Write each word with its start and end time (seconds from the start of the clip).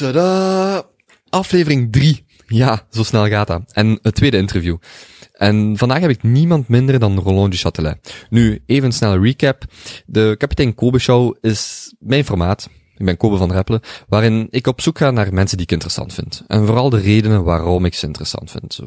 Tada! 0.00 0.82
Aflevering 1.28 1.92
3. 1.92 2.24
Ja, 2.46 2.86
zo 2.90 3.02
snel 3.02 3.28
gaat 3.28 3.46
dat. 3.46 3.62
En 3.72 3.98
het 4.02 4.14
tweede 4.14 4.36
interview. 4.36 4.76
En 5.32 5.76
vandaag 5.76 6.00
heb 6.00 6.10
ik 6.10 6.22
niemand 6.22 6.68
minder 6.68 6.98
dan 6.98 7.18
Roland 7.18 7.50
Duchatelet. 7.52 8.26
Nu, 8.30 8.62
even 8.66 8.92
snelle 8.92 9.20
recap. 9.20 9.64
De 10.06 10.34
Kapitein 10.38 10.74
Kobe 10.74 10.98
Show 10.98 11.36
is 11.40 11.92
mijn 11.98 12.24
formaat. 12.24 12.68
Ik 13.00 13.06
ben 13.06 13.16
Kobe 13.16 13.36
van 13.36 13.52
Reppelen, 13.52 13.80
waarin 14.08 14.46
ik 14.50 14.66
op 14.66 14.80
zoek 14.80 14.98
ga 14.98 15.10
naar 15.10 15.34
mensen 15.34 15.56
die 15.56 15.66
ik 15.66 15.72
interessant 15.72 16.14
vind. 16.14 16.42
En 16.46 16.66
vooral 16.66 16.90
de 16.90 16.98
redenen 16.98 17.44
waarom 17.44 17.84
ik 17.84 17.94
ze 17.94 18.06
interessant 18.06 18.50
vind. 18.50 18.80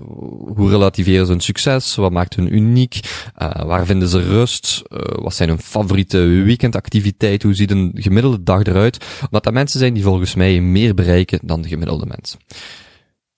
Hoe 0.55 0.69
relativeren 0.69 1.25
ze 1.25 1.31
hun 1.31 1.41
succes? 1.41 1.95
Wat 1.95 2.11
maakt 2.11 2.35
hun 2.35 2.55
uniek? 2.55 2.99
Uh, 3.41 3.63
waar 3.63 3.85
vinden 3.85 4.07
ze 4.07 4.19
rust? 4.19 4.81
Uh, 4.87 4.99
wat 4.99 5.35
zijn 5.35 5.49
hun 5.49 5.59
favoriete 5.59 6.17
weekendactiviteiten? 6.19 7.47
Hoe 7.47 7.57
ziet 7.57 7.71
een 7.71 7.91
gemiddelde 7.95 8.43
dag 8.43 8.63
eruit? 8.63 9.05
Omdat 9.21 9.43
dat 9.43 9.53
mensen 9.53 9.79
zijn 9.79 9.93
die 9.93 10.03
volgens 10.03 10.35
mij 10.35 10.61
meer 10.61 10.93
bereiken 10.93 11.39
dan 11.43 11.61
de 11.61 11.67
gemiddelde 11.67 12.05
mens. 12.05 12.37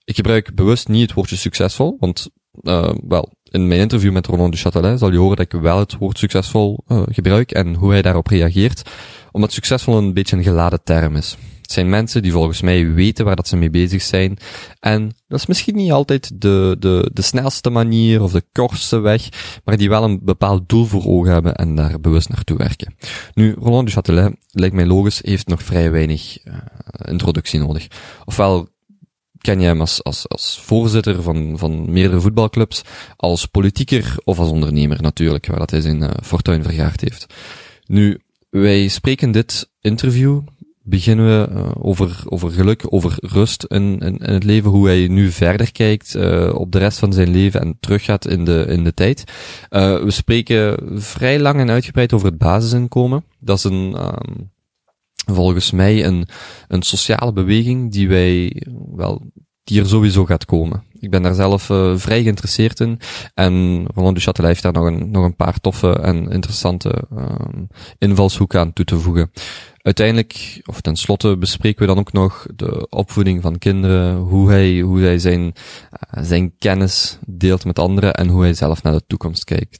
Ik 0.03 0.15
gebruik 0.15 0.55
bewust 0.55 0.87
niet 0.87 1.01
het 1.01 1.13
woordje 1.13 1.35
succesvol, 1.35 1.97
want, 1.99 2.29
uh, 2.61 2.93
wel, 3.07 3.31
in 3.51 3.67
mijn 3.67 3.79
interview 3.79 4.11
met 4.11 4.27
Roland 4.27 4.53
de 4.53 4.59
Châtelet 4.59 4.97
zal 4.97 5.11
je 5.11 5.17
horen 5.17 5.37
dat 5.37 5.53
ik 5.53 5.61
wel 5.61 5.79
het 5.79 5.97
woord 5.97 6.17
succesvol 6.17 6.83
gebruik 6.87 7.51
en 7.51 7.73
hoe 7.73 7.91
hij 7.91 8.01
daarop 8.01 8.27
reageert 8.27 8.83
omdat 9.35 9.51
succesvol 9.51 9.97
een 9.97 10.13
beetje 10.13 10.37
een 10.37 10.43
geladen 10.43 10.83
term 10.83 11.15
is. 11.15 11.37
Het 11.61 11.71
zijn 11.71 11.89
mensen 11.89 12.21
die 12.21 12.31
volgens 12.31 12.61
mij 12.61 12.93
weten 12.93 13.25
waar 13.25 13.35
dat 13.35 13.47
ze 13.47 13.57
mee 13.57 13.69
bezig 13.69 14.01
zijn. 14.01 14.37
En 14.79 15.15
dat 15.27 15.39
is 15.39 15.45
misschien 15.45 15.75
niet 15.75 15.91
altijd 15.91 16.41
de, 16.41 16.75
de, 16.79 17.09
de 17.13 17.21
snelste 17.21 17.69
manier 17.69 18.21
of 18.21 18.31
de 18.31 18.43
kortste 18.51 18.99
weg, 18.99 19.29
maar 19.63 19.77
die 19.77 19.89
wel 19.89 20.03
een 20.03 20.19
bepaald 20.23 20.69
doel 20.69 20.85
voor 20.85 21.05
ogen 21.05 21.31
hebben 21.31 21.55
en 21.55 21.75
daar 21.75 21.99
bewust 21.99 22.29
naartoe 22.29 22.57
werken. 22.57 22.95
Nu, 23.33 23.55
Roland 23.59 23.87
du 23.87 23.93
Châtelet, 23.93 24.33
lijkt 24.51 24.75
mij 24.75 24.85
logisch, 24.85 25.19
heeft 25.23 25.47
nog 25.47 25.63
vrij 25.63 25.91
weinig 25.91 26.45
uh, 26.45 26.53
introductie 27.05 27.59
nodig. 27.59 27.87
Ofwel 28.25 28.67
ken 29.45 29.59
je 29.59 29.65
hem 29.65 29.79
als, 29.79 30.03
als, 30.03 30.29
als 30.29 30.59
voorzitter 30.63 31.21
van, 31.21 31.57
van 31.57 31.91
meerdere 31.91 32.21
voetbalclubs, 32.21 32.81
als 33.15 33.45
politieker 33.45 34.15
of 34.23 34.39
als 34.39 34.49
ondernemer 34.49 35.01
natuurlijk, 35.01 35.47
waar 35.47 35.59
dat 35.59 35.71
hij 35.71 35.81
zijn 35.81 36.01
uh, 36.01 36.09
fortuin 36.23 36.63
vergaard 36.63 37.01
heeft. 37.01 37.25
Nu, 37.85 38.19
wij 38.49 38.87
spreken 38.87 39.31
dit 39.31 39.69
interview, 39.81 40.41
beginnen 40.81 41.25
we 41.25 41.53
uh, 41.53 41.71
over, 41.79 42.23
over 42.25 42.51
geluk, 42.51 42.83
over 42.89 43.15
rust 43.19 43.63
in, 43.63 43.99
in, 43.99 44.17
in, 44.17 44.33
het 44.33 44.43
leven, 44.43 44.69
hoe 44.69 44.87
hij 44.87 45.07
nu 45.07 45.31
verder 45.31 45.71
kijkt 45.71 46.15
uh, 46.15 46.53
op 46.53 46.71
de 46.71 46.79
rest 46.79 46.99
van 46.99 47.13
zijn 47.13 47.29
leven 47.29 47.61
en 47.61 47.77
teruggaat 47.79 48.27
in 48.27 48.45
de, 48.45 48.65
in 48.67 48.83
de 48.83 48.93
tijd. 48.93 49.23
We 49.69 50.11
spreken 50.11 50.77
vrij 51.01 51.39
lang 51.39 51.59
en 51.59 51.69
uitgebreid 51.69 52.13
over 52.13 52.27
het 52.27 52.37
basisinkomen. 52.37 53.23
Dat 53.39 53.57
is 53.57 53.63
een, 53.63 53.95
um, 53.99 54.53
volgens 55.25 55.71
mij 55.71 56.05
een, 56.05 56.27
een 56.67 56.81
sociale 56.81 57.33
beweging 57.33 57.91
die 57.91 58.07
wij 58.07 58.63
wel 58.95 59.21
die 59.65 59.79
er 59.79 59.87
sowieso 59.87 60.25
gaat 60.25 60.45
komen. 60.45 60.83
Ik 60.99 61.09
ben 61.09 61.21
daar 61.21 61.33
zelf 61.33 61.69
uh, 61.69 61.97
vrij 61.97 62.21
geïnteresseerd 62.21 62.79
in. 62.79 62.99
En 63.33 63.85
Roland 63.93 64.15
Duchatelet 64.15 64.49
heeft 64.49 64.63
daar 64.63 64.73
nog 64.73 64.85
een, 64.85 65.11
nog 65.11 65.23
een 65.23 65.35
paar 65.35 65.59
toffe 65.59 65.99
en 65.99 66.29
interessante 66.29 67.03
um, 67.17 67.67
invalshoeken 67.97 68.59
aan 68.59 68.73
toe 68.73 68.85
te 68.85 68.99
voegen. 68.99 69.31
Uiteindelijk, 69.81 70.61
of 70.65 70.81
tenslotte, 70.81 71.37
bespreken 71.37 71.79
we 71.79 71.87
dan 71.87 71.97
ook 71.97 72.13
nog 72.13 72.45
de 72.55 72.89
opvoeding 72.89 73.41
van 73.41 73.57
kinderen, 73.57 74.17
hoe 74.17 74.49
hij, 74.49 74.79
hoe 74.79 74.99
hij 74.99 75.19
zijn, 75.19 75.41
uh, 75.41 76.23
zijn 76.23 76.57
kennis 76.57 77.19
deelt 77.27 77.65
met 77.65 77.79
anderen 77.79 78.13
en 78.13 78.27
hoe 78.27 78.41
hij 78.41 78.53
zelf 78.53 78.83
naar 78.83 78.93
de 78.93 79.03
toekomst 79.07 79.43
kijkt. 79.43 79.79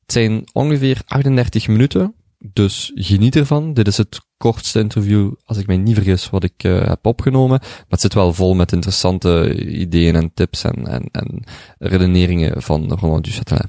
Het 0.00 0.12
zijn 0.12 0.48
ongeveer 0.52 1.02
38 1.06 1.68
minuten, 1.68 2.14
dus 2.38 2.92
geniet 2.94 3.36
ervan. 3.36 3.74
Dit 3.74 3.86
is 3.86 3.96
het 3.96 4.20
kortste 4.38 4.78
interview, 4.78 5.32
als 5.44 5.58
ik 5.58 5.66
mij 5.66 5.76
niet 5.76 5.94
vergis, 5.94 6.30
wat 6.30 6.44
ik 6.44 6.64
uh, 6.64 6.86
heb 6.86 7.06
opgenomen. 7.06 7.58
Maar 7.60 7.84
het 7.88 8.00
zit 8.00 8.14
wel 8.14 8.34
vol 8.34 8.54
met 8.54 8.72
interessante 8.72 9.54
ideeën 9.64 10.14
en 10.14 10.30
tips 10.34 10.64
en, 10.64 10.86
en, 10.86 11.08
en 11.12 11.44
redeneringen 11.78 12.62
van 12.62 12.92
Roland 12.92 13.24
Duchatelet. 13.24 13.66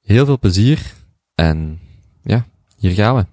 Heel 0.00 0.24
veel 0.24 0.38
plezier 0.38 0.94
en 1.34 1.78
ja, 2.22 2.46
hier 2.78 2.90
gaan 2.90 3.16
we. 3.16 3.26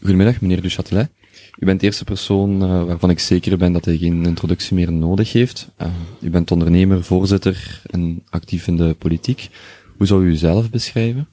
Goedemiddag, 0.00 0.40
meneer 0.40 0.62
Duchatelet. 0.62 1.10
U 1.58 1.64
bent 1.64 1.80
de 1.80 1.86
eerste 1.86 2.04
persoon 2.04 2.62
uh, 2.62 2.84
waarvan 2.84 3.10
ik 3.10 3.18
zeker 3.18 3.58
ben 3.58 3.72
dat 3.72 3.84
hij 3.84 3.96
geen 3.96 4.24
introductie 4.24 4.74
meer 4.74 4.92
nodig 4.92 5.32
heeft. 5.32 5.68
Uh, 5.78 5.88
u 6.20 6.30
bent 6.30 6.50
ondernemer, 6.50 7.04
voorzitter 7.04 7.82
en 7.90 8.22
actief 8.28 8.66
in 8.66 8.76
de 8.76 8.94
politiek. 8.98 9.48
Hoe 9.96 10.06
zou 10.06 10.24
u 10.24 10.28
uzelf 10.28 10.70
beschrijven? 10.70 11.28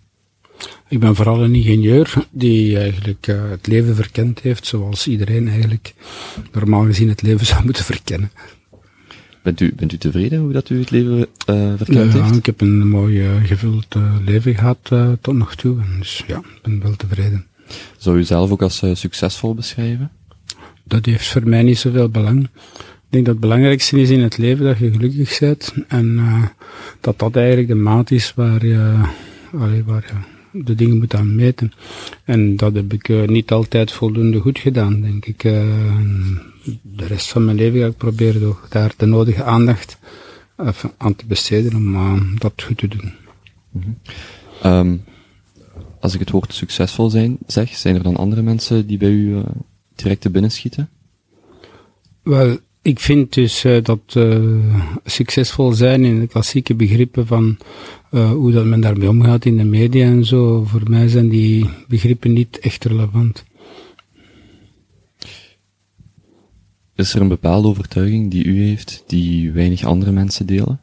Ik 0.88 1.00
ben 1.00 1.16
vooral 1.16 1.44
een 1.44 1.56
ingenieur 1.56 2.14
die 2.32 2.78
eigenlijk 2.78 3.28
uh, 3.28 3.50
het 3.50 3.68
leven 3.68 3.96
verkend 3.96 4.40
heeft 4.40 4.66
zoals 4.66 5.08
iedereen 5.08 5.48
eigenlijk 5.48 5.94
normaal 6.52 6.86
gezien 6.86 7.10
het 7.10 7.22
leven 7.22 7.46
zou 7.52 7.64
moeten 7.64 7.84
verkennen. 7.84 8.32
Bent 9.44 9.62
u, 9.62 9.74
bent 9.76 9.94
u 9.94 9.98
tevreden 9.98 10.40
hoe 10.40 10.52
dat 10.52 10.70
u 10.70 10.80
het 10.80 10.92
leven 10.92 11.18
uh, 11.18 11.26
verkend 11.78 12.14
ja, 12.14 12.24
heeft? 12.24 12.36
ik 12.36 12.46
heb 12.46 12.62
een 12.62 12.88
mooi 12.88 13.26
uh, 13.26 13.44
gevuld 13.44 13.96
leven 14.26 14.56
gehad 14.56 14.92
tot 15.22 15.36
nog 15.36 15.56
toe. 15.56 15.80
En 15.80 15.96
dus 16.00 16.24
ja, 16.28 16.38
ik 16.38 16.62
ben 16.62 16.82
wel 16.82 16.96
tevreden. 16.96 17.46
Zou 17.98 18.18
u 18.18 18.24
zelf 18.24 18.52
ook 18.52 18.62
als 18.62 18.84
succesvol 18.94 19.54
beschrijven? 19.54 20.12
Dat 20.84 21.06
heeft 21.06 21.28
voor 21.28 21.48
mij 21.48 21.64
niet 21.64 21.78
zoveel 21.78 22.10
belang. 22.10 22.44
Ik 22.44 23.10
denk 23.10 23.26
dat 23.26 23.34
het 23.34 23.44
belangrijkste 23.44 24.00
is 24.00 24.10
in 24.10 24.22
het 24.22 24.38
leven 24.38 24.66
dat 24.66 24.78
je 24.78 24.92
gelukkig 24.92 25.40
bent. 25.40 25.74
En 25.88 26.20
dat 27.02 27.20
dat 27.20 27.36
eigenlijk 27.36 27.68
de 27.68 27.76
maat 27.76 28.12
is 28.12 28.34
waar 28.36 28.66
je, 28.66 28.94
allee, 29.54 29.84
waar 29.84 30.04
je 30.08 30.35
de 30.64 30.76
dingen 30.76 30.98
moet 30.98 31.14
aan 31.14 31.36
meten. 31.36 31.72
En 32.24 32.56
dat 32.56 32.76
heb 32.76 32.94
ik 32.94 33.08
uh, 33.08 33.28
niet 33.28 33.52
altijd 33.52 33.92
voldoende 33.92 34.40
goed 34.40 34.60
gedaan, 34.60 35.02
denk 35.02 35.26
ik. 35.26 35.44
Uh, 35.44 35.52
de 36.82 37.06
rest 37.06 37.28
van 37.28 37.46
mijn 37.46 37.58
leven 37.58 37.80
ga 37.80 37.86
ik 37.86 37.98
proberen 37.98 38.42
toch 38.42 38.68
daar 38.70 38.94
de 38.98 39.06
nodige 39.06 39.44
aandacht 39.44 39.98
aan 40.98 41.16
te 41.16 41.26
besteden 41.26 41.76
om 41.76 42.40
dat 42.40 42.54
goed 42.64 42.78
te 42.78 42.88
doen. 42.88 43.14
Mm 43.72 43.82
-hmm. 44.62 44.72
um, 44.72 45.04
als 46.00 46.14
ik 46.14 46.20
het 46.20 46.30
woord 46.30 46.54
succesvol 46.54 47.10
zijn 47.10 47.38
zeg, 47.48 47.76
zijn 47.76 47.96
er 47.96 48.04
dan 48.04 48.16
andere 48.16 48.42
mensen 48.42 48.88
die 48.88 48.98
bij 48.98 49.10
u 49.10 49.42
direct 49.96 50.22
te 50.22 50.30
binnen 50.30 50.52
schieten? 50.52 50.90
Wel, 52.24 52.58
ik 52.82 53.00
vind 53.00 53.34
dus 53.34 53.64
uh, 53.64 53.84
dat 53.84 54.00
uh, 54.18 54.40
succesvol 55.06 55.72
zijn 55.72 56.04
in 56.04 56.20
de 56.20 56.28
klassieke 56.28 56.76
begrippen 56.76 57.28
van 57.28 57.58
uh, 58.16 58.32
hoe 58.32 58.52
dat 58.52 58.66
men 58.66 58.82
daarmee 58.82 59.10
omgaat 59.10 59.46
in 59.46 59.58
de 59.58 59.64
media 59.64 60.06
en 60.06 60.26
zo, 60.26 60.64
voor 60.64 60.82
mij 60.90 61.08
zijn 61.08 61.30
die 61.30 61.70
begrippen 61.88 62.34
niet 62.34 62.60
echt 62.60 62.86
relevant. 62.86 63.44
Is 66.96 67.14
er 67.14 67.22
een 67.22 67.28
bepaalde 67.28 67.68
overtuiging 67.68 68.32
die 68.32 68.44
u 68.46 68.64
heeft, 68.64 69.04
die 69.08 69.52
weinig 69.52 69.84
andere 69.84 70.12
mensen 70.12 70.46
delen? 70.46 70.80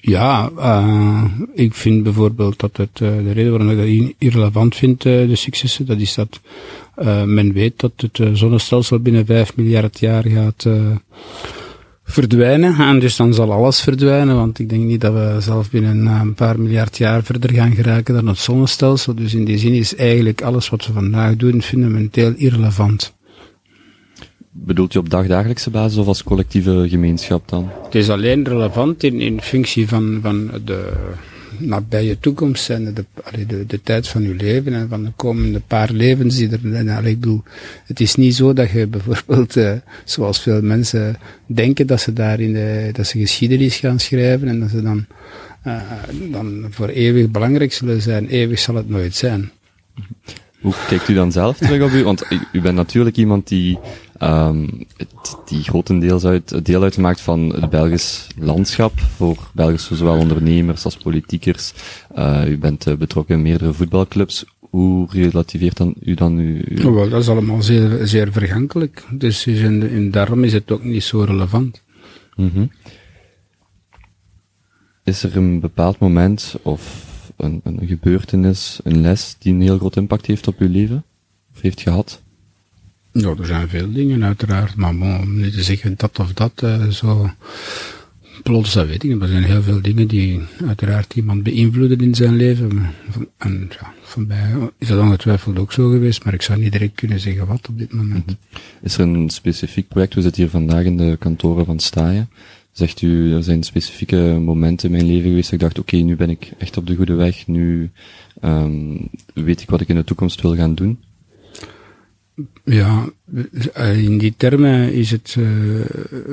Ja, 0.00 0.50
uh, 0.58 1.24
ik 1.54 1.74
vind 1.74 2.02
bijvoorbeeld 2.02 2.60
dat 2.60 2.76
het, 2.76 3.00
uh, 3.00 3.16
de 3.16 3.32
reden 3.32 3.50
waarom 3.50 3.70
ik 3.70 3.76
dat 3.76 4.14
irrelevant 4.18 4.76
vind, 4.76 5.04
uh, 5.04 5.28
de 5.28 5.36
successen, 5.36 5.86
dat 5.86 5.98
is 5.98 6.14
dat 6.14 6.40
men 7.26 7.52
weet 7.52 7.80
dat 7.80 7.92
het 7.96 8.38
zonnestelsel 8.38 8.98
binnen 8.98 9.26
5 9.26 9.56
miljard 9.56 9.98
jaar 9.98 10.24
gaat 10.26 10.66
verdwijnen. 12.06 12.74
En 12.74 12.98
dus 12.98 13.16
dan 13.16 13.34
zal 13.34 13.52
alles 13.52 13.80
verdwijnen, 13.80 14.36
want 14.36 14.58
ik 14.58 14.68
denk 14.68 14.84
niet 14.84 15.00
dat 15.00 15.12
we 15.12 15.36
zelf 15.38 15.70
binnen 15.70 16.06
een 16.06 16.34
paar 16.34 16.60
miljard 16.60 16.98
jaar 16.98 17.22
verder 17.22 17.52
gaan 17.52 17.74
geraken 17.74 18.14
dan 18.14 18.26
het 18.26 18.38
zonnestelsel. 18.38 19.14
Dus 19.14 19.34
in 19.34 19.44
die 19.44 19.58
zin 19.58 19.72
is 19.72 19.94
eigenlijk 19.94 20.42
alles 20.42 20.68
wat 20.68 20.86
we 20.86 20.92
vandaag 20.92 21.36
doen 21.36 21.62
fundamenteel 21.62 22.32
irrelevant. 22.36 23.14
Bedoelt 24.50 24.94
u 24.94 24.98
op 24.98 25.10
dagdagelijkse 25.10 25.70
basis 25.70 25.98
of 25.98 26.06
als 26.06 26.22
collectieve 26.22 26.86
gemeenschap 26.88 27.48
dan? 27.48 27.70
Het 27.84 27.94
is 27.94 28.08
alleen 28.08 28.44
relevant 28.44 29.02
in, 29.02 29.20
in 29.20 29.40
functie 29.40 29.88
van, 29.88 30.18
van 30.22 30.50
de 30.64 30.92
nabije 31.58 32.18
toekomst 32.18 32.70
en 32.70 32.94
de, 32.94 33.04
de, 33.46 33.66
de 33.66 33.82
tijd 33.82 34.08
van 34.08 34.22
uw 34.22 34.34
leven 34.36 34.74
en 34.74 34.88
van 34.88 35.04
de 35.04 35.12
komende 35.16 35.60
paar 35.66 35.90
levens 35.90 36.36
die 36.36 36.48
er, 36.50 36.90
allee, 36.96 37.12
ik 37.12 37.20
bedoel, 37.20 37.42
het 37.86 38.00
is 38.00 38.14
niet 38.14 38.34
zo 38.34 38.52
dat 38.52 38.70
je 38.70 38.86
bijvoorbeeld, 38.96 39.56
uh, 39.56 39.72
zoals 40.04 40.40
veel 40.40 40.62
mensen 40.62 41.16
denken, 41.46 41.86
dat 41.86 42.00
ze 42.00 42.12
daar 42.12 42.40
in 42.40 42.52
de, 42.52 42.90
dat 42.92 43.06
ze 43.06 43.18
geschiedenis 43.18 43.76
gaan 43.76 43.98
schrijven 43.98 44.48
en 44.48 44.60
dat 44.60 44.70
ze 44.70 44.82
dan, 44.82 45.06
uh, 45.66 45.80
dan 46.32 46.66
voor 46.70 46.88
eeuwig 46.88 47.30
belangrijk 47.30 47.72
zullen 47.72 48.02
zijn. 48.02 48.28
Eeuwig 48.28 48.58
zal 48.58 48.74
het 48.74 48.88
nooit 48.88 49.14
zijn. 49.14 49.50
Hoe 50.60 50.74
kijkt 50.88 51.08
u 51.08 51.14
dan 51.14 51.32
zelf 51.32 51.58
terug 51.58 51.82
op 51.82 51.90
u? 51.90 52.04
Want 52.04 52.22
u 52.52 52.60
bent 52.60 52.74
natuurlijk 52.74 53.16
iemand 53.16 53.48
die 53.48 53.78
um, 54.20 54.86
die 55.44 55.62
grotendeels 55.62 56.24
uit, 56.24 56.64
deel 56.64 56.82
uitmaakt 56.82 57.20
van 57.20 57.54
het 57.54 57.70
Belgisch 57.70 58.26
landschap, 58.38 58.98
voor 58.98 59.50
Belgische 59.52 59.96
zowel 59.96 60.18
ondernemers 60.18 60.84
als 60.84 60.96
politiekers. 60.96 61.72
Uh, 62.16 62.48
u 62.48 62.58
bent 62.58 62.86
uh, 62.86 62.94
betrokken 62.94 63.34
in 63.34 63.42
meerdere 63.42 63.72
voetbalclubs. 63.72 64.44
Hoe 64.58 65.08
relativeert 65.10 65.76
dan 65.76 65.94
u 66.00 66.14
dan 66.14 66.36
uw... 66.36 66.88
Oh, 66.88 66.94
wel, 66.94 67.08
dat 67.08 67.22
is 67.22 67.28
allemaal 67.28 67.62
zeer, 67.62 68.06
zeer 68.06 68.32
vergankelijk. 68.32 69.04
Dus 69.10 69.46
in, 69.46 69.90
in, 69.90 70.10
daarom 70.10 70.44
is 70.44 70.52
het 70.52 70.70
ook 70.70 70.84
niet 70.84 71.04
zo 71.04 71.20
relevant. 71.20 71.82
Mm 72.34 72.50
-hmm. 72.54 72.70
Is 75.04 75.22
er 75.22 75.36
een 75.36 75.60
bepaald 75.60 75.98
moment 75.98 76.54
of 76.62 77.04
een, 77.36 77.60
een 77.64 77.86
gebeurtenis, 77.86 78.80
een 78.82 79.00
les 79.00 79.36
die 79.38 79.52
een 79.52 79.60
heel 79.60 79.78
groot 79.78 79.96
impact 79.96 80.26
heeft 80.26 80.46
op 80.46 80.58
uw 80.58 80.68
leven? 80.68 81.04
Of 81.54 81.60
heeft 81.60 81.80
gehad? 81.80 82.22
Ja, 83.18 83.34
er 83.38 83.46
zijn 83.46 83.68
veel 83.68 83.92
dingen 83.92 84.24
uiteraard, 84.24 84.76
maar 84.76 84.90
om 84.90 85.40
niet 85.40 85.52
te 85.52 85.62
zeggen 85.62 85.94
dat 85.96 86.18
of 86.18 86.32
dat, 86.32 86.62
uh, 86.64 86.86
zo 86.86 87.30
plots, 88.42 88.72
dat 88.72 88.86
weet 88.86 89.04
ik 89.04 89.10
niet. 89.10 89.22
Er 89.22 89.28
zijn 89.28 89.44
heel 89.44 89.62
veel 89.62 89.82
dingen 89.82 90.06
die 90.06 90.40
uiteraard 90.66 91.14
iemand 91.14 91.42
beïnvloeden 91.42 92.00
in 92.00 92.14
zijn 92.14 92.36
leven. 92.36 92.86
En 93.36 93.68
ja, 93.80 93.92
van 94.02 94.26
mij 94.26 94.54
is 94.78 94.88
dat 94.88 95.00
ongetwijfeld 95.00 95.58
ook 95.58 95.72
zo 95.72 95.90
geweest, 95.90 96.24
maar 96.24 96.34
ik 96.34 96.42
zou 96.42 96.58
niet 96.58 96.72
direct 96.72 96.94
kunnen 96.94 97.20
zeggen 97.20 97.46
wat 97.46 97.68
op 97.68 97.78
dit 97.78 97.92
moment. 97.92 98.26
Mhm. 98.26 98.36
Is 98.82 98.98
er 98.98 99.00
een 99.00 99.30
specifiek 99.30 99.88
project, 99.88 100.14
we 100.14 100.22
zitten 100.22 100.42
hier 100.42 100.50
vandaag 100.50 100.84
in 100.84 100.96
de 100.96 101.16
kantoren 101.18 101.64
van 101.64 101.78
Staaien, 101.78 102.28
zegt 102.72 103.02
u, 103.02 103.34
er 103.34 103.42
zijn 103.42 103.62
specifieke 103.62 104.16
momenten 104.40 104.88
in 104.88 104.96
mijn 104.96 105.12
leven 105.12 105.28
geweest 105.28 105.50
dat 105.50 105.60
ik 105.60 105.60
dacht, 105.60 105.78
oké, 105.78 105.96
nu 105.96 106.16
ben 106.16 106.30
ik 106.30 106.50
echt 106.58 106.76
op 106.76 106.86
de 106.86 106.96
goede 106.96 107.14
weg, 107.14 107.46
nu 107.46 107.90
um, 108.44 109.08
weet 109.34 109.60
ik 109.60 109.70
wat 109.70 109.80
ik 109.80 109.88
in 109.88 109.96
de 109.96 110.04
toekomst 110.04 110.40
wil 110.40 110.56
gaan 110.56 110.74
doen? 110.74 110.98
Ja, 112.64 113.08
in 113.74 114.18
die 114.18 114.34
termen 114.36 114.92
is 114.92 115.10
het, 115.10 115.36
uh, 115.38 115.80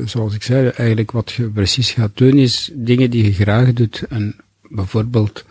zoals 0.05 0.35
ik 0.35 0.43
zei, 0.43 0.67
eigenlijk 0.67 1.11
wat 1.11 1.31
je 1.31 1.49
precies 1.49 1.91
gaat 1.91 2.17
doen 2.17 2.37
is 2.37 2.71
dingen 2.73 3.09
die 3.09 3.23
je 3.23 3.33
graag 3.33 3.73
doet. 3.73 4.03
En 4.09 4.35
bijvoorbeeld 4.69 5.45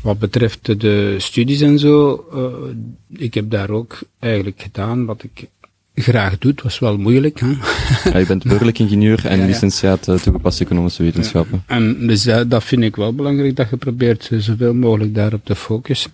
wat 0.00 0.18
betreft 0.18 0.80
de 0.80 1.14
studies 1.18 1.60
en 1.60 1.78
zo, 1.78 2.26
uh, 2.34 3.20
ik 3.20 3.34
heb 3.34 3.50
daar 3.50 3.70
ook 3.70 3.98
eigenlijk 4.18 4.60
gedaan 4.60 5.04
wat 5.04 5.22
ik 5.22 5.48
graag 5.94 6.38
doe. 6.38 6.50
Het 6.50 6.62
was 6.62 6.78
wel 6.78 6.98
moeilijk. 6.98 7.40
Hè? 7.40 7.52
Ja, 8.12 8.18
je 8.18 8.26
bent 8.26 8.44
burgerlijk 8.44 8.78
ingenieur 8.78 9.26
en 9.26 9.36
ja, 9.36 9.42
ja. 9.42 9.48
licentiaat 9.48 10.08
uh, 10.08 10.14
toegepaste 10.14 10.64
economische 10.64 11.02
wetenschappen. 11.02 11.62
En 11.66 12.06
dus 12.06 12.22
dat 12.22 12.64
vind 12.64 12.82
ik 12.82 12.96
wel 12.96 13.14
belangrijk, 13.14 13.56
dat 13.56 13.70
je 13.70 13.76
probeert 13.76 14.30
zoveel 14.38 14.74
mogelijk 14.74 15.14
daarop 15.14 15.44
te 15.44 15.54
focussen. 15.54 16.10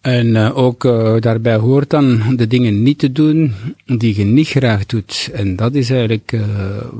En 0.00 0.26
uh, 0.26 0.56
ook 0.56 0.84
uh, 0.84 1.16
daarbij 1.20 1.56
hoort 1.56 1.90
dan 1.90 2.36
de 2.36 2.46
dingen 2.46 2.82
niet 2.82 2.98
te 2.98 3.12
doen 3.12 3.52
die 3.86 4.16
je 4.16 4.24
niet 4.24 4.48
graag 4.48 4.86
doet. 4.86 5.30
En 5.32 5.56
dat 5.56 5.74
is 5.74 5.90
eigenlijk 5.90 6.32
uh, 6.32 6.42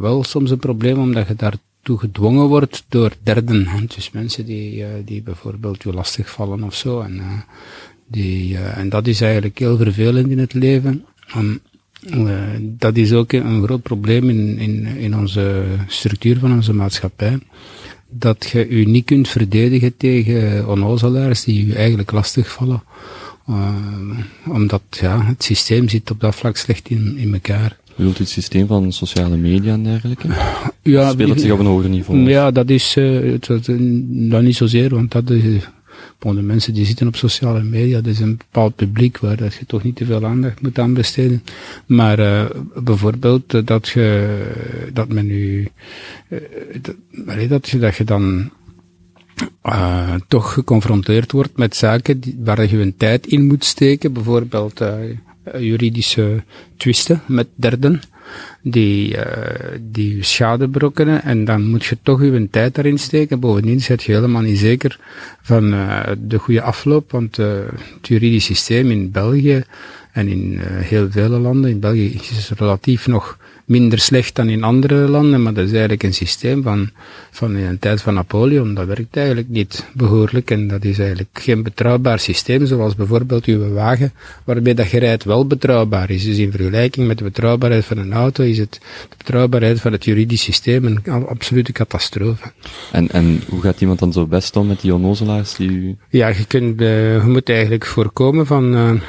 wel 0.01 0.25
soms 0.25 0.51
een 0.51 0.59
probleem, 0.59 0.99
omdat 0.99 1.29
je 1.29 1.35
daartoe 1.37 1.99
gedwongen 1.99 2.47
wordt 2.47 2.85
door 2.89 3.13
derden. 3.23 3.69
Dus 3.95 4.11
mensen 4.11 4.47
die, 4.47 4.85
die 5.05 5.23
bijvoorbeeld 5.23 5.83
je 5.83 5.93
lastigvallen 5.93 6.63
of 6.63 6.75
zo. 6.75 7.01
En, 7.01 7.21
die, 8.07 8.57
en 8.59 8.89
dat 8.89 9.07
is 9.07 9.21
eigenlijk 9.21 9.59
heel 9.59 9.77
vervelend 9.77 10.31
in 10.31 10.39
het 10.39 10.55
leven. 10.55 11.05
Um, 11.37 11.61
dat 12.61 12.97
is 12.97 13.13
ook 13.13 13.33
een 13.33 13.63
groot 13.63 13.83
probleem 13.83 14.29
in, 14.29 14.59
in, 14.59 14.87
in 14.87 15.17
onze 15.17 15.65
structuur 15.87 16.39
van 16.39 16.53
onze 16.53 16.73
maatschappij 16.73 17.39
dat 18.11 18.49
je 18.53 18.79
je 18.79 18.89
niet 18.89 19.05
kunt 19.05 19.29
verdedigen 19.29 19.97
tegen 19.97 20.69
onnozelaars 20.69 21.45
die 21.45 21.67
je 21.67 21.75
eigenlijk 21.75 22.11
lastigvallen. 22.11 22.83
Uh, 23.51 23.75
omdat 24.49 24.83
ja, 24.91 25.25
het 25.25 25.43
systeem 25.43 25.89
zit 25.89 26.11
op 26.11 26.21
dat 26.21 26.35
vlak 26.35 26.57
slecht 26.57 26.89
in, 26.91 27.17
in 27.17 27.33
elkaar. 27.33 27.77
Wilt 27.95 28.19
u 28.19 28.21
het 28.21 28.29
systeem 28.29 28.67
van 28.67 28.93
sociale 28.93 29.37
media 29.37 29.73
en 29.73 29.85
dergelijke? 29.85 30.29
Ja, 30.83 31.11
Speelt 31.11 31.29
het 31.29 31.41
zich 31.41 31.53
op 31.53 31.59
een 31.59 31.67
hoger 31.67 31.89
niveau? 31.89 32.29
Ja, 32.29 32.51
dat 32.51 32.71
is, 32.71 32.97
uh, 32.97 33.37
dat, 33.41 33.65
dat 34.31 34.43
niet 34.43 34.57
zozeer, 34.57 34.95
want 34.95 35.13
dat 35.13 35.31
is, 35.31 35.69
bon, 36.21 36.35
de 36.35 36.43
mensen 36.43 36.75
die 36.75 36.85
zitten 36.85 37.07
op 37.07 37.17
sociale 37.17 37.63
media, 37.63 38.01
dat 38.01 38.13
is 38.13 38.21
een 38.21 38.37
bepaald 38.37 38.75
publiek 38.75 39.19
waar 39.19 39.37
dat 39.37 39.55
je 39.55 39.67
toch 39.67 39.83
niet 39.83 39.97
te 39.97 40.05
veel 40.05 40.27
aandacht 40.27 40.63
moet 40.63 40.79
aan 40.79 40.95
besteden. 40.95 41.43
Maar 41.87 42.19
uh, 42.19 42.45
bijvoorbeeld 42.75 43.55
uh, 43.55 43.61
dat 43.65 43.89
je, 43.89 44.39
dat 44.93 45.09
men 45.09 45.27
nu, 45.27 45.69
uh, 46.29 46.39
dat, 46.81 47.49
dat, 47.49 47.69
je, 47.69 47.79
dat 47.79 47.97
je 47.97 48.05
dan 48.05 48.51
toch 50.29 50.53
geconfronteerd 50.53 51.33
wordt 51.33 51.57
met 51.57 51.77
zaken 51.77 52.21
waar 52.39 52.71
je 52.71 52.79
een 52.79 52.97
tijd 52.97 53.27
in 53.27 53.47
moet 53.47 53.65
steken, 53.65 54.13
bijvoorbeeld 54.13 54.83
juridische 55.59 56.43
twisten 56.77 57.23
met 57.27 57.49
derden 57.55 58.01
die, 58.63 59.17
uh, 59.17 59.23
die 59.81 60.25
schade 60.25 60.69
berokkenen 60.69 61.23
en 61.23 61.45
dan 61.45 61.67
moet 61.67 61.85
je 61.85 61.99
toch 62.03 62.23
je 62.23 62.49
tijd 62.51 62.75
daarin 62.75 62.99
steken. 62.99 63.41
Bovendien 63.41 63.81
zit 63.81 64.03
je 64.03 64.13
helemaal 64.13 64.43
niet 64.43 64.59
zeker 64.59 64.99
van 65.43 65.75
uh, 65.75 66.03
de 66.19 66.39
goede 66.39 66.63
afloop, 66.63 67.11
want 67.11 67.39
uh, 67.39 67.47
het 67.95 68.09
juridisch 68.09 68.45
systeem 68.45 68.91
in 68.91 69.11
België 69.11 69.63
en 70.13 70.29
in 70.29 70.59
heel 70.63 71.11
vele 71.11 71.39
landen, 71.39 71.71
in 71.71 71.81
België 71.81 72.15
is 72.15 72.51
relatief 72.57 73.07
nog 73.07 73.39
minder 73.71 73.99
slecht 73.99 74.35
dan 74.35 74.49
in 74.49 74.63
andere 74.63 75.09
landen, 75.09 75.43
maar 75.43 75.55
dat 75.55 75.65
is 75.65 75.71
eigenlijk 75.71 76.03
een 76.03 76.15
systeem 76.15 76.63
van, 76.63 76.91
van 77.31 77.57
in 77.57 77.65
een 77.65 77.79
tijd 77.79 78.03
van 78.03 78.15
Napoleon. 78.15 78.75
Dat 78.75 78.87
werkt 78.87 79.17
eigenlijk 79.17 79.49
niet 79.49 79.87
behoorlijk 79.93 80.51
en 80.51 80.69
dat 80.69 80.85
is 80.85 80.99
eigenlijk 80.99 81.31
geen 81.33 81.63
betrouwbaar 81.63 82.19
systeem, 82.19 82.67
zoals 82.67 82.95
bijvoorbeeld 82.95 83.45
uw 83.45 83.73
wagen, 83.73 84.13
waarbij 84.45 84.75
dat 84.75 84.87
rijdt 84.87 85.25
wel 85.25 85.47
betrouwbaar 85.47 86.11
is. 86.11 86.25
Dus 86.25 86.39
in 86.39 86.51
vergelijking 86.51 87.07
met 87.07 87.19
de 87.19 87.25
betrouwbaarheid 87.25 87.85
van 87.85 87.99
een 87.99 88.13
auto 88.13 88.45
is 88.45 88.59
het 88.59 88.81
de 89.09 89.17
betrouwbaarheid 89.17 89.81
van 89.81 89.93
het 89.93 90.05
juridisch 90.05 90.43
systeem 90.43 90.85
een 90.85 91.27
absolute 91.27 91.73
catastrofe. 91.73 92.53
En, 92.93 93.11
en 93.11 93.43
hoe 93.49 93.61
gaat 93.61 93.81
iemand 93.81 93.99
dan 93.99 94.13
zo 94.13 94.27
best 94.27 94.57
om 94.57 94.67
met 94.67 94.81
die 94.81 94.95
onnozelaars 94.95 95.55
die 95.55 95.71
u... 95.71 95.97
Ja, 96.09 96.29
je, 96.29 96.45
kunt, 96.47 96.81
uh, 96.81 97.25
je 97.25 97.29
moet 97.29 97.49
eigenlijk 97.49 97.87
voorkomen 97.87 98.47
van... 98.47 98.75
Uh, 98.75 99.01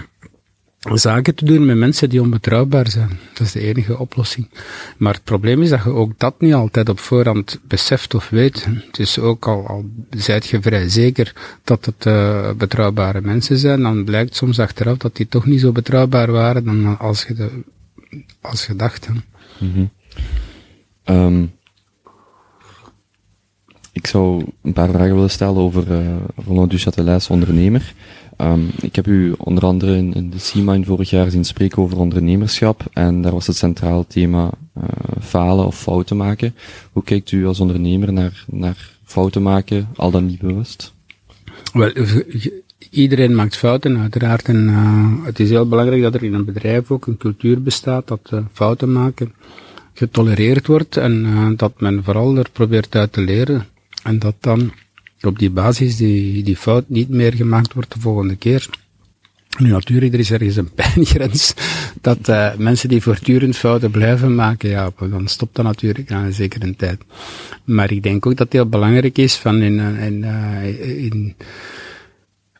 zaken 0.89 1.35
te 1.35 1.45
doen 1.45 1.65
met 1.65 1.77
mensen 1.77 2.09
die 2.09 2.21
onbetrouwbaar 2.21 2.89
zijn. 2.89 3.19
Dat 3.33 3.47
is 3.47 3.51
de 3.51 3.59
enige 3.59 3.97
oplossing. 3.97 4.49
Maar 4.97 5.13
het 5.13 5.23
probleem 5.23 5.61
is 5.61 5.69
dat 5.69 5.83
je 5.83 5.89
ook 5.89 6.19
dat 6.19 6.41
niet 6.41 6.53
altijd 6.53 6.89
op 6.89 6.99
voorhand 6.99 7.59
beseft 7.67 8.13
of 8.13 8.29
weet. 8.29 8.67
Is 8.91 9.19
ook 9.19 9.47
al, 9.47 9.67
al 9.67 9.85
zijt 10.09 10.47
je 10.47 10.61
vrij 10.61 10.89
zeker 10.89 11.33
dat 11.63 11.85
het 11.85 12.05
uh, 12.05 12.51
betrouwbare 12.51 13.21
mensen 13.21 13.57
zijn, 13.57 13.81
dan 13.81 14.03
blijkt 14.03 14.35
soms 14.35 14.59
achteraf 14.59 14.97
dat 14.97 15.15
die 15.15 15.27
toch 15.27 15.45
niet 15.45 15.59
zo 15.59 15.71
betrouwbaar 15.71 16.31
waren 16.31 16.65
dan 16.65 16.97
als 16.99 17.23
je, 17.23 17.33
de, 17.33 17.49
als 18.41 18.65
je 18.65 18.75
dacht. 18.75 19.07
Mm 19.59 19.89
-hmm. 21.05 21.51
ik 23.91 24.07
zou 24.07 24.45
een 24.61 24.73
paar 24.73 24.89
vragen 24.89 25.13
willen 25.13 25.29
stellen 25.29 25.57
over 25.57 25.91
uh, 25.91 26.15
Roland 26.45 26.71
Duchatelet 26.71 27.29
ondernemer. 27.29 27.93
Um, 28.41 28.69
ik 28.81 28.95
heb 28.95 29.07
u 29.07 29.33
onder 29.37 29.65
andere 29.65 29.97
in, 29.97 30.29
de 30.29 30.51
C-Mind 30.51 30.85
vorig 30.85 31.09
jaar 31.09 31.29
zien 31.29 31.45
spreken 31.45 31.81
over 31.81 31.97
ondernemerschap 31.97 32.83
en 32.93 33.21
daar 33.21 33.31
was 33.31 33.47
het 33.47 33.55
centraal 33.55 34.05
thema 34.07 34.49
uh, 34.77 34.83
falen 35.21 35.65
of 35.65 35.81
fouten 35.81 36.17
maken. 36.17 36.55
Hoe 36.91 37.03
kijkt 37.03 37.31
u 37.31 37.45
als 37.45 37.59
ondernemer 37.59 38.13
naar, 38.13 38.45
naar 38.47 38.97
fouten 39.03 39.41
maken, 39.41 39.87
al 39.95 40.11
dan 40.11 40.25
niet 40.25 40.39
bewust? 40.39 40.93
Wel, 41.73 41.91
iedereen 42.89 43.35
maakt 43.35 43.57
fouten 43.57 43.97
uiteraard 43.97 44.47
en 44.47 44.67
uh, 44.69 45.25
het 45.25 45.39
is 45.39 45.49
heel 45.49 45.67
belangrijk 45.67 46.01
dat 46.01 46.13
er 46.13 46.23
in 46.23 46.33
een 46.33 46.45
bedrijf 46.45 46.91
ook 46.91 47.07
een 47.07 47.17
cultuur 47.17 47.61
bestaat 47.61 48.07
dat 48.07 48.31
fouten 48.51 48.91
maken 48.91 49.33
getolereerd 49.93 50.67
wordt 50.67 50.97
en 50.97 51.53
dat 51.57 51.79
men 51.79 52.03
vooral 52.03 52.37
er 52.37 52.49
probeert 52.51 52.95
uit 52.95 53.13
te 53.13 53.21
leren 53.21 53.65
en 54.03 54.19
dat 54.19 54.35
dan 54.39 54.71
op 55.21 55.39
die 55.39 55.49
basis 55.49 55.97
die, 55.97 56.43
die 56.43 56.57
fout 56.57 56.89
niet 56.89 57.09
meer 57.09 57.33
gemaakt 57.33 57.73
wordt 57.73 57.93
de 57.93 57.99
volgende 57.99 58.35
keer. 58.35 58.69
Nu 59.57 59.69
natuurlijk, 59.69 60.13
er 60.13 60.19
is 60.19 60.31
ergens 60.31 60.55
een 60.55 60.73
pijngrens 60.83 61.53
dat 62.01 62.29
uh, 62.29 62.55
mensen 62.57 62.89
die 62.89 63.01
voortdurend 63.01 63.57
fouten 63.57 63.91
blijven 63.91 64.35
maken, 64.35 64.69
ja, 64.69 64.91
dan 65.09 65.27
stopt 65.27 65.55
dat 65.55 65.65
natuurlijk 65.65 66.09
na 66.09 66.23
een 66.23 66.33
zekere 66.33 66.75
tijd. 66.75 67.01
Maar 67.63 67.91
ik 67.91 68.03
denk 68.03 68.25
ook 68.25 68.37
dat 68.37 68.45
het 68.45 68.53
heel 68.53 68.69
belangrijk 68.69 69.17
is 69.17 69.35
van 69.35 69.61
in, 69.61 69.79
in, 69.79 70.23
uh, 70.23 71.03
in 71.05 71.35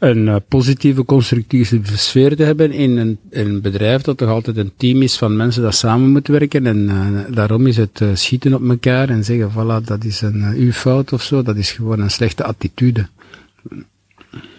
een 0.02 0.28
uh, 0.28 0.36
positieve, 0.48 1.06
constructieve 1.06 1.80
sfeer 1.86 2.36
te 2.36 2.44
hebben 2.44 2.72
in 2.72 2.98
een, 2.98 3.18
een, 3.30 3.62
bedrijf 3.62 4.02
dat 4.02 4.18
toch 4.18 4.30
altijd 4.30 4.58
een 4.58 4.72
team 4.78 5.02
is 5.02 5.18
van 5.18 5.36
mensen 5.36 5.62
dat 5.62 5.76
samen 5.76 6.12
moet 6.12 6.28
werken. 6.28 6.66
En 6.66 6.78
uh, 6.78 7.36
daarom 7.36 7.68
is 7.68 7.78
het 7.78 8.00
uh, 8.00 8.10
schieten 8.14 8.54
op 8.54 8.70
elkaar 8.70 9.10
en 9.10 9.24
zeggen, 9.24 9.52
voilà, 9.52 9.86
dat 9.86 10.04
is 10.04 10.22
een 10.22 10.54
uw 10.56 10.72
fout 10.72 11.14
of 11.14 11.22
zo, 11.22 11.42
dat 11.42 11.56
is 11.56 11.72
gewoon 11.72 12.00
een 12.00 12.12
slechte 12.12 12.44
attitude. 12.44 13.08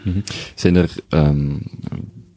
-hmm. 0.03 0.23
Zijn 0.55 0.77
er 0.77 0.91
um, 1.09 1.63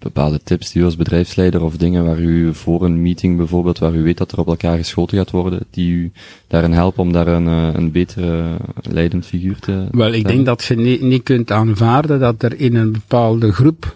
bepaalde 0.06 0.40
tips 0.44 0.72
die 0.72 0.82
u 0.82 0.86
als 0.86 0.96
bedrijfsleider 0.96 1.64
of 1.64 1.78
dingen 1.78 2.06
waar 2.06 2.20
u 2.20 2.54
voor 2.54 2.84
een 2.84 3.02
meeting 3.02 3.38
bijvoorbeeld, 3.38 3.80
waar 3.80 3.96
u 3.96 4.04
weet 4.04 4.18
dat 4.18 4.32
er 4.32 4.40
op 4.40 4.48
elkaar 4.48 4.78
geschoten 4.78 5.18
gaat 5.18 5.32
worden, 5.32 5.60
die 5.70 5.92
u 5.92 6.12
daarin 6.48 6.72
helpen 6.72 7.04
om 7.04 7.12
daar 7.12 7.28
een, 7.28 7.48
eh, 7.48 7.70
een 7.74 7.92
betere 7.92 8.58
leidend 8.82 9.26
figuur 9.26 9.60
te 9.60 9.88
Wel, 9.92 10.14
ik 10.14 10.28
denk 10.28 10.46
dat 10.46 10.64
je 10.64 10.76
niet, 10.76 11.02
niet 11.02 11.24
kunt 11.24 11.52
aanvaarden 11.52 12.20
dat 12.20 12.44
er 12.44 12.60
in 12.60 12.76
een 12.76 12.92
bepaalde 12.92 13.52
groep 13.52 13.96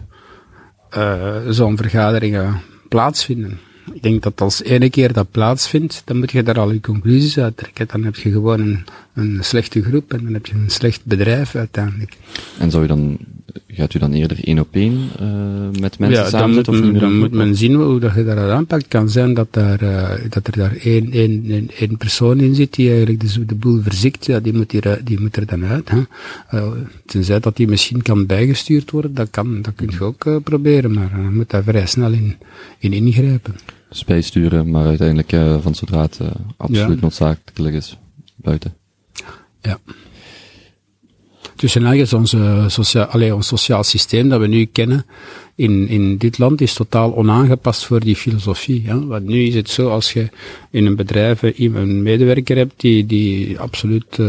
uh, 0.98 1.36
zo'n 1.50 1.78
vergaderingen 1.78 2.62
plaatsvinden. 2.88 3.60
Ik 3.94 4.04
denk 4.04 4.24
dat 4.24 4.42
als 4.42 4.64
ene 4.64 4.90
keer 4.90 5.14
dat 5.14 5.32
plaatsvindt, 5.32 6.02
dan 6.06 6.18
moet 6.18 6.32
je 6.32 6.44
daar 6.44 6.60
al 6.60 6.72
je 6.72 6.82
conclusies 6.82 7.38
uit 7.38 7.58
trekken. 7.58 7.88
Dan 7.88 8.04
heb 8.04 8.16
je 8.16 8.32
gewoon 8.32 8.60
een, 8.60 8.86
een 9.14 9.38
slechte 9.42 9.82
groep 9.82 10.14
en 10.14 10.24
dan 10.24 10.34
heb 10.34 10.46
je 10.46 10.54
een 10.54 10.70
slecht 10.70 11.06
bedrijf 11.06 11.56
uiteindelijk. 11.56 12.18
En 12.60 12.72
zou 12.72 12.84
je 12.84 12.88
dan 12.88 13.18
gaat 13.68 13.94
u 13.94 14.00
dan 14.00 14.14
eerder 14.14 14.44
één 14.44 14.60
op 14.60 14.68
één 14.72 15.10
uh, 15.22 15.82
met 15.82 16.00
mensen 16.00 16.24
ja, 16.24 16.30
samen 16.30 16.64
dan, 16.64 16.92
moet, 16.92 17.00
dan 17.00 17.18
moet 17.18 17.32
men 17.32 17.56
zien 17.56 17.74
hoe 17.74 18.00
dat 18.00 18.16
je 18.16 18.24
dat 18.24 18.38
aanpakt. 18.38 18.82
Het 18.82 18.92
kan 18.92 19.10
zijn 19.10 19.34
dat, 19.34 19.48
daar, 19.52 19.84
uh, 19.84 20.10
dat 20.30 20.48
er 20.48 20.58
daar 20.58 20.76
één, 20.76 21.12
één, 21.12 21.70
één 21.78 21.98
persoon 21.98 22.40
in 22.40 22.56
zit 22.56 22.74
die 22.74 22.90
eigenlijk 22.90 23.20
de, 23.20 23.46
de 23.46 23.56
boel 23.56 23.82
verziekt. 23.82 24.26
Ja, 24.26 24.40
die, 24.40 24.54
moet 24.54 24.72
hier, 24.72 25.02
die 25.04 25.20
moet 25.20 25.36
er 25.36 25.46
dan 25.46 25.66
uit. 25.66 25.90
Hè. 25.90 26.02
Uh, 26.54 26.72
tenzij 27.06 27.40
dat 27.40 27.56
die 27.56 27.68
misschien 27.68 28.02
kan 28.02 28.26
bijgestuurd 28.26 28.92
worden, 28.92 29.14
dat, 29.14 29.30
kan, 29.30 29.62
dat 29.62 29.76
kun 29.76 29.90
je 29.92 30.04
ook 30.04 30.44
proberen, 30.44 30.94
maar 30.94 31.10
dan 31.10 31.36
moet 31.36 31.50
daar 31.50 31.64
vrij 31.64 31.86
snel 31.86 32.12
in, 32.12 32.36
in 32.80 32.94
ingrijpen. 32.94 33.56
Dus 33.90 34.06
bijsturen, 34.06 34.70
maar 34.70 34.86
uiteindelijk 34.86 35.62
van 35.62 35.76
zodra 35.76 36.02
het 36.02 36.20
absoluut 36.58 36.96
ja. 36.96 37.02
noodzakelijk 37.02 37.76
is, 37.76 37.98
buiten. 38.36 38.79
Ja. 39.62 39.80
Dus 41.56 41.76
is 41.76 42.14
onze 42.14 42.66
sociaal, 42.68 43.06
allee, 43.06 43.36
ons 43.36 43.48
sociaal 43.48 43.84
systeem 43.84 44.30
dat 44.30 44.40
we 44.40 44.48
nu 44.48 44.66
kennen 44.66 45.06
in, 45.60 45.88
in 45.88 46.18
dit 46.18 46.38
land 46.38 46.62
is 46.62 46.74
totaal 46.74 47.16
onaangepast 47.16 47.86
voor 47.86 48.00
die 48.00 48.16
filosofie. 48.16 48.84
Hè? 48.86 49.06
Want 49.06 49.26
nu 49.26 49.44
is 49.44 49.56
het 49.56 49.70
zo, 49.70 49.90
als 49.90 50.14
je 50.14 50.30
in 50.72 50.86
een 50.86 50.96
bedrijf 50.96 51.42
een 51.42 52.04
medewerker 52.04 52.58
hebt 52.58 52.74
die, 52.82 53.06
die 53.06 53.60
absoluut 53.60 54.18
uh, 54.18 54.28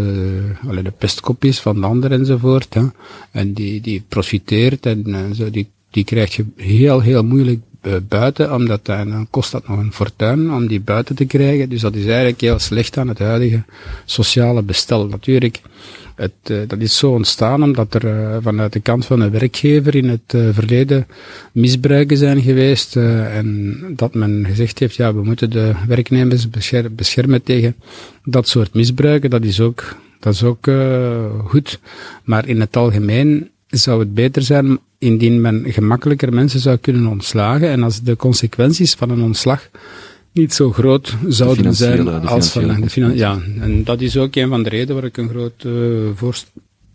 de 0.82 0.92
pestkop 0.98 1.44
is 1.44 1.60
van 1.60 1.80
de 1.80 1.86
ander 1.86 2.12
enzovoort, 2.12 2.74
hè? 2.74 2.82
en 3.30 3.52
die, 3.52 3.80
die 3.80 4.02
profiteert 4.08 4.86
en 4.86 5.08
uh, 5.08 5.18
zo, 5.32 5.50
die, 5.50 5.68
die 5.90 6.04
krijg 6.04 6.36
je 6.36 6.44
heel, 6.56 7.00
heel 7.00 7.24
moeilijk 7.24 7.60
buiten, 8.08 8.54
omdat 8.54 8.84
dan 8.84 9.26
kost 9.30 9.52
dat 9.52 9.68
nog 9.68 9.78
een 9.78 9.92
fortuin 9.92 10.52
om 10.52 10.66
die 10.66 10.80
buiten 10.80 11.16
te 11.16 11.24
krijgen. 11.24 11.68
Dus 11.68 11.80
dat 11.80 11.94
is 11.94 12.06
eigenlijk 12.06 12.40
heel 12.40 12.58
slecht 12.58 12.98
aan 12.98 13.08
het 13.08 13.18
huidige 13.18 13.62
sociale 14.04 14.62
bestel. 14.62 15.06
Natuurlijk, 15.06 15.60
het, 16.14 16.32
uh, 16.50 16.58
dat 16.66 16.78
is 16.78 16.98
zo 16.98 17.10
ontstaan 17.10 17.62
omdat 17.62 17.94
er 17.94 18.04
uh, 18.04 18.36
vanuit 18.40 18.72
de 18.72 18.80
kant 18.80 19.06
van 19.06 19.20
de 19.20 19.30
werkgever 19.30 19.94
in 19.94 20.08
het 20.08 20.34
verleden 20.52 21.06
misbruiken 21.52 22.16
zijn 22.16 22.40
geweest 22.42 22.96
en 22.96 23.76
dat 23.96 24.14
men 24.14 24.46
gezegd 24.46 24.78
heeft, 24.78 24.94
ja, 24.94 25.14
we 25.14 25.22
moeten 25.22 25.50
de 25.50 25.72
werknemers 25.86 26.48
beschermen 26.94 27.42
tegen 27.42 27.76
dat 28.24 28.48
soort 28.48 28.74
misbruiken. 28.74 29.30
Dat 29.30 29.44
is 29.44 29.60
ook, 29.60 29.96
dat 30.20 30.34
is 30.34 30.42
ook 30.42 30.68
goed. 31.44 31.80
Maar 32.24 32.48
in 32.48 32.60
het 32.60 32.76
algemeen 32.76 33.50
zou 33.66 34.00
het 34.00 34.14
beter 34.14 34.42
zijn 34.42 34.78
indien 35.00 35.40
men 35.40 35.64
gemakkelijker 35.72 36.32
mensen 36.32 36.60
zou 36.60 36.76
kunnen 36.76 37.06
ontslagen 37.06 37.68
en 37.68 37.82
als 37.82 38.02
de 38.02 38.16
consequenties 38.16 38.94
van 38.94 39.10
een 39.10 39.22
ontslag 39.22 39.68
niet 40.32 40.54
zo 40.54 40.72
groot 40.72 41.16
zouden 41.28 41.74
zijn 41.74 42.08
als 42.08 42.48
van 42.48 42.80
de 42.80 42.90
finan 42.90 43.16
Ja, 43.16 43.38
en 43.60 43.84
dat 43.84 44.00
is 44.00 44.16
ook 44.16 44.34
een 44.34 44.48
van 44.48 44.62
de 44.62 44.68
redenen 44.68 44.94
waar 44.94 45.04
ik 45.04 45.16
een 45.16 45.28
groot 45.28 45.64
uh, 45.66 45.72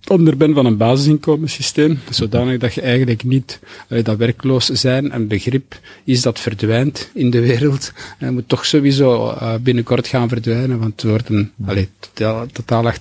voorstander 0.05 0.38
ben 0.38 0.53
van 0.53 0.65
een 0.65 0.77
basisinkomenssysteem, 0.77 2.00
zodanig 2.09 2.57
dat 2.57 2.74
je 2.74 2.81
eigenlijk 2.81 3.24
niet, 3.24 3.59
uh, 3.89 4.03
dat 4.03 4.17
werkloos 4.17 4.65
zijn 4.65 5.15
een 5.15 5.27
begrip 5.27 5.79
is 6.03 6.21
dat 6.21 6.39
verdwijnt 6.39 7.09
in 7.13 7.29
de 7.29 7.39
wereld. 7.39 7.91
En 8.17 8.33
moet 8.33 8.47
toch 8.47 8.65
sowieso 8.65 9.31
uh, 9.31 9.53
binnenkort 9.62 10.07
gaan 10.07 10.29
verdwijnen, 10.29 10.79
want 10.79 11.01
het 11.01 11.12
wordt 11.12 11.29
een 11.29 11.51
totaal, 12.00 12.45
totaal 12.51 12.91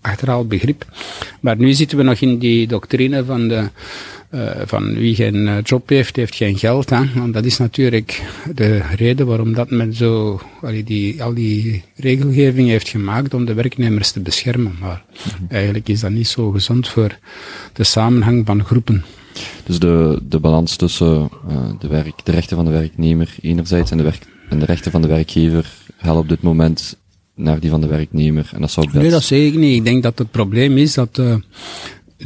achterhaald 0.00 0.48
begrip. 0.48 0.84
Maar 1.40 1.56
nu 1.56 1.72
zitten 1.72 1.98
we 1.98 2.04
nog 2.04 2.20
in 2.20 2.38
die 2.38 2.66
doctrine 2.66 3.24
van 3.24 3.48
de 3.48 3.68
uh, 4.30 4.50
van 4.64 4.94
wie 4.94 5.14
geen 5.14 5.34
uh, 5.34 5.56
job 5.62 5.88
heeft, 5.88 6.16
heeft 6.16 6.34
geen 6.34 6.58
geld. 6.58 6.90
Hè? 6.90 7.00
Want 7.14 7.34
dat 7.34 7.44
is 7.44 7.58
natuurlijk 7.58 8.22
de 8.54 8.82
reden 8.96 9.26
waarom 9.26 9.52
dat 9.52 9.70
men 9.70 9.94
zo 9.94 10.40
allee, 10.62 10.84
die, 10.84 11.22
al 11.22 11.34
die 11.34 11.84
regelgeving 11.96 12.68
heeft 12.68 12.88
gemaakt 12.88 13.34
om 13.34 13.44
de 13.44 13.54
werknemers 13.54 14.10
te 14.10 14.20
beschermen. 14.20 14.76
Maar 14.80 15.04
mm 15.40 15.48
eigenlijk 15.48 15.88
is 15.88 16.00
dat 16.00 16.10
niet 16.10 16.28
zo 16.28 16.50
gezond 16.50 16.88
voor 16.88 17.18
de 17.72 17.84
samenhang 17.84 18.46
van 18.46 18.64
groepen. 18.64 19.04
Dus 19.64 19.78
de, 19.78 20.18
de 20.22 20.38
balans 20.38 20.76
tussen 20.76 21.30
uh, 21.48 21.56
de, 21.78 21.88
werk, 21.88 22.24
de 22.24 22.32
rechten 22.32 22.56
van 22.56 22.64
de 22.64 22.70
werknemer 22.70 23.34
enerzijds 23.40 23.90
en 23.90 23.96
de, 23.96 24.02
werk, 24.02 24.26
en 24.48 24.58
de 24.58 24.64
rechten 24.64 24.90
van 24.90 25.02
de 25.02 25.08
werkgever 25.08 25.70
gaan 25.96 26.16
op 26.16 26.28
dit 26.28 26.42
moment 26.42 26.96
naar 27.34 27.60
die 27.60 27.70
van 27.70 27.80
de 27.80 27.86
werknemer. 27.86 28.50
En 28.54 28.60
dat 28.60 28.70
zou 28.70 28.88
Nee, 28.92 29.10
dat 29.10 29.22
zeg 29.22 29.38
ik 29.38 29.54
niet. 29.54 29.76
Ik 29.76 29.84
denk 29.84 30.02
dat 30.02 30.18
het 30.18 30.30
probleem 30.30 30.78
is 30.78 30.94
dat 30.94 31.22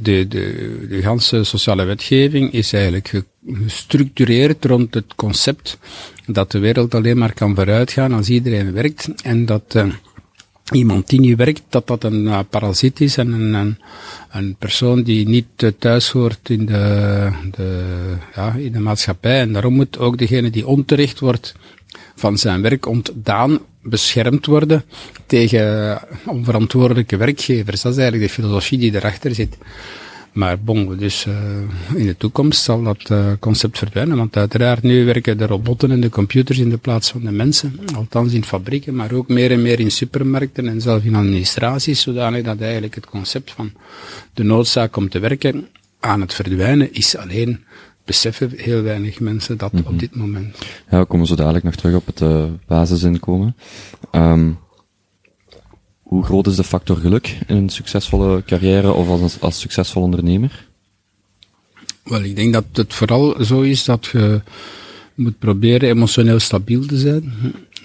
de, 0.02 0.28
de, 0.28 0.86
de 0.88 1.02
ganse 1.02 1.44
sociale 1.44 1.84
wetgeving 1.84 2.52
is 2.52 2.72
eigenlijk 2.72 3.22
gestructureerd 3.46 4.64
rond 4.64 4.94
het 4.94 5.14
concept 5.14 5.78
dat 6.26 6.50
de 6.50 6.58
wereld 6.58 6.94
alleen 6.94 7.18
maar 7.18 7.32
kan 7.32 7.54
vooruitgaan 7.54 8.12
als 8.12 8.28
iedereen 8.28 8.72
werkt 8.72 9.22
en 9.22 9.46
dat 9.46 9.74
uh, 9.76 9.92
iemand 10.72 11.08
die 11.08 11.20
niet 11.20 11.36
werkt, 11.36 11.62
dat 11.68 11.86
dat 11.86 12.04
een 12.04 12.24
uh, 12.24 12.38
parasiet 12.50 13.00
is 13.00 13.16
en 13.16 13.32
een, 13.32 13.54
een, 13.54 13.78
een, 14.30 14.56
persoon 14.58 15.02
die 15.02 15.28
niet 15.28 15.62
uh, 15.62 15.70
thuis 15.78 16.10
hoort 16.10 16.50
in 16.50 16.66
de, 16.66 17.30
de, 17.50 17.82
ja, 18.34 18.52
in 18.54 18.72
de 18.72 18.80
maatschappij. 18.80 19.40
En 19.40 19.52
daarom 19.52 19.74
moet 19.74 19.98
ook 19.98 20.18
degene 20.18 20.50
die 20.50 20.66
onterecht 20.66 21.20
wordt 21.20 21.54
van 22.14 22.38
zijn 22.38 22.62
werk 22.62 22.86
ontdaan 22.86 23.58
beschermd 23.85 24.47
worden 24.47 24.85
tegen 25.26 25.99
onverantwoordelijke 26.26 27.17
werkgevers. 27.17 27.83
Dat 27.83 27.93
is 27.93 27.99
eigenlijk 27.99 28.29
de 28.29 28.43
filosofie 28.43 28.79
die 28.79 28.95
erachter 28.95 29.35
zit. 29.35 29.57
Maar 30.35 30.61
bon, 30.61 30.97
dus 30.97 31.26
uh, 31.26 31.35
in 31.95 32.07
de 32.07 32.17
toekomst 32.17 32.62
zal 32.62 32.83
dat 32.83 33.11
uh, 33.11 33.26
concept 33.41 33.79
verdwijnen, 33.79 34.17
want 34.17 34.37
uiteraard 34.37 34.83
nu 34.83 35.05
werken 35.05 35.38
de 35.38 35.47
robotten 35.47 35.91
en 35.91 36.00
de 36.00 36.09
computers 36.09 36.59
in 36.59 36.69
de 36.69 36.76
plaats 36.76 37.11
van 37.11 37.21
de 37.21 37.31
mensen, 37.31 37.79
althans 37.95 38.33
in 38.33 38.45
fabrieken, 38.45 38.95
maar 38.95 39.12
ook 39.12 39.29
meer 39.29 39.50
en 39.50 39.62
meer 39.62 39.81
in 39.81 39.91
supermarkten 39.91 40.69
en 40.69 40.81
zelf 40.81 41.05
in 41.05 41.14
administraties, 41.14 42.00
zodanig 42.00 42.43
dat 42.43 42.61
eigenlijk 42.61 42.95
het 42.95 43.07
concept 43.07 43.53
van 43.53 43.73
de 44.33 44.43
noodzaak 44.43 44.97
om 44.97 45.09
te 45.09 45.19
werken 45.19 45.69
aan 46.00 46.21
het 46.21 46.35
verdwijnen 46.35 46.93
is 46.93 47.17
alleen 47.17 47.64
beseffen 48.04 48.50
heel 48.56 48.82
weinig 48.82 49.20
mensen 49.20 49.58
dat 49.58 49.73
op 49.73 49.84
mhm. 49.84 49.96
dit 49.96 50.16
moment. 50.16 50.58
Ja, 50.90 50.99
we 50.99 51.04
komen 51.04 51.26
zo 51.26 51.34
dadelijk 51.34 51.64
nog 51.64 51.75
terug 51.75 51.94
op 51.94 52.06
het 52.06 52.20
uh, 52.20 52.44
basisinkomen. 52.66 53.56
Um, 54.12 54.58
hoe 56.02 56.25
groot 56.25 56.46
is 56.46 56.56
de 56.56 56.64
factor 56.64 56.96
geluk 56.96 57.38
in 57.46 57.56
een 57.56 57.68
succesvolle 57.68 58.42
carrière 58.46 58.92
of 58.92 59.08
als, 59.08 59.40
als 59.40 59.61
succesvol 59.61 60.02
ondernemer? 60.02 60.68
Wel, 62.04 62.23
ik 62.23 62.37
denk 62.37 62.52
dat 62.52 62.64
het 62.73 62.94
vooral 62.94 63.44
zo 63.44 63.61
is 63.61 63.84
dat 63.84 64.06
je 64.06 64.40
moet 65.14 65.38
proberen 65.38 65.88
emotioneel 65.88 66.38
stabiel 66.38 66.87
te 66.87 66.99
zijn. 66.99 67.32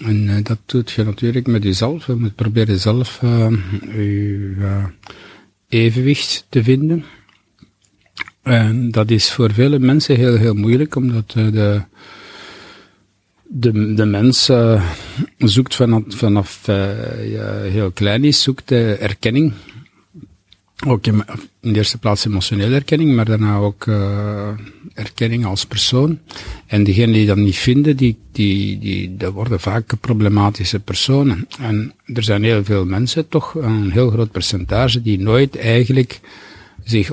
En 0.04 0.16
uh, 0.16 0.36
dat 0.42 0.58
doet 0.66 0.90
je 0.90 1.04
natuurlijk 1.04 1.46
met 1.46 1.62
jezelf. 1.62 2.06
Je 2.06 2.14
moet 2.14 2.34
proberen 2.34 2.78
zelf 2.78 3.20
uh, 3.22 3.52
je 3.94 4.84
evenwicht 5.68 6.46
te 6.48 6.62
vinden. 6.62 7.04
En 8.42 8.90
dat 8.90 9.10
is 9.10 9.32
voor 9.32 9.52
vele 9.52 9.78
mensen 9.78 10.16
heel, 10.16 10.36
heel 10.36 10.54
moeilijk, 10.54 10.94
omdat 10.94 11.34
uh, 11.36 11.52
de, 11.52 11.82
de, 13.42 13.94
de 13.94 14.04
mens 14.04 14.50
uh, 14.50 14.90
zoekt 15.38 15.74
vanaf, 15.74 16.02
vanaf 16.08 16.60
ja, 17.24 17.60
heel 17.60 17.90
klein 17.90 18.24
is, 18.24 18.42
zoekt 18.42 18.70
uh, 18.70 19.02
erkenning. 19.02 19.52
Ook 20.86 21.06
in, 21.06 21.24
in, 21.60 21.72
de 21.72 21.78
eerste 21.78 21.98
plaats 21.98 22.24
emotionele 22.24 22.74
erkenning, 22.74 23.14
maar 23.14 23.24
daarna 23.24 23.56
ook 23.56 23.86
erkenning 24.94 25.44
als 25.44 25.66
persoon. 25.66 26.18
En 26.66 26.84
diegenen 26.84 27.12
die 27.12 27.26
dat 27.26 27.36
niet 27.36 27.56
vinden, 27.56 27.96
die, 27.96 28.18
die, 28.32 28.78
die, 28.78 29.16
dat 29.16 29.32
worden 29.32 29.60
vaak 29.60 30.00
problematische 30.00 30.80
personen. 30.80 31.48
En 31.58 31.94
er 32.14 32.22
zijn 32.22 32.44
heel 32.44 32.64
veel 32.64 32.84
mensen, 32.84 33.28
toch 33.28 33.54
een 33.54 33.90
heel 33.90 34.10
groot 34.10 34.30
percentage, 34.30 35.02
die 35.02 35.20
nooit 35.20 35.56
eigenlijk 35.56 36.20
zich 36.90 37.08
100% 37.08 37.12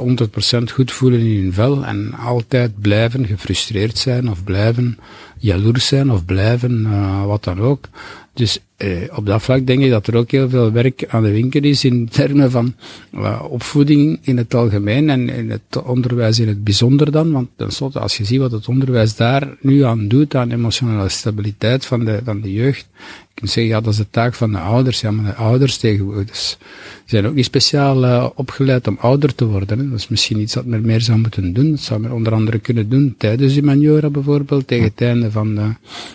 goed 0.74 0.92
voelen 0.92 1.20
in 1.20 1.42
hun 1.42 1.54
vel 1.54 1.86
en 1.86 2.14
altijd 2.14 2.82
blijven 2.82 3.26
gefrustreerd 3.26 3.98
zijn 3.98 4.30
of 4.30 4.44
blijven 4.44 4.98
jaloers 5.40 5.88
zijn 5.88 6.12
of 6.12 6.26
blijven, 6.26 6.82
uh, 6.82 7.26
wat 7.26 7.44
dan 7.44 7.60
ook. 7.60 7.90
Dus 8.38 8.60
eh, 8.78 8.90
op 9.16 9.26
dat 9.26 9.42
vlak 9.42 9.68
denk 9.68 9.84
ik 9.84 9.90
dat 9.90 10.08
er 10.08 10.16
ook 10.16 10.32
heel 10.32 10.50
veel 10.50 10.72
werk 10.72 11.06
aan 11.08 11.24
de 11.24 11.32
winkel 11.32 11.62
is 11.62 11.84
in 11.84 12.08
termen 12.10 12.52
van 12.52 12.74
uh, 13.14 13.44
opvoeding 13.50 14.20
in 14.22 14.38
het 14.38 14.54
algemeen 14.54 15.10
en 15.10 15.30
in 15.30 15.50
het 15.50 15.84
onderwijs 15.84 16.40
in 16.40 16.48
het 16.48 16.64
bijzonder 16.64 17.12
dan. 17.12 17.32
Want 17.32 17.48
tenslotte, 17.56 18.00
als 18.00 18.18
je 18.18 18.26
ziet 18.26 18.40
wat 18.40 18.52
het 18.52 18.68
onderwijs 18.68 19.16
daar 19.16 19.58
nu 19.62 19.84
aan 19.84 20.08
doet, 20.08 20.36
aan 20.36 20.52
emotionele 20.52 21.10
stabiliteit 21.10 21.86
van 21.86 22.06
de, 22.06 22.20
van 22.24 22.42
de 22.42 22.54
jeugd, 22.54 22.88
je 22.96 23.34
kunt 23.34 23.52
zeggen, 23.52 23.74
ja, 23.74 23.82
dat 23.82 23.94
is 23.94 24.00
de 24.00 24.10
taak 24.10 24.34
van 24.34 24.52
de 24.52 24.58
ouders. 24.58 25.02
Ja, 25.02 25.12
maar 25.12 25.26
de 25.26 25.36
ouders 25.36 25.78
tegenwoordig 25.78 26.28
dus, 26.28 26.58
zijn 27.06 27.28
ook 27.28 27.34
niet 27.34 27.46
speciaal 27.46 28.04
uh, 28.04 28.30
opgeleid 28.36 28.88
om 28.88 28.98
ouder 29.00 29.36
te 29.36 29.46
worden. 29.46 29.80
Hè. 29.80 29.90
Dat 29.90 30.00
is 30.00 30.08
misschien 30.08 30.40
iets 30.40 30.54
dat 30.54 30.66
men 30.66 30.82
meer 30.82 31.02
zou 31.02 31.20
moeten 31.20 31.54
doen. 31.54 31.72
Dat 31.72 31.80
zou 31.80 32.00
men 32.00 32.12
onder 32.12 32.34
andere 32.34 32.60
kunnen 32.60 32.90
doen 32.90 33.16
tijdens 33.18 33.54
humaniora 33.54 34.10
bijvoorbeeld. 34.10 34.68
Tegen 34.68 34.84
het 34.84 35.02
einde 35.02 35.27
van 35.32 35.56
de 35.56 35.70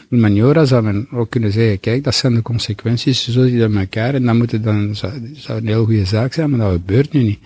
humaniora 0.09 0.65
zou 0.65 0.83
men 0.83 1.09
ook 1.13 1.31
kunnen 1.31 1.53
zeggen, 1.53 1.81
kijk, 1.81 2.05
dat 2.05 2.15
zijn 2.15 2.35
de 2.35 2.43
consequenties, 2.43 3.31
zo 3.31 3.47
zit 3.47 3.59
dat 3.59 3.73
elkaar. 3.73 4.15
En 4.15 4.25
dan 4.25 4.37
moet 4.37 4.65
dan, 4.65 4.95
zou, 4.95 5.13
een 5.47 5.67
heel 5.67 5.85
goede 5.85 6.05
zaak 6.05 6.33
zijn, 6.33 6.51
maar 6.51 6.59
dat 6.59 6.73
gebeurt 6.73 7.13
nu 7.13 7.23
niet. 7.23 7.39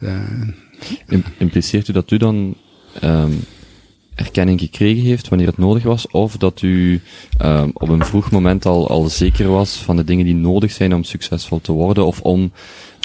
Uh, 0.00 1.22
Impliceert 1.38 1.88
u 1.88 1.92
dat 1.92 2.10
u 2.10 2.16
dan 2.16 2.54
um, 3.04 3.38
erkenning 4.14 4.60
gekregen 4.60 5.02
heeft 5.02 5.28
wanneer 5.28 5.46
het 5.46 5.58
nodig 5.58 5.82
was, 5.82 6.06
of 6.06 6.36
dat 6.36 6.62
u 6.62 7.00
um, 7.42 7.70
op 7.74 7.88
een 7.88 8.04
vroeg 8.04 8.30
moment 8.30 8.66
al, 8.66 8.88
al 8.88 9.08
zeker 9.08 9.48
was 9.48 9.76
van 9.76 9.96
de 9.96 10.04
dingen 10.04 10.24
die 10.24 10.34
nodig 10.34 10.72
zijn 10.72 10.94
om 10.94 11.04
succesvol 11.04 11.60
te 11.60 11.72
worden, 11.72 12.06
of 12.06 12.20
om 12.20 12.52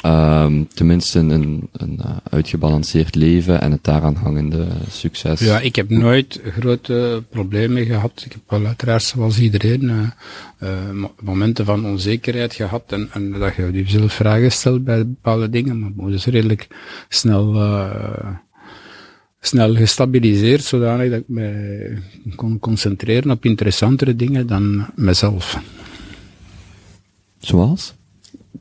um, 0.06 0.68
tenminste 0.68 1.20
een, 1.20 1.70
een, 1.72 2.00
uh, 2.00 2.18
uitgebalanceerd 2.30 3.16
leven 3.16 3.62
en 3.62 3.72
het 3.72 3.84
daaraan 3.84 4.16
hangende 4.16 4.68
succes. 4.90 5.40
Ja, 5.40 5.60
ik 5.60 5.76
heb 5.76 5.90
nooit 5.90 6.42
grote 6.44 7.24
problemen 7.30 7.86
gehad. 7.86 8.24
Ik 8.26 8.32
heb 8.32 8.42
wel 8.48 8.66
uiteraard 8.66 9.04
zoals 9.04 9.40
iedereen 9.40 9.84
uh, 9.84 10.10
uh, 10.60 11.06
momenten 11.22 11.66
van 11.66 11.86
onzekerheid 11.86 12.54
gehad 12.54 12.84
en, 12.92 13.10
en 13.12 13.32
dat 13.32 13.56
je 13.56 13.72
jezelf 13.72 14.14
vragen 14.14 14.52
stelt 14.52 14.84
bij 14.84 14.98
bepaalde 14.98 15.50
dingen, 15.50 15.80
maar 15.80 15.92
moet 15.96 16.12
dus 16.12 16.26
redelijk 16.26 16.68
snel 17.10 17.54
snel 19.40 19.76
gestabiliseerd, 19.76 20.64
zodanig 20.64 21.10
dat 21.10 21.20
ik 21.20 21.28
me 21.28 21.98
kon 22.36 22.60
concentreren 22.60 23.32
op 23.32 23.46
interessantere 23.46 24.16
dingen 24.16 24.48
dan 24.48 24.86
mezelf. 24.96 25.60
Zoals? 27.40 27.94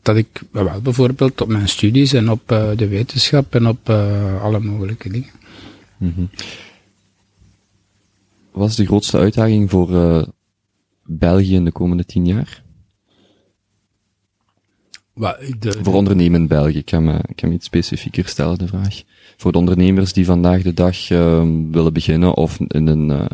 Dat 0.04 0.16
ik 0.16 0.42
wel 0.50 0.80
bijvoorbeeld 0.80 1.40
op 1.40 1.49
mijn 1.49 1.68
studies 1.68 2.12
en 2.12 2.30
op 2.30 2.52
uh, 2.52 2.70
de 2.76 2.88
wetenschap 2.88 3.54
en 3.54 3.66
op 3.66 3.88
uh, 3.88 4.42
alle 4.42 4.61
mogelijke 4.61 5.11
dingen. 5.11 5.30
Mm. 5.96 6.30
Wat 8.52 8.68
is 8.68 8.76
de 8.76 8.87
grootste 8.87 9.18
uitdaging 9.18 9.70
voor 9.70 9.90
uh, 9.90 10.23
België 11.04 11.54
in 11.54 11.64
de 11.64 11.73
komende 11.73 12.04
tien 12.04 12.26
jaar? 12.26 12.63
De, 15.14 15.78
voor 15.83 15.94
ondernemen 15.94 16.47
België. 16.47 16.78
Ik 16.78 16.85
kan, 16.85 17.04
me, 17.04 17.14
ik 17.28 17.37
kan 17.37 17.49
me 17.49 17.54
iets 17.54 17.66
specifieker 17.66 18.28
stellen, 18.28 18.59
de 18.59 18.66
vraag. 18.66 19.02
Voor 19.37 19.52
de 19.52 19.59
ondernemers 19.59 20.12
die 20.12 20.25
vandaag 20.25 20.62
de 20.62 20.75
dag 20.75 21.11
uh, 21.11 21.42
willen 21.71 21.92
beginnen 21.92 22.35
of 22.35 22.59
in 22.61 22.87
een, 22.87 23.09
uh, 23.09 23.25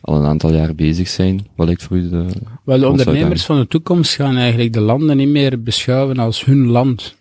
al 0.00 0.16
een 0.16 0.26
aantal 0.26 0.52
jaar 0.52 0.74
bezig 0.74 1.08
zijn, 1.08 1.46
wat 1.54 1.66
lijkt 1.66 1.82
voor 1.82 1.96
u 1.96 2.08
de 2.08 2.26
Wel, 2.64 2.78
de 2.78 2.88
ondernemers 2.88 3.44
van 3.44 3.58
de 3.58 3.66
toekomst 3.66 4.14
gaan 4.14 4.36
eigenlijk 4.36 4.72
de 4.72 4.80
landen 4.80 5.16
niet 5.16 5.28
meer 5.28 5.62
beschouwen 5.62 6.18
als 6.18 6.44
hun 6.44 6.66
land. 6.66 7.16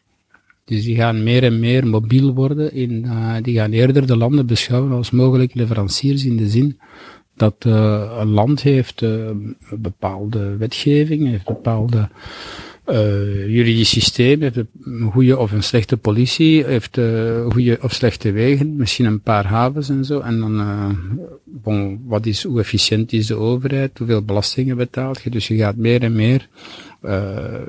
Dus 0.66 0.84
die 0.84 0.96
gaan 0.96 1.24
meer 1.24 1.44
en 1.44 1.60
meer 1.60 1.88
mobiel 1.88 2.34
worden. 2.34 2.74
In, 2.74 3.04
uh, 3.06 3.36
die 3.42 3.56
gaan 3.56 3.72
eerder 3.72 4.08
de 4.08 4.18
landen 4.18 4.46
beschouwen 4.46 4.92
als 4.92 5.12
mogelijke 5.12 5.58
leveranciers 5.58 6.26
in 6.26 6.38
de 6.38 6.50
zin 6.50 6.80
dat 7.36 7.56
een 8.20 8.30
land 8.30 8.62
heeft 8.62 9.02
een 9.02 9.58
bepaalde 9.78 10.58
wetgeving, 10.58 11.28
heeft 11.28 11.46
bepaalde 11.46 12.10
uh, 12.88 13.48
juridisch 13.48 13.90
systeem, 13.90 14.42
heeft 14.42 14.58
een 14.84 15.12
goede 15.12 15.38
of 15.38 15.52
een 15.52 15.64
slechte 15.64 15.98
politie, 15.98 16.66
heeft 16.66 16.98
uh, 16.98 17.46
goede 17.50 17.78
of 17.82 17.94
slechte 17.94 18.32
wegen, 18.32 18.76
misschien 18.76 19.06
een 19.06 19.22
paar 19.22 19.46
havens 19.46 19.90
en 19.90 20.06
zo. 20.06 20.20
En 20.20 20.40
dan, 20.40 20.60
uh, 20.60 20.90
bon, 21.44 22.02
wat 22.06 22.26
is, 22.26 22.44
hoe 22.44 22.60
efficiënt 22.60 23.14
is 23.14 23.28
de 23.28 23.36
overheid, 23.36 23.98
hoeveel 23.98 24.22
belastingen 24.22 24.78
betaalt 24.78 25.22
je. 25.22 25.30
Dus 25.30 25.48
je 25.48 25.56
gaat 25.56 25.76
meer 25.76 26.02
en 26.02 26.16
meer, 26.16 26.48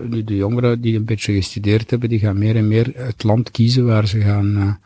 nu 0.08 0.24
de 0.24 0.36
jongeren 0.36 0.80
die 0.80 0.96
een 0.96 1.04
beetje 1.04 1.32
gestudeerd 1.32 1.90
hebben, 1.90 2.08
die 2.08 2.18
gaan 2.18 2.38
meer 2.38 2.56
en 2.56 2.68
meer 2.68 2.92
het 2.94 3.22
land 3.22 3.50
kiezen 3.50 3.86
waar 3.86 4.08
ze 4.08 4.20
gaan 4.20 4.78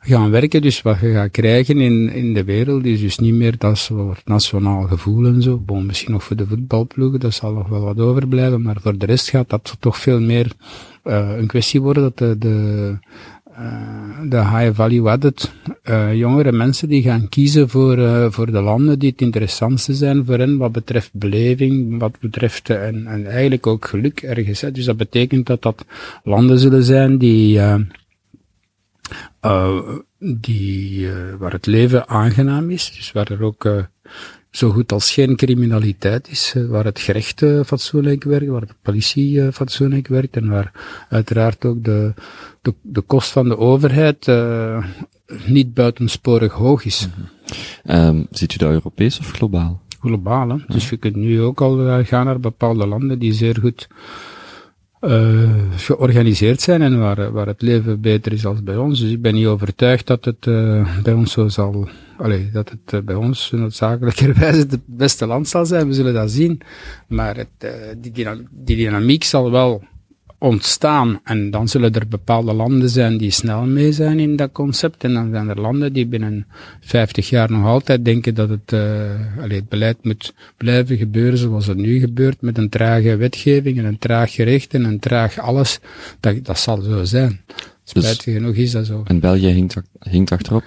gaan 0.00 0.30
werken. 0.30 0.62
Dus 0.62 0.82
wat 0.82 1.00
je 1.00 1.12
gaat 1.12 1.30
krijgen 1.30 1.80
in, 1.80 2.12
in 2.12 2.34
de 2.34 2.44
wereld 2.44 2.84
is 2.84 3.00
dus 3.00 3.18
niet 3.18 3.34
meer 3.34 3.54
dat 3.58 3.78
soort 3.78 4.22
nationaal 4.24 4.82
gevoel 4.82 5.26
en 5.26 5.42
zo. 5.42 5.58
Bon, 5.58 5.86
misschien 5.86 6.12
nog 6.12 6.24
voor 6.24 6.36
de 6.36 6.46
voetbalploegen, 6.46 7.20
dat 7.20 7.34
zal 7.34 7.52
nog 7.52 7.68
wel 7.68 7.80
wat 7.80 7.98
overblijven, 7.98 8.62
maar 8.62 8.76
voor 8.80 8.98
de 8.98 9.06
rest 9.06 9.30
gaat 9.30 9.48
dat 9.48 9.76
toch 9.80 9.98
veel 9.98 10.20
meer 10.20 10.52
uh, 11.04 11.36
een 11.36 11.46
kwestie 11.46 11.80
worden 11.80 12.02
dat 12.02 12.18
de, 12.18 12.38
de, 12.38 12.98
uh, 13.50 14.30
de 14.30 14.36
high 14.36 14.74
value 14.74 15.10
added 15.10 15.52
uh, 15.84 16.14
jongere 16.14 16.52
mensen 16.52 16.88
die 16.88 17.02
gaan 17.02 17.28
kiezen 17.28 17.68
voor, 17.68 18.32
voor 18.32 18.46
de 18.46 18.60
landen 18.60 18.98
die 18.98 19.10
het 19.10 19.20
interessantste 19.20 19.94
zijn 19.94 20.24
voor 20.24 20.38
hen 20.38 20.56
wat 20.56 20.72
betreft 20.72 21.10
beleving, 21.12 21.98
wat 21.98 22.20
betreft 22.20 22.70
en, 22.70 23.06
en 23.06 23.26
eigenlijk 23.26 23.66
ook 23.66 23.84
geluk 23.84 24.20
ergens. 24.20 24.60
Dus 24.60 24.84
dat 24.84 24.96
betekent 24.96 25.46
dat 25.46 25.62
dat 25.62 25.84
landen 26.24 26.58
zullen 26.58 26.84
zijn 26.84 27.18
die 27.18 27.60
uh, 29.42 29.98
die, 30.18 31.00
uh, 31.00 31.12
waar 31.38 31.52
het 31.52 31.66
leven 31.66 32.08
aangenaam 32.08 32.70
is, 32.70 32.92
dus 32.96 33.12
waar 33.12 33.30
er 33.30 33.42
ook 33.42 33.64
uh, 33.64 33.82
zo 34.50 34.70
goed 34.70 34.92
als 34.92 35.12
geen 35.12 35.36
criminaliteit 35.36 36.28
is, 36.28 36.54
waar 36.68 36.84
het 36.84 37.00
gerecht 37.00 37.44
fatsoenlijk 37.64 38.24
werkt, 38.24 38.48
waar 38.48 38.66
de 38.66 38.74
politie 38.82 39.52
fatsoenlijk 39.52 40.08
werkt 40.08 40.36
en 40.36 40.48
waar 40.48 40.72
uiteraard 41.08 41.64
ook 41.64 41.84
de, 41.84 42.14
de, 42.62 42.74
de 42.82 43.00
kost 43.00 43.30
van 43.30 43.48
de 43.48 43.58
overheid 43.58 44.26
niet 45.46 45.74
buitensporig 45.74 46.52
hoog 46.52 46.84
is. 46.84 47.06
Mm 47.06 47.28
-hmm. 47.84 48.06
um, 48.06 48.26
ziet 48.30 48.54
u 48.54 48.56
dat 48.56 48.70
Europees 48.70 49.18
of 49.18 49.30
globaal? 49.30 49.80
Globaal, 50.00 50.48
hè? 50.48 50.56
Dus 50.66 50.88
je 50.88 50.96
kunt 50.96 51.16
nu 51.16 51.40
ook 51.42 51.60
al 51.60 52.04
gaan 52.04 52.24
naar 52.24 52.40
bepaalde 52.40 52.86
landen 52.86 53.18
die 53.18 53.32
zeer 53.32 53.56
goed 53.60 53.88
uh, 55.00 55.50
georganiseerd 55.76 56.60
zijn 56.60 56.82
en 56.82 56.98
waar, 56.98 57.32
waar 57.32 57.46
het 57.46 57.62
leven 57.62 58.00
beter 58.00 58.32
is 58.32 58.46
als 58.46 58.62
bij 58.62 58.76
ons. 58.76 59.00
Dus 59.00 59.10
ik 59.10 59.22
ben 59.22 59.34
niet 59.34 59.46
overtuigd 59.46 60.06
dat 60.06 60.24
het 60.24 60.46
uh, 60.46 61.02
bij 61.02 61.12
ons 61.12 61.32
zo 61.32 61.48
zal, 61.48 61.88
allee, 62.16 62.50
dat 62.52 62.70
het 62.70 62.92
uh, 62.92 63.00
bij 63.00 63.14
ons 63.14 63.50
noodzakelijkerwijs 63.50 64.56
het 64.56 64.78
beste 64.84 65.26
land 65.26 65.48
zal 65.48 65.66
zijn. 65.66 65.86
We 65.86 65.94
zullen 65.94 66.14
dat 66.14 66.30
zien. 66.30 66.60
Maar 67.06 67.36
het, 67.36 67.74
die, 67.98 68.12
die 68.50 68.76
dynamiek 68.76 69.24
zal 69.24 69.50
wel 69.50 69.82
ontstaan. 70.40 71.20
En 71.24 71.50
dan 71.50 71.68
zullen 71.68 71.92
er 71.92 72.08
bepaalde 72.08 72.52
landen 72.52 72.88
zijn 72.88 73.18
die 73.18 73.30
snel 73.30 73.62
mee 73.66 73.92
zijn 73.92 74.18
in 74.18 74.36
dat 74.36 74.52
concept. 74.52 75.04
En 75.04 75.14
dan 75.14 75.30
zijn 75.30 75.48
er 75.48 75.60
landen 75.60 75.92
die 75.92 76.06
binnen 76.06 76.46
50 76.80 77.28
jaar 77.28 77.50
nog 77.50 77.66
altijd 77.66 78.04
denken 78.04 78.34
dat 78.34 78.48
het, 78.48 78.72
uh, 78.72 78.80
allee, 79.42 79.58
het 79.58 79.68
beleid 79.68 79.96
moet 80.02 80.34
blijven 80.56 80.96
gebeuren 80.96 81.38
zoals 81.38 81.66
het 81.66 81.76
nu 81.76 81.98
gebeurt, 81.98 82.40
met 82.40 82.58
een 82.58 82.68
trage 82.68 83.16
wetgeving 83.16 83.78
en 83.78 83.84
een 83.84 83.98
traag 83.98 84.32
gerecht 84.32 84.74
en 84.74 84.84
een 84.84 84.98
traag 84.98 85.38
alles. 85.38 85.80
Dat, 86.20 86.44
dat 86.44 86.58
zal 86.58 86.82
zo 86.82 87.04
zijn. 87.04 87.40
Spijtig 87.84 88.24
dus, 88.24 88.34
genoeg 88.34 88.54
is 88.54 88.70
dat 88.70 88.86
zo. 88.86 89.02
En 89.06 89.20
België 89.20 89.46
hinkt, 89.48 89.76
hinkt 89.98 90.32
achterop? 90.32 90.64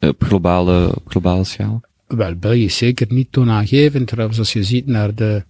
Op 0.00 0.22
globale, 0.22 0.94
op 0.94 1.08
globale 1.08 1.44
schaal? 1.44 1.80
Wel, 2.16 2.34
België 2.34 2.64
is 2.64 2.76
zeker 2.76 3.06
niet 3.10 3.28
toonaangevend. 3.30 4.06
Trouwens, 4.06 4.38
als 4.38 4.52
je 4.52 4.64
ziet 4.64 4.86
naar 4.86 5.14
de, 5.14 5.42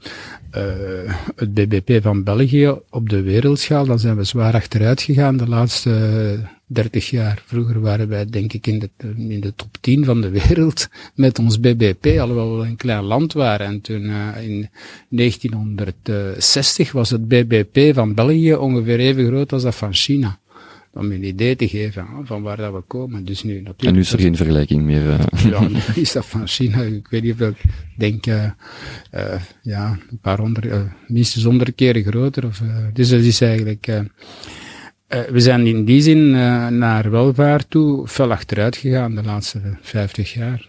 uh, 0.56 1.14
het 1.36 1.54
BBP 1.54 2.02
van 2.02 2.22
België 2.22 2.74
op 2.90 3.08
de 3.08 3.22
wereldschaal, 3.22 3.86
dan 3.86 3.98
zijn 3.98 4.16
we 4.16 4.24
zwaar 4.24 4.54
achteruit 4.54 5.02
gegaan 5.02 5.36
de 5.36 5.48
laatste 5.48 6.38
30 6.66 7.10
jaar. 7.10 7.42
Vroeger 7.46 7.80
waren 7.80 8.08
wij, 8.08 8.26
denk 8.26 8.52
ik, 8.52 8.66
in 8.66 8.78
de, 8.78 8.90
in 9.16 9.40
de 9.40 9.54
top 9.54 9.76
10 9.80 10.04
van 10.04 10.20
de 10.20 10.30
wereld 10.30 10.88
met 11.14 11.38
ons 11.38 11.60
BBP, 11.60 12.06
alhoewel 12.06 12.58
we 12.58 12.66
een 12.66 12.76
klein 12.76 13.04
land 13.04 13.32
waren. 13.32 13.66
En 13.66 13.80
toen 13.80 14.02
uh, 14.02 14.28
in 14.42 14.68
1960 15.08 16.92
was 16.92 17.10
het 17.10 17.28
BBP 17.28 17.94
van 17.94 18.14
België 18.14 18.54
ongeveer 18.54 18.98
even 18.98 19.26
groot 19.26 19.52
als 19.52 19.62
dat 19.62 19.74
van 19.74 19.94
China 19.94 20.39
om 20.92 21.12
een 21.12 21.24
idee 21.24 21.56
te 21.56 21.68
geven 21.68 22.06
van 22.24 22.42
waar 22.42 22.56
dat 22.56 22.72
we 22.72 22.80
komen. 22.80 23.24
Dus 23.24 23.42
nu, 23.42 23.54
natuurlijk, 23.54 23.82
en 23.82 23.92
nu 23.92 24.00
is 24.00 24.12
er 24.12 24.20
geen 24.20 24.36
vergelijking 24.36 24.82
meer. 24.82 25.02
Uh. 25.02 25.18
Ja, 25.50 25.60
nu 25.60 25.76
is 26.02 26.12
dat 26.12 26.26
van 26.26 26.48
China. 26.48 26.82
Ik 26.82 27.08
weet 27.08 27.22
niet 27.22 27.32
of 27.32 27.48
ik 27.48 27.62
denk, 27.96 28.26
uh, 28.26 28.44
uh, 29.14 29.40
ja, 29.62 29.98
een 30.10 30.18
paar 30.18 30.38
honderd, 30.38 30.86
minstens 31.06 31.44
honderd 31.44 31.74
keren 31.74 32.02
groter. 32.02 32.46
Of, 32.46 32.62
dus 32.92 33.08
dat 33.08 33.20
is 33.20 33.40
eigenlijk, 33.40 33.86
we 35.08 35.40
zijn 35.40 35.66
in 35.66 35.84
die 35.84 36.00
zin 36.00 36.30
naar 36.78 37.10
welvaart 37.10 37.70
toe 37.70 38.08
fel 38.08 38.30
achteruit 38.30 38.76
gegaan 38.76 39.14
de 39.14 39.22
laatste 39.22 39.60
vijftig 39.80 40.34
jaar. 40.34 40.68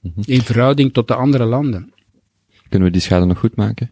Mm 0.00 0.12
-hmm. 0.14 0.22
In 0.26 0.40
verhouding 0.40 0.92
tot 0.92 1.08
de 1.08 1.14
andere 1.14 1.44
landen. 1.44 1.92
Kunnen 2.68 2.88
we 2.88 2.94
die 2.94 3.02
schade 3.02 3.26
nog 3.26 3.38
goed 3.38 3.56
maken? 3.56 3.90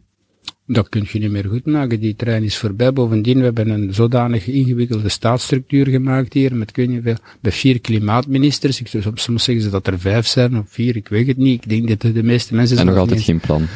Dat 0.70 0.88
kun 0.88 1.07
je 1.12 1.18
niet 1.18 1.31
meer 1.31 1.44
goed 1.48 1.66
maken. 1.66 2.00
Die 2.00 2.16
trein 2.16 2.42
is 2.42 2.57
voorbij. 2.57 2.92
Bovendien, 2.92 3.38
we 3.38 3.44
hebben 3.44 3.68
een 3.68 3.94
zodanig 3.94 4.46
ingewikkelde 4.46 5.09
staatsstructuur 5.09 5.87
gemaakt 5.87 6.33
hier, 6.33 6.54
met 6.54 6.72
kun 6.72 6.92
je 6.92 7.00
veel, 7.02 7.16
bij 7.40 7.52
vier 7.52 7.81
klimaatministers. 7.81 8.81
Ik, 8.81 8.88
soms 9.14 9.44
zeggen 9.44 9.64
ze 9.64 9.70
dat 9.70 9.87
er 9.87 9.98
vijf 9.98 10.26
zijn, 10.26 10.59
of 10.59 10.64
vier, 10.68 10.96
ik 10.96 11.09
weet 11.09 11.26
het 11.26 11.37
niet. 11.37 11.64
Ik 11.64 11.68
denk 11.68 12.00
dat 12.00 12.14
de 12.14 12.22
meeste 12.22 12.54
mensen... 12.54 12.78
En 12.78 12.87
nog 12.87 12.96
altijd 12.96 13.22
geen 13.22 13.40
plan. 13.40 13.66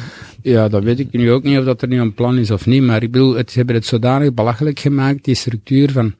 Ja, 0.41 0.69
dat 0.69 0.83
weet 0.83 0.99
ik 0.99 1.11
nu 1.11 1.31
ook 1.31 1.43
niet 1.43 1.57
of 1.57 1.65
dat 1.65 1.81
er 1.81 1.87
nu 1.87 1.99
een 1.99 2.13
plan 2.13 2.37
is 2.37 2.51
of 2.51 2.65
niet, 2.65 2.83
maar 2.83 3.03
ik 3.03 3.11
bedoel, 3.11 3.33
het, 3.33 3.51
ze 3.51 3.57
hebben 3.57 3.75
het 3.75 3.85
zodanig 3.85 4.33
belachelijk 4.33 4.79
gemaakt, 4.79 5.23
die 5.23 5.35
structuur 5.35 5.91
van 5.91 6.13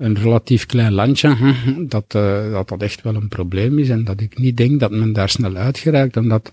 een 0.00 0.14
relatief 0.14 0.66
klein 0.66 0.92
landje, 0.92 1.54
dat, 1.94 2.14
uh, 2.16 2.52
dat 2.52 2.68
dat 2.68 2.82
echt 2.82 3.02
wel 3.02 3.14
een 3.14 3.28
probleem 3.28 3.78
is 3.78 3.88
en 3.88 4.04
dat 4.04 4.20
ik 4.20 4.38
niet 4.38 4.56
denk 4.56 4.80
dat 4.80 4.90
men 4.90 5.12
daar 5.12 5.28
snel 5.28 5.56
uitgeraakt, 5.56 6.16
omdat 6.16 6.52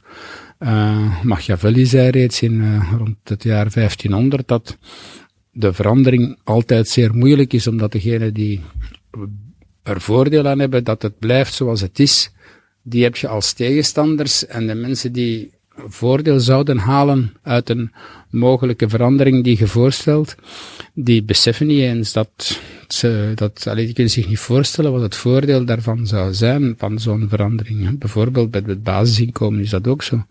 uh, 0.60 1.24
Machiavelli 1.24 1.86
zei 1.86 2.10
reeds 2.10 2.42
in 2.42 2.54
uh, 2.54 2.94
rond 2.98 3.16
het 3.24 3.44
jaar 3.44 3.72
1500 3.74 4.48
dat 4.48 4.78
de 5.52 5.74
verandering 5.74 6.38
altijd 6.44 6.88
zeer 6.88 7.16
moeilijk 7.16 7.54
is, 7.54 7.68
omdat 7.68 7.92
degenen 7.92 8.34
die 8.34 8.62
er 9.84 10.02
voordeel 10.02 10.48
aan 10.48 10.60
hebben 10.60 10.84
dat 10.84 11.02
het 11.02 11.20
blijft 11.20 11.54
zoals 11.54 11.82
het 11.82 12.00
is, 12.00 12.32
die 12.82 13.04
heb 13.04 13.16
je 13.16 13.28
als 13.28 13.54
tegenstanders 13.54 14.46
en 14.46 14.68
de 14.68 14.76
mensen 14.76 15.12
die 15.12 15.52
voordeel 15.88 16.40
zouden 16.40 16.78
halen 16.78 17.34
uit 17.42 17.70
een 17.70 17.92
mogelijke 18.30 18.90
verandering 18.90 19.44
die 19.44 19.58
je 19.60 19.68
voorstelt, 19.68 20.36
die 20.94 21.24
beseffen 21.24 21.68
niet 21.68 21.82
eens 21.82 22.14
dat 22.14 22.60
ze, 22.88 23.32
dat, 23.36 23.68
allee, 23.68 23.86
die 23.86 23.94
kunnen 23.94 24.14
zich 24.14 24.28
niet 24.28 24.40
voorstellen 24.40 24.92
wat 24.92 25.02
het 25.02 25.16
voordeel 25.16 25.66
daarvan 25.66 26.08
zou 26.08 26.34
zijn, 26.34 26.76
van 26.78 27.00
zo'n 27.00 27.26
verandering. 27.30 28.00
Bijvoorbeeld 28.00 28.52
bij 28.52 28.62
het 28.66 28.84
basisinkomen 28.84 29.60
is 29.60 29.70
dat 29.70 29.88
ook 29.88 30.04
zo. 30.04 30.26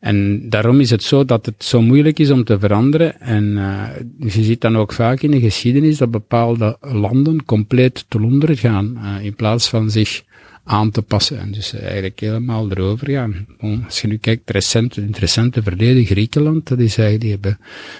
En 0.00 0.48
daarom 0.48 0.80
is 0.80 0.90
het 0.90 1.02
zo 1.02 1.24
dat 1.24 1.46
het 1.46 1.64
zo 1.64 1.82
moeilijk 1.82 2.18
is 2.18 2.30
om 2.30 2.44
te 2.44 2.58
veranderen. 2.58 3.20
En 3.20 3.44
uh, 3.44 3.84
je 4.18 4.42
ziet 4.42 4.60
dan 4.60 4.76
ook 4.76 4.92
vaak 4.92 5.20
in 5.20 5.30
de 5.30 5.40
geschiedenis 5.40 5.98
dat 5.98 6.10
bepaalde 6.10 6.76
landen 6.80 7.44
compleet 7.44 8.04
te 8.08 8.22
onder 8.22 8.56
gaan, 8.56 8.98
uh, 8.98 9.24
in 9.24 9.34
plaats 9.34 9.68
van 9.68 9.90
zich 9.90 10.22
aan 10.64 10.90
te 10.90 11.02
passen. 11.02 11.38
En 11.38 11.52
dus 11.52 11.72
eigenlijk 11.72 12.20
helemaal 12.20 12.70
erover. 12.70 13.44
Bon, 13.60 13.84
als 13.84 14.00
je 14.00 14.08
nu 14.08 14.16
kijkt, 14.16 14.40
het 14.44 14.56
recente, 14.56 15.00
het 15.00 15.18
recente 15.18 15.62
verleden, 15.62 16.04
Griekenland, 16.04 16.68
dat 16.68 16.78
is 16.78 16.98
eigenlijk, 16.98 17.20
die 17.20 17.30
hebben, 17.30 17.58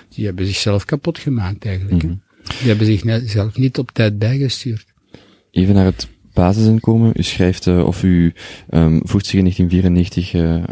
die 0.08 0.24
hebben 0.24 0.46
zichzelf 0.46 0.84
kapot 0.84 1.18
gemaakt 1.18 1.64
eigenlijk. 1.64 2.02
Mm 2.02 2.08
-hmm. 2.08 2.22
Die 2.58 2.68
hebben 2.68 2.86
zichzelf 2.86 3.56
niet 3.56 3.78
op 3.78 3.90
tijd 3.90 4.18
bijgestuurd. 4.18 4.84
Even 5.50 5.74
naar 5.74 5.84
het 5.84 6.08
basisinkomen. 6.32 7.12
U 7.16 7.22
schrijft, 7.22 7.66
uh, 7.66 7.86
of 7.86 8.02
u 8.02 8.32
um, 8.70 9.00
voegt 9.04 9.26
zich 9.26 9.38
in 9.38 9.44
1994 9.44 10.34
uh, 10.34 10.64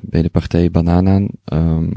bij 0.00 0.22
de 0.22 0.28
partij 0.28 0.70
Banaan 0.70 1.08
aan. 1.08 1.28
Um, 1.52 1.92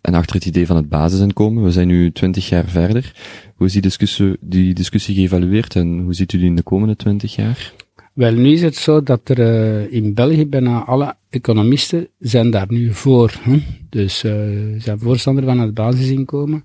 en 0.00 0.14
achter 0.14 0.36
het 0.36 0.46
idee 0.46 0.66
van 0.66 0.76
het 0.76 0.88
basisinkomen. 0.88 1.64
We 1.64 1.70
zijn 1.70 1.86
nu 1.86 2.12
twintig 2.12 2.48
jaar 2.48 2.68
verder. 2.68 3.14
Hoe 3.54 3.66
is 3.66 3.72
die 3.72 3.82
discussie, 3.82 4.36
die 4.40 4.74
discussie 4.74 5.14
geëvalueerd 5.14 5.76
en 5.76 5.98
hoe 5.98 6.14
ziet 6.14 6.32
u 6.32 6.38
die 6.38 6.46
in 6.46 6.56
de 6.56 6.62
komende 6.62 6.96
twintig 6.96 7.34
jaar? 7.34 7.72
Wel, 8.12 8.32
nu 8.32 8.52
is 8.52 8.62
het 8.62 8.76
zo 8.76 9.02
dat 9.02 9.28
er 9.28 9.38
uh, 9.38 9.92
in 9.92 10.14
België 10.14 10.46
bijna 10.46 10.84
alle 10.84 11.14
economisten 11.30 12.08
zijn 12.18 12.50
daar 12.50 12.66
nu 12.68 12.92
voor. 12.94 13.34
Hm? 13.42 13.58
Dus 13.88 14.24
uh, 14.24 14.32
zijn 14.78 14.98
voorstander 14.98 15.44
van 15.44 15.58
het 15.58 15.74
basisinkomen. 15.74 16.64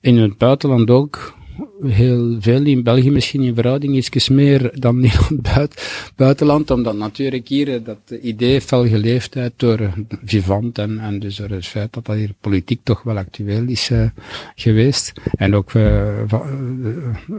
In 0.00 0.16
het 0.16 0.38
buitenland 0.38 0.90
ook 0.90 1.35
heel 1.82 2.36
veel 2.40 2.64
in 2.64 2.82
België 2.82 3.10
misschien 3.10 3.42
in 3.42 3.54
verhouding 3.54 3.96
iets 3.96 4.28
meer 4.28 4.70
dan 4.74 5.04
in 5.04 5.10
het 5.42 6.12
buitenland, 6.16 6.70
omdat 6.70 6.96
natuurlijk 6.96 7.48
hier 7.48 7.74
eh, 7.74 7.84
dat 7.84 8.18
idee 8.22 8.60
fel 8.60 8.86
geleefd 8.86 9.34
heeft 9.34 9.52
door 9.56 9.92
Vivant 10.24 10.78
en, 10.78 11.18
dus 11.18 11.36
door 11.36 11.48
het 11.48 11.66
feit 11.66 11.92
dat 11.92 12.06
dat 12.06 12.16
hier 12.16 12.34
politiek 12.40 12.80
toch 12.82 13.02
wel 13.02 13.16
actueel 13.16 13.68
is 13.68 13.90
uh, 13.90 14.08
geweest. 14.54 15.12
En 15.36 15.54
ook 15.54 15.72
uh, 15.72 16.08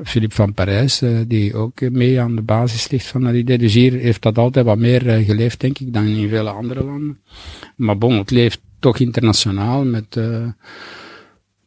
Philippe 0.03 0.35
van 0.35 0.53
Parijs, 0.53 1.01
die 1.27 1.55
ook 1.55 1.81
mee 1.89 2.21
aan 2.21 2.35
de 2.35 2.41
basis 2.41 2.89
ligt 2.89 3.05
van 3.05 3.23
dat 3.23 3.33
idee. 3.33 3.57
Dus 3.57 3.73
hier 3.73 3.93
heeft 3.93 4.21
dat 4.21 4.37
altijd 4.37 4.65
wat 4.65 4.77
meer 4.77 5.01
geleefd, 5.01 5.59
denk 5.59 5.79
ik, 5.79 5.93
dan 5.93 6.05
in 6.05 6.29
vele 6.29 6.49
andere 6.49 6.83
landen. 6.83 7.19
Maar 7.75 7.97
bon, 7.97 8.17
het 8.17 8.31
leeft 8.31 8.59
toch 8.79 8.99
internationaal 8.99 9.85
met 9.85 10.19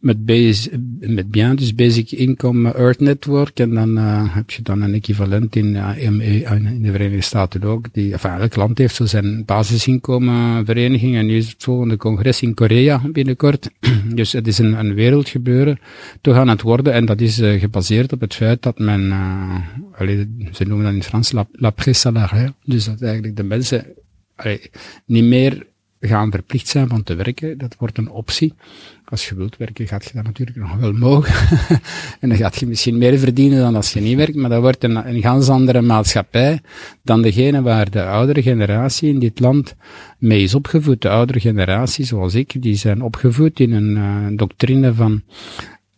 met, 0.00 0.24
base, 0.24 0.70
met 1.00 1.30
BIAN, 1.30 1.56
dus 1.56 1.74
Basic 1.74 2.10
Income 2.10 2.72
Earth 2.72 3.00
Network. 3.00 3.58
En 3.58 3.74
dan 3.74 3.98
uh, 3.98 4.34
heb 4.34 4.50
je 4.50 4.62
dan 4.62 4.82
een 4.82 4.94
equivalent 4.94 5.56
in, 5.56 5.66
uh, 5.66 5.90
in, 5.96 6.20
in, 6.20 6.82
de 6.82 6.90
Verenigde 6.90 7.20
Staten 7.20 7.62
ook. 7.62 7.86
Die, 7.92 8.12
enfin, 8.12 8.30
elk 8.30 8.56
land 8.56 8.78
heeft 8.78 8.94
zo 8.94 9.06
zijn 9.06 9.44
basisinkomenvereniging. 9.44 11.16
En 11.16 11.26
nu 11.26 11.36
is 11.36 11.48
het 11.48 11.62
volgende 11.62 11.96
congres 11.96 12.42
in 12.42 12.54
Korea 12.54 13.02
binnenkort. 13.12 13.70
dus 14.14 14.32
het 14.32 14.46
is 14.46 14.58
een, 14.58 14.78
een 14.78 14.94
wereldgebeuren 14.94 15.78
toch 16.20 16.36
aan 16.36 16.48
het 16.48 16.62
worden. 16.62 16.92
En 16.92 17.04
dat 17.04 17.20
is 17.20 17.38
uh, 17.38 17.60
gebaseerd 17.60 18.12
op 18.12 18.20
het 18.20 18.34
feit 18.34 18.62
dat 18.62 18.78
men, 18.78 19.12
allez, 19.92 20.24
ze 20.52 20.64
noemen 20.64 20.84
dat 20.86 20.94
in 20.94 21.02
Frans 21.02 21.32
la, 21.32 21.46
la 21.52 21.72
salariale. 21.76 22.54
Dus 22.64 22.84
dat 22.84 23.02
eigenlijk 23.02 23.36
de 23.36 23.42
mensen 23.42 23.86
allez, 24.36 24.66
niet 25.04 25.24
meer 25.24 25.68
gaan 26.00 26.30
verplicht 26.30 26.68
zijn 26.68 26.88
van 26.88 27.02
te 27.02 27.14
werken. 27.14 27.58
Dat 27.58 27.76
wordt 27.78 27.98
een 27.98 28.10
optie. 28.10 28.54
Als 29.10 29.28
je 29.28 29.34
wilt 29.34 29.56
werken, 29.56 29.86
gaat 29.86 30.04
je 30.04 30.10
dat 30.14 30.24
natuurlijk 30.24 30.56
nog 30.56 30.76
wel 30.76 30.92
mogen. 30.92 31.58
en 32.20 32.28
dan 32.28 32.38
gaat 32.38 32.56
je 32.56 32.66
misschien 32.66 32.98
meer 32.98 33.18
verdienen 33.18 33.58
dan 33.58 33.76
als 33.76 33.92
je 33.92 34.00
niet 34.00 34.16
werkt, 34.16 34.34
maar 34.34 34.50
dat 34.50 34.60
wordt 34.60 34.84
een, 34.84 35.08
een 35.08 35.22
ganz 35.22 35.48
andere 35.48 35.80
maatschappij 35.80 36.60
dan 37.02 37.22
degene 37.22 37.62
waar 37.62 37.90
de 37.90 38.04
oudere 38.04 38.42
generatie 38.42 39.08
in 39.08 39.18
dit 39.18 39.40
land 39.40 39.74
mee 40.18 40.42
is 40.42 40.54
opgevoed. 40.54 41.02
De 41.02 41.08
oudere 41.08 41.40
generatie, 41.40 42.04
zoals 42.04 42.34
ik, 42.34 42.62
die 42.62 42.74
zijn 42.74 43.02
opgevoed 43.02 43.60
in 43.60 43.72
een 43.72 43.96
uh, 43.96 44.36
doctrine 44.36 44.94
van 44.94 45.22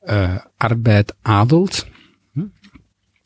uh, 0.04 0.36
arbeid 0.56 1.14
adelt. 1.22 1.86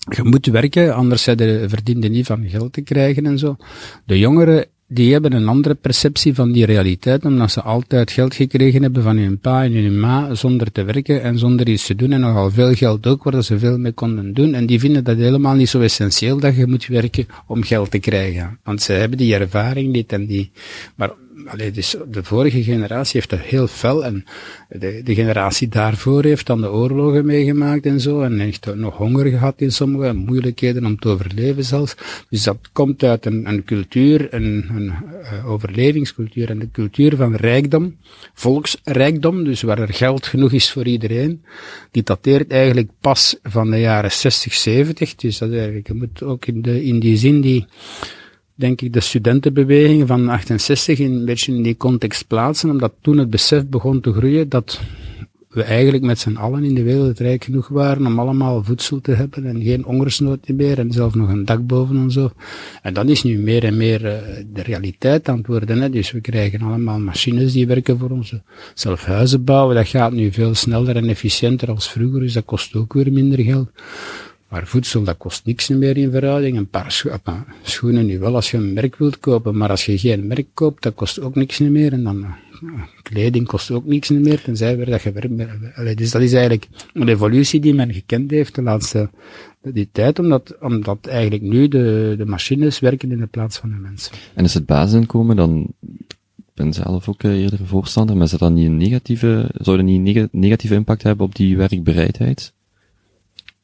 Je 0.08 0.22
moet 0.22 0.46
werken, 0.46 0.94
anders 0.94 1.22
verdien 1.22 2.02
je 2.02 2.08
niet 2.08 2.26
van 2.26 2.48
geld 2.48 2.72
te 2.72 2.80
krijgen 2.80 3.26
en 3.26 3.38
zo. 3.38 3.56
De 4.04 4.18
jongeren 4.18 4.66
die 4.88 5.12
hebben 5.12 5.32
een 5.32 5.48
andere 5.48 5.74
perceptie 5.74 6.34
van 6.34 6.52
die 6.52 6.64
realiteit, 6.64 7.24
omdat 7.24 7.50
ze 7.50 7.62
altijd 7.62 8.10
geld 8.10 8.34
gekregen 8.34 8.82
hebben 8.82 9.02
van 9.02 9.16
hun 9.16 9.38
pa 9.38 9.64
en 9.64 9.72
hun 9.72 10.00
ma, 10.00 10.34
zonder 10.34 10.72
te 10.72 10.84
werken 10.84 11.22
en 11.22 11.38
zonder 11.38 11.68
iets 11.68 11.86
te 11.86 11.94
doen, 11.94 12.12
en 12.12 12.20
nogal 12.20 12.50
veel 12.50 12.74
geld 12.74 13.06
ook, 13.06 13.24
waar 13.24 13.42
ze 13.42 13.58
veel 13.58 13.78
mee 13.78 13.92
konden 13.92 14.34
doen. 14.34 14.54
En 14.54 14.66
die 14.66 14.80
vinden 14.80 15.04
dat 15.04 15.16
helemaal 15.16 15.54
niet 15.54 15.68
zo 15.68 15.80
essentieel 15.80 16.40
dat 16.40 16.56
je 16.56 16.66
moet 16.66 16.86
werken 16.86 17.26
om 17.46 17.62
geld 17.62 17.90
te 17.90 17.98
krijgen. 17.98 18.58
Want 18.64 18.82
ze 18.82 18.92
hebben 18.92 19.18
die 19.18 19.34
ervaring 19.34 19.92
niet 19.92 20.12
en 20.12 20.26
die, 20.26 20.50
maar 20.94 21.10
dus 21.72 21.96
de 22.10 22.24
vorige 22.24 22.62
generatie 22.62 23.12
heeft 23.12 23.30
dat 23.30 23.40
heel 23.40 23.66
fel 23.66 24.04
en 24.04 24.24
de, 24.68 25.00
de 25.04 25.14
generatie 25.14 25.68
daarvoor 25.68 26.24
heeft 26.24 26.46
dan 26.46 26.60
de 26.60 26.70
oorlogen 26.70 27.26
meegemaakt 27.26 27.86
en 27.86 28.00
zo 28.00 28.22
en 28.22 28.38
heeft 28.38 28.74
nog 28.74 28.96
honger 28.96 29.26
gehad 29.26 29.54
in 29.56 29.72
sommige 29.72 30.12
moeilijkheden 30.12 30.84
om 30.84 30.98
te 30.98 31.08
overleven 31.08 31.64
zelfs. 31.64 31.94
Dus 32.30 32.42
dat 32.42 32.58
komt 32.72 33.02
uit 33.02 33.26
een, 33.26 33.48
een 33.48 33.64
cultuur, 33.64 34.34
een, 34.34 34.66
een 34.74 34.92
uh, 35.22 35.50
overlevingscultuur 35.50 36.50
en 36.50 36.58
de 36.58 36.70
cultuur 36.70 37.16
van 37.16 37.34
rijkdom, 37.34 37.96
volksrijkdom, 38.34 39.44
dus 39.44 39.62
waar 39.62 39.78
er 39.78 39.94
geld 39.94 40.26
genoeg 40.26 40.52
is 40.52 40.70
voor 40.70 40.86
iedereen. 40.86 41.44
Die 41.90 42.02
dateert 42.02 42.50
eigenlijk 42.50 42.90
pas 43.00 43.36
van 43.42 43.70
de 43.70 43.80
jaren 43.80 44.12
60, 44.12 44.54
70, 44.54 45.14
dus 45.14 45.38
dat 45.38 45.52
eigenlijk, 45.52 45.94
moet 45.94 46.22
ook 46.22 46.46
in, 46.46 46.62
de, 46.62 46.84
in 46.84 47.00
die 47.00 47.16
zin 47.16 47.40
die 47.40 47.66
denk 48.56 48.80
ik, 48.80 48.92
de 48.92 49.00
studentenbeweging 49.00 50.06
van 50.06 50.28
68 50.28 50.98
in, 50.98 51.12
een 51.12 51.24
beetje 51.24 51.54
in 51.54 51.62
die 51.62 51.76
context 51.76 52.26
plaatsen, 52.26 52.70
omdat 52.70 52.92
toen 53.00 53.18
het 53.18 53.30
besef 53.30 53.66
begon 53.66 54.00
te 54.00 54.12
groeien 54.12 54.48
dat 54.48 54.80
we 55.56 55.62
eigenlijk 55.62 56.04
met 56.04 56.18
z'n 56.18 56.36
allen 56.36 56.64
in 56.64 56.74
de 56.74 56.82
wereld 56.82 57.18
rijk 57.18 57.44
genoeg 57.44 57.68
waren 57.68 58.06
om 58.06 58.18
allemaal 58.18 58.64
voedsel 58.64 59.00
te 59.00 59.12
hebben 59.12 59.46
en 59.46 59.62
geen 59.62 59.82
hongersnood 59.82 60.48
meer 60.48 60.78
en 60.78 60.92
zelfs 60.92 61.14
nog 61.14 61.28
een 61.28 61.44
dak 61.44 61.66
boven 61.66 61.96
en 61.96 62.10
zo. 62.10 62.30
En 62.82 62.94
dat 62.94 63.08
is 63.08 63.22
nu 63.22 63.38
meer 63.38 63.64
en 63.64 63.76
meer 63.76 64.04
uh, 64.04 64.10
de 64.52 64.62
realiteit 64.62 65.28
aan 65.28 65.36
het 65.36 65.46
worden. 65.46 65.80
Hè? 65.80 65.90
Dus 65.90 66.10
we 66.10 66.20
krijgen 66.20 66.60
allemaal 66.60 66.98
machines 66.98 67.52
die 67.52 67.66
werken 67.66 67.98
voor 67.98 68.10
ons. 68.10 68.34
Zelf 68.74 69.04
huizen 69.04 69.44
bouwen, 69.44 69.76
dat 69.76 69.88
gaat 69.88 70.12
nu 70.12 70.32
veel 70.32 70.54
sneller 70.54 70.96
en 70.96 71.08
efficiënter 71.08 71.70
als 71.70 71.90
vroeger, 71.90 72.20
dus 72.20 72.32
dat 72.32 72.44
kost 72.44 72.74
ook 72.74 72.92
weer 72.92 73.12
minder 73.12 73.40
geld. 73.40 73.70
Maar 74.56 74.66
voedsel, 74.66 75.02
dat 75.04 75.16
kost 75.16 75.44
niks 75.44 75.68
meer 75.68 75.96
in 75.96 76.10
verhouding. 76.10 76.56
Een 76.56 76.68
paar 76.68 76.92
scho 76.92 77.18
schoenen 77.62 78.06
nu 78.06 78.18
wel 78.18 78.34
als 78.34 78.50
je 78.50 78.56
een 78.56 78.72
merk 78.72 78.96
wilt 78.96 79.18
kopen, 79.18 79.56
maar 79.56 79.70
als 79.70 79.86
je 79.86 79.98
geen 79.98 80.26
merk 80.26 80.46
koopt, 80.54 80.82
dat 80.82 80.94
kost 80.94 81.20
ook 81.20 81.34
niks 81.34 81.58
meer. 81.58 81.92
En 81.92 82.02
dan, 82.02 82.20
uh, 82.20 82.82
kleding 83.02 83.46
kost 83.46 83.70
ook 83.70 83.86
niks 83.86 84.08
meer, 84.08 84.42
tenzij 84.42 84.76
weer 84.76 84.86
dat 84.86 85.02
je 85.02 85.12
werkt. 85.12 85.98
Dus 85.98 86.10
dat 86.10 86.22
is 86.22 86.32
eigenlijk 86.32 86.68
een 86.92 87.08
evolutie 87.08 87.60
die 87.60 87.74
men 87.74 87.92
gekend 87.92 88.30
heeft 88.30 88.54
de 88.54 88.62
laatste 88.62 89.10
die 89.62 89.88
tijd, 89.92 90.18
omdat, 90.18 90.56
omdat 90.60 91.06
eigenlijk 91.06 91.42
nu 91.42 91.68
de, 91.68 92.14
de 92.18 92.26
machines 92.26 92.78
werken 92.78 93.10
in 93.10 93.18
de 93.18 93.26
plaats 93.26 93.58
van 93.58 93.68
de 93.68 93.76
mensen. 93.76 94.12
En 94.34 94.44
is 94.44 94.54
het 94.54 94.66
basisinkomen 94.66 95.36
dan 95.36 95.74
ben 96.54 96.72
zelf 96.72 97.08
ook 97.08 97.22
eh, 97.22 97.42
eerder 97.42 97.66
voorstander, 97.66 98.16
maar 98.16 98.24
is 98.24 98.30
dat 98.30 98.52
niet 98.52 98.66
een 98.66 98.76
negatieve, 98.76 99.50
zou 99.54 99.76
dat 99.76 99.86
niet 99.86 100.16
een 100.16 100.28
negatieve 100.32 100.74
impact 100.74 101.02
hebben 101.02 101.26
op 101.26 101.34
die 101.34 101.56
werkbereidheid? 101.56 102.54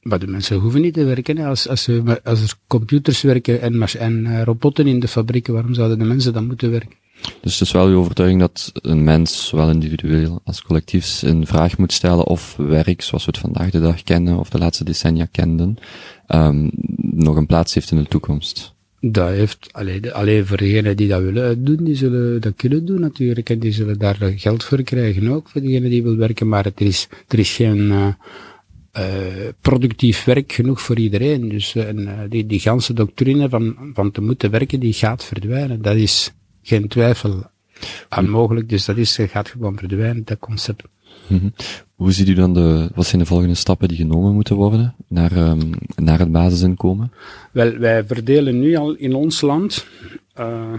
Maar 0.02 0.18
de 0.18 0.26
mensen 0.26 0.58
hoeven 0.58 0.80
niet 0.80 0.94
te 0.94 1.04
werken. 1.04 1.38
Als, 1.38 1.68
als, 1.68 1.88
als 2.24 2.42
er 2.42 2.54
computers 2.66 3.22
werken 3.22 3.60
en, 3.60 3.82
en 3.82 4.24
uh, 4.26 4.42
robotten 4.42 4.86
in 4.86 5.00
de 5.00 5.08
fabrieken, 5.08 5.52
waarom 5.52 5.74
zouden 5.74 5.98
de 5.98 6.04
mensen 6.04 6.32
dan 6.32 6.46
moeten 6.46 6.70
werken? 6.70 6.96
Dus 7.40 7.58
het 7.58 7.68
is 7.68 7.72
wel 7.72 7.86
uw 7.86 7.98
overtuiging 7.98 8.40
dat 8.40 8.72
een 8.74 9.04
mens, 9.04 9.46
zowel 9.46 9.70
individueel 9.70 10.40
als 10.44 10.62
collectief, 10.62 11.22
een 11.22 11.46
vraag 11.46 11.78
moet 11.78 11.92
stellen 11.92 12.26
of 12.26 12.56
werk, 12.56 13.02
zoals 13.02 13.24
we 13.24 13.30
het 13.30 13.40
vandaag 13.40 13.70
de 13.70 13.80
dag 13.80 14.02
kennen, 14.02 14.38
of 14.38 14.50
de 14.50 14.58
laatste 14.58 14.84
decennia 14.84 15.28
kenden, 15.30 15.76
um, 16.28 16.70
nog 16.98 17.36
een 17.36 17.46
plaats 17.46 17.74
heeft 17.74 17.90
in 17.90 17.96
de 17.96 18.08
toekomst. 18.08 18.74
Dat 19.00 19.28
heeft, 19.28 19.68
alleen, 19.72 20.12
alleen 20.12 20.46
voor 20.46 20.56
degenen 20.56 20.96
die 20.96 21.08
dat 21.08 21.22
willen 21.22 21.64
doen, 21.64 21.84
die 21.84 21.96
zullen 21.96 22.40
dat 22.40 22.52
kunnen 22.56 22.86
doen 22.86 23.00
natuurlijk, 23.00 23.50
en 23.50 23.58
die 23.58 23.72
zullen 23.72 23.98
daar 23.98 24.32
geld 24.36 24.64
voor 24.64 24.82
krijgen 24.82 25.28
ook, 25.28 25.48
voor 25.48 25.60
degenen 25.60 25.90
die 25.90 26.02
willen 26.02 26.18
werken, 26.18 26.48
maar 26.48 26.66
er 26.66 26.86
is, 26.86 27.08
er 27.28 27.38
is 27.38 27.50
geen, 27.50 27.78
uh, 27.78 28.06
uh, 28.98 29.04
productief 29.60 30.24
werk 30.24 30.52
genoeg 30.52 30.80
voor 30.80 30.98
iedereen. 30.98 31.48
Dus 31.48 31.74
uh, 31.74 32.20
die, 32.28 32.46
die 32.46 32.60
ganse 32.60 32.92
doctrine 32.92 33.48
van, 33.48 33.90
van 33.94 34.10
te 34.10 34.20
moeten 34.20 34.50
werken, 34.50 34.80
die 34.80 34.92
gaat 34.92 35.24
verdwijnen. 35.24 35.82
Dat 35.82 35.96
is 35.96 36.32
geen 36.62 36.88
twijfel 36.88 37.50
aan 38.08 38.30
mogelijk. 38.30 38.68
Dus 38.68 38.84
dat 38.84 38.96
is, 38.96 39.18
gaat 39.20 39.48
gewoon 39.48 39.78
verdwijnen, 39.78 40.24
dat 40.24 40.38
concept. 40.38 40.82
Mm 41.26 41.38
-hmm. 41.38 41.52
Hoe 41.94 42.12
ziet 42.12 42.28
u 42.28 42.34
dan 42.34 42.54
de, 42.54 42.90
wat 42.94 43.06
zijn 43.06 43.20
de 43.20 43.26
volgende 43.26 43.54
stappen 43.54 43.88
die 43.88 43.96
genomen 43.96 44.34
moeten 44.34 44.56
worden 44.56 44.94
naar, 45.08 45.32
um, 45.32 45.70
naar 45.94 46.18
het 46.18 46.32
basisinkomen? 46.32 47.12
Wel, 47.52 47.76
wij 47.78 48.04
verdelen 48.04 48.60
nu 48.60 48.76
al 48.76 48.94
in 48.94 49.14
ons 49.14 49.40
land 49.40 49.86
uh, 50.38 50.72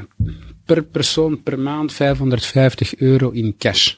per 0.65 0.83
persoon 0.83 1.43
per 1.43 1.59
maand 1.59 1.93
550 1.93 2.95
euro 2.95 3.29
in 3.29 3.55
cash. 3.57 3.95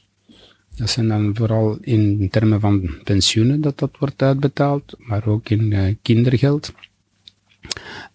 Dat 0.76 0.90
zijn 0.90 1.08
dan 1.08 1.36
vooral 1.36 1.78
in 1.82 2.28
termen 2.32 2.60
van 2.60 2.90
pensioenen 3.04 3.62
dat 3.62 3.80
dat 3.80 3.92
wordt 4.00 4.22
uitbetaald, 4.22 4.96
maar 4.98 5.28
ook 5.28 5.50
in 5.50 5.72
uh, 5.72 5.96
kindergeld. 6.02 6.74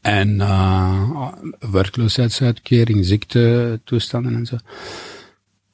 En 0.00 0.28
uh, 0.34 1.32
werkloosheidsuitkering, 1.70 3.04
ziektetoestanden 3.04 4.34
en 4.34 4.46
zo. 4.46 4.56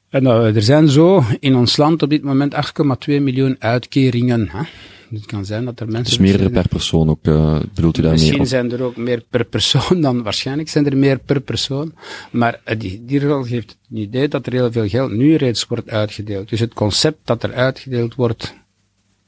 En 0.09 0.25
uh, 0.25 0.57
er 0.57 0.63
zijn 0.63 0.89
zo 0.89 1.25
in 1.41 1.57
ons 1.57 1.77
land 1.77 2.03
op 2.03 2.11
dit 2.11 2.23
moment 2.23 2.55
8,2 2.55 2.61
miljoen 3.07 3.57
uitkeringen. 3.59 4.49
Hè? 4.49 4.63
Het 5.11 5.27
kan 5.27 5.45
zijn 5.45 5.65
dat 5.65 5.81
er 5.81 5.87
mensen... 5.87 6.05
Dus 6.05 6.19
meerdere 6.19 6.51
per 6.51 6.69
persoon 6.69 7.09
ook, 7.09 7.27
uh, 7.27 7.61
bedoelt 7.75 7.99
u 7.99 8.03
daar 8.03 8.13
Misschien 8.13 8.37
meer 8.37 8.47
zijn 8.47 8.73
er 8.73 8.83
ook 8.83 8.97
meer 8.97 9.25
per 9.31 9.45
persoon 9.45 10.01
dan, 10.01 10.23
waarschijnlijk 10.23 10.69
zijn 10.69 10.87
er 10.87 10.97
meer 10.97 11.19
per 11.19 11.41
persoon. 11.41 11.93
Maar 12.31 12.61
uh, 12.69 12.79
die, 12.79 13.05
die 13.05 13.21
geeft 13.21 13.77
het 13.89 13.99
idee 13.99 14.29
dat 14.29 14.47
er 14.47 14.53
heel 14.53 14.73
veel 14.73 14.89
geld 14.89 15.13
nu 15.13 15.35
reeds 15.35 15.67
wordt 15.67 15.91
uitgedeeld. 15.91 16.49
Dus 16.49 16.61
het 16.61 16.75
concept 16.75 17.19
dat 17.25 17.43
er 17.43 17.55
uitgedeeld 17.55 18.15
wordt, 18.15 18.55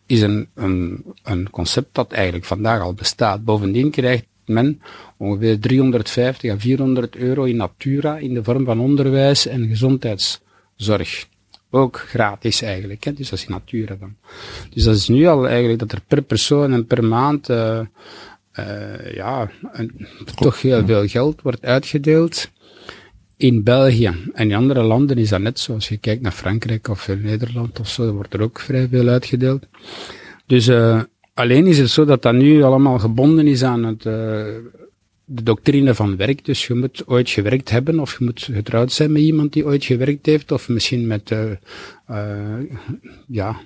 is 0.07 0.23
een, 0.23 0.49
een, 0.55 1.05
een 1.23 1.51
concept 1.51 1.95
dat 1.95 2.13
eigenlijk 2.13 2.45
vandaag 2.45 2.81
al 2.81 2.95
bestaat. 2.95 3.45
Bovendien 3.45 3.91
krijgt 3.91 4.27
men 4.45 4.81
ongeveer 5.17 5.61
350 5.61 6.51
à 6.51 6.59
400 6.59 7.17
euro 7.17 7.45
in 7.45 7.57
natura 7.57 8.17
in 8.17 8.35
de 8.35 8.45
vorm 8.45 8.65
van 8.65 8.81
onderwijs 8.81 9.47
en 9.47 9.69
gezondheidszorg. 9.69 11.27
Ook 11.71 11.97
gratis 11.97 12.63
eigenlijk, 12.63 13.05
hè? 13.05 13.13
dus 13.13 13.29
dat 13.29 13.39
is 13.39 13.49
natura 13.49 13.97
dan. 14.01 14.17
Dus 14.71 14.85
dat 14.85 14.95
is 14.95 15.09
nu 15.09 15.27
al 15.27 15.49
eigenlijk 15.49 15.79
dat 15.79 15.93
er 15.93 16.01
per 16.07 16.23
persoon 16.23 16.73
en 16.73 16.87
per 16.87 17.05
maand, 17.05 17.49
uh, 17.49 17.81
uh, 18.59 19.15
ja, 19.15 19.51
een, 19.73 20.07
toch 20.35 20.63
heel 20.63 20.87
veel 20.87 21.07
geld 21.07 21.43
wordt 21.43 21.65
uitgedeeld 21.65 22.51
in 23.37 23.63
België. 23.63 24.15
En 24.33 24.51
in 24.51 24.57
andere 24.57 24.83
landen 24.83 25.19
is 25.19 25.29
dat 25.29 25.41
net 25.41 25.59
zo. 25.59 25.75
Als 25.75 25.89
je 25.89 25.97
kijkt 25.97 26.23
naar 26.23 26.33
Frankrijk 26.33 26.89
of 26.89 27.09
Nederland 27.09 27.81
of 27.81 27.89
zo, 27.89 28.13
wordt 28.13 28.35
er 28.35 28.43
ook 28.43 28.61
vrij 28.61 28.89
veel 28.89 29.09
uitgedeeld. 29.09 29.67
Dus 30.47 30.69
uh, 30.69 31.03
alleen 31.35 31.67
is 31.67 31.79
het 31.79 31.91
zo 31.91 32.05
dat 32.05 32.23
dat 32.23 32.35
nu 32.35 32.63
allemaal 32.63 32.99
gebonden 32.99 33.47
is 33.47 33.63
aan 33.63 33.85
het, 33.85 34.05
de 35.31 35.43
doctrine 35.43 35.95
van 35.95 36.17
werk. 36.17 36.45
Dus 36.45 36.67
je 36.67 36.75
moet 36.75 37.03
ooit 37.07 37.31
gewerkt 37.31 37.71
hebben, 37.71 38.01
of 38.01 38.19
je 38.19 38.25
moet 38.25 38.49
getrouwd 38.53 38.93
zijn 38.93 39.13
met 39.13 39.23
iemand 39.23 39.53
die 39.53 39.65
ooit 39.65 39.85
gewerkt 39.85 40.27
heeft, 40.27 40.53
of 40.53 40.69
misschien 40.69 41.07
met, 41.07 41.31
uh, 41.31 42.61
ja, 43.29 43.61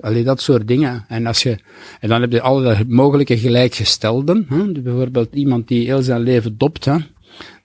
alleen 0.00 0.24
dat 0.24 0.40
soort 0.40 0.68
dingen. 0.68 1.04
En 1.08 1.26
als 1.26 1.42
je, 1.42 1.58
en 2.00 2.08
dan 2.08 2.20
heb 2.20 2.32
je 2.32 2.40
alle 2.40 2.84
mogelijke 2.88 3.38
gelijkgestelden. 3.38 4.46
Hè? 4.48 4.72
Dus 4.72 4.82
bijvoorbeeld 4.82 5.34
iemand 5.34 5.68
die 5.68 5.84
heel 5.84 6.02
zijn 6.02 6.20
leven 6.20 6.58
dopt, 6.58 6.84
hè? 6.84 6.96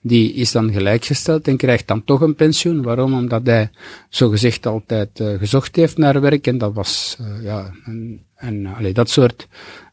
die 0.02 0.32
is 0.32 0.52
dan 0.52 0.72
gelijkgesteld 0.72 1.48
en 1.48 1.56
krijgt 1.56 1.88
dan 1.88 2.04
toch 2.04 2.20
een 2.20 2.34
pensioen. 2.34 2.82
Waarom? 2.82 3.14
Omdat 3.14 3.46
hij 3.46 3.70
zogezegd 4.08 4.66
altijd 4.66 5.10
gezocht 5.38 5.76
heeft 5.76 5.98
naar 5.98 6.20
werk 6.20 6.46
en 6.46 6.58
dat 6.58 6.74
was, 6.74 7.16
ja, 7.42 7.72
en, 7.84 8.26
en 8.34 8.92
dat 8.92 9.10
soort 9.10 9.48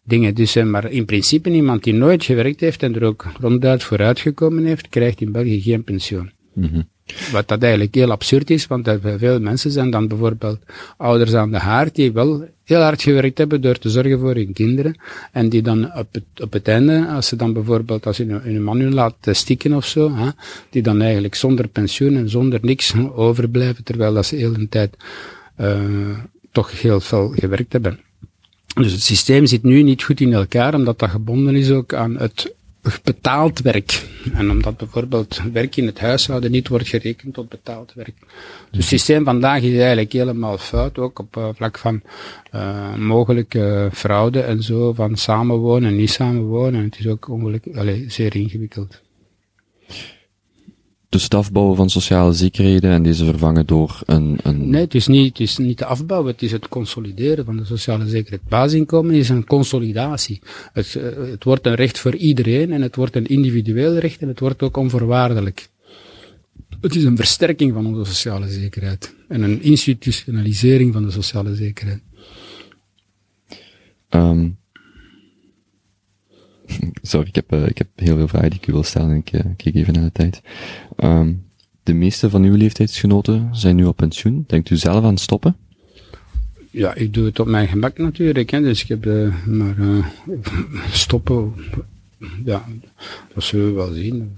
dingen. 0.08 0.36
Dus, 0.36 0.56
maar 0.56 0.92
in 0.92 1.06
principe 1.06 1.50
iemand 1.50 1.84
die 1.84 1.94
nooit 1.94 2.24
gewerkt 2.24 2.60
heeft 2.60 2.84
en 2.84 2.96
er 2.96 3.04
ook 3.04 3.26
ronduit 3.40 3.84
vooruitgekomen 3.84 4.66
heeft, 4.66 4.90
krijgt 4.90 5.22
in 5.22 5.32
België 5.32 5.62
geen 5.62 5.84
pensioen. 5.84 6.32
Mm 6.54 6.70
-hmm. 6.72 6.88
Wat 7.32 7.48
dat 7.48 7.62
eigenlijk 7.62 7.96
heel 7.96 8.12
absurd 8.12 8.50
is, 8.50 8.68
want 8.68 8.88
er 8.88 9.00
veel 9.18 9.40
mensen 9.40 9.72
zijn 9.72 9.90
dan 9.90 10.08
bijvoorbeeld 10.08 10.60
ouders 10.98 11.34
aan 11.34 11.52
de 11.52 11.58
haard 11.58 11.96
die 11.96 12.12
wel 12.12 12.48
heel 12.64 12.82
hard 12.82 13.02
gewerkt 13.02 13.38
hebben 13.38 13.62
door 13.62 13.78
te 13.78 13.90
zorgen 13.90 14.20
voor 14.20 14.36
hun 14.36 14.54
kinderen. 14.54 14.96
En 15.32 15.50
die 15.50 15.62
dan 15.62 15.96
op 15.96 16.08
het, 16.12 16.24
op 16.42 16.54
het 16.54 16.68
einde, 16.68 17.08
als 17.08 17.28
ze 17.28 17.36
dan 17.36 17.54
bijvoorbeeld, 17.54 18.06
als 18.06 18.18
je 18.18 18.42
een 18.44 18.64
man 18.64 18.80
hun 18.80 18.94
laat 18.94 19.16
stikken 19.22 19.74
of 19.74 19.86
zo, 19.86 20.16
hè, 20.16 20.30
die 20.70 20.82
dan 20.82 21.02
eigenlijk 21.02 21.36
zonder 21.36 21.68
pensioen 21.68 22.16
en 22.16 22.30
zonder 22.30 22.60
niks 22.62 22.94
overblijven, 23.16 23.84
terwijl 23.84 24.14
dat 24.14 24.26
ze 24.26 24.36
heel 24.36 24.54
een 24.54 24.70
tijd 24.70 24.98
uh, 25.60 25.80
toch 26.52 26.82
heel 26.82 27.00
veel 27.00 27.34
gewerkt 27.36 27.74
hebben. 27.74 28.00
Dus 28.78 28.92
het 28.92 29.02
systeem 29.02 29.46
zit 29.46 29.64
nu 29.64 29.82
niet 29.82 30.04
goed 30.04 30.20
in 30.20 30.34
elkaar, 30.34 30.74
omdat 30.74 31.00
dat 31.00 31.10
gebonden 31.10 31.56
is 31.56 31.72
ook 31.72 31.94
aan 31.94 32.18
het 32.18 32.56
betaald 33.04 33.60
werk. 33.60 34.06
En 34.34 34.52
omdat 34.52 34.78
bijvoorbeeld 34.78 35.42
werk 35.54 35.76
in 35.76 35.86
het 35.86 36.00
huishouden 36.00 36.52
niet 36.52 36.68
wordt 36.68 36.88
gerekend 36.88 37.34
tot 37.34 37.50
betaald 37.50 37.94
werk. 37.94 38.16
Dus 38.70 38.80
het 38.80 38.84
systeem 38.84 39.24
vandaag 39.24 39.62
is 39.62 39.78
eigenlijk 39.78 40.12
helemaal 40.12 40.58
fout, 40.58 40.98
ook 40.98 41.20
op 41.20 41.38
uh, 41.38 41.50
vlak 41.56 41.78
van 41.78 42.02
uh, 42.56 42.96
mogelijke 42.96 43.90
fraude 43.94 44.42
en 44.42 44.64
zo, 44.64 44.94
van 44.94 45.16
samenwonen 45.16 45.90
en 45.90 45.96
niet 45.96 46.12
samenwonen. 46.12 46.84
Het 46.84 47.00
is 47.00 47.08
ook 47.08 47.30
ongelukkig, 47.30 47.76
allez, 47.76 48.16
zeer 48.16 48.36
ingewikkeld 48.36 49.02
dus 51.10 51.24
het 51.24 51.34
afbouwen 51.34 51.76
van 51.76 51.90
sociale 51.90 52.34
zekerheden 52.34 52.92
en 52.92 53.04
deze 53.04 53.26
vervangen 53.26 53.66
door 53.66 54.02
een, 54.06 54.40
een... 54.44 54.70
Nee, 54.70 54.82
het 54.82 54.96
is 54.96 55.08
niet, 55.08 55.28
het 55.28 55.40
is 55.40 55.58
niet 55.58 55.78
de 55.78 55.86
afbouw, 55.86 56.26
het 56.26 56.42
is 56.42 56.52
het 56.52 56.68
consolideren 56.68 57.46
van 57.46 57.58
de 57.58 57.66
sociale 57.66 58.08
zekerheid. 58.08 58.42
Basisinkomen 58.50 59.16
is 59.16 59.30
een 59.30 59.46
consolidatie. 59.46 60.42
Het, 60.74 60.96
uh, 60.98 61.04
het 61.32 61.44
wordt 61.44 61.66
een 61.66 61.76
recht 61.76 62.00
voor 62.00 62.16
iedereen 62.16 62.72
en 62.72 62.82
het 62.82 62.96
wordt 62.96 63.16
een 63.16 63.26
individueel 63.26 63.98
recht 63.98 64.22
en 64.22 64.28
het 64.28 64.40
wordt 64.40 64.62
ook 64.62 64.78
onvoorwaardelijk. 64.78 65.70
Het 66.82 66.96
is 66.96 67.04
een 67.04 67.18
versterking 67.18 67.74
van 67.74 67.86
onze 67.86 68.12
sociale 68.12 68.50
zekerheid 68.50 69.16
en 69.28 69.42
een 69.42 69.62
institutionalisering 69.62 70.94
van 70.94 71.04
de 71.04 71.12
sociale 71.12 71.56
zekerheid. 71.56 72.02
Um, 74.10 74.58
Sorry, 77.02 77.28
ik 77.28 77.36
heb, 77.36 77.54
uh, 77.54 77.68
ik 77.68 77.78
heb 77.78 77.88
heel 77.96 78.16
veel 78.16 78.28
vragen 78.28 78.50
die 78.50 78.60
ik 78.60 78.68
u 78.68 78.72
wil 78.72 78.84
stellen 78.84 79.10
en 79.10 79.16
ik 79.16 79.32
uh, 79.32 79.42
kijk 79.56 79.76
even 79.76 79.94
naar 79.94 80.04
de 80.04 80.12
tijd. 80.12 80.42
Um, 80.98 81.46
de 81.84 81.94
meeste 81.94 82.30
van 82.30 82.44
uw 82.44 82.56
leeftijdsgenoten 82.56 83.50
zijn 83.52 83.76
nu 83.76 83.86
op 83.86 83.96
pensioen. 83.96 84.44
Denkt 84.48 84.70
u 84.70 84.76
zelf 84.78 85.04
aan 85.04 85.18
stoppen? 85.18 85.56
Ja, 86.72 86.96
ik 86.96 87.14
doe 87.14 87.26
het 87.26 87.40
op 87.40 87.48
mijn 87.48 87.68
gemak 87.68 87.98
natuurlijk. 87.98 88.50
Hè. 88.50 88.62
Dus 88.62 88.82
ik 88.82 88.88
heb 88.88 89.06
uh, 89.06 89.46
maar 89.46 90.14
stoppen. 90.92 91.54
Ja, 92.46 92.66
dat 93.34 93.44
zullen 93.44 93.66
we 93.66 93.72
wel 93.74 93.92
zien. 93.92 94.38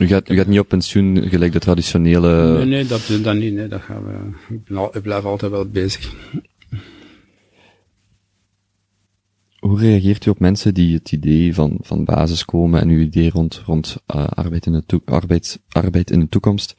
U 0.00 0.06
gaat, 0.06 0.30
u 0.30 0.36
gaat 0.36 0.46
niet 0.46 0.58
op 0.58 0.68
pensioen 0.68 1.28
gelijk 1.28 1.52
de 1.52 1.58
traditionele... 1.58 2.56
Nee, 2.56 2.64
nee, 2.64 2.86
dat, 2.86 3.10
dat 3.22 3.34
niet. 3.34 3.54
Nee, 3.54 3.68
dat 3.68 3.80
gaan 3.80 4.04
we, 4.04 4.54
ik, 4.54 4.64
ben 4.64 4.76
al, 4.76 4.96
ik 4.96 5.02
blijf 5.02 5.24
altijd 5.24 5.50
wel 5.50 5.64
bezig. 5.64 6.14
Hoe 9.70 9.78
reageert 9.78 10.26
u 10.26 10.30
op 10.30 10.38
mensen 10.38 10.74
die 10.74 10.94
het 10.94 11.12
idee 11.12 11.54
van, 11.54 11.78
van 11.80 12.04
basis 12.04 12.44
komen 12.44 12.80
en 12.80 12.88
uw 12.88 13.00
idee 13.00 13.30
rond, 13.30 13.62
rond 13.66 13.96
uh, 14.14 14.26
arbeid, 14.26 14.66
in 14.66 14.72
de 14.86 15.00
arbeid, 15.04 15.60
arbeid 15.68 16.10
in 16.10 16.20
de 16.20 16.28
toekomst 16.28 16.76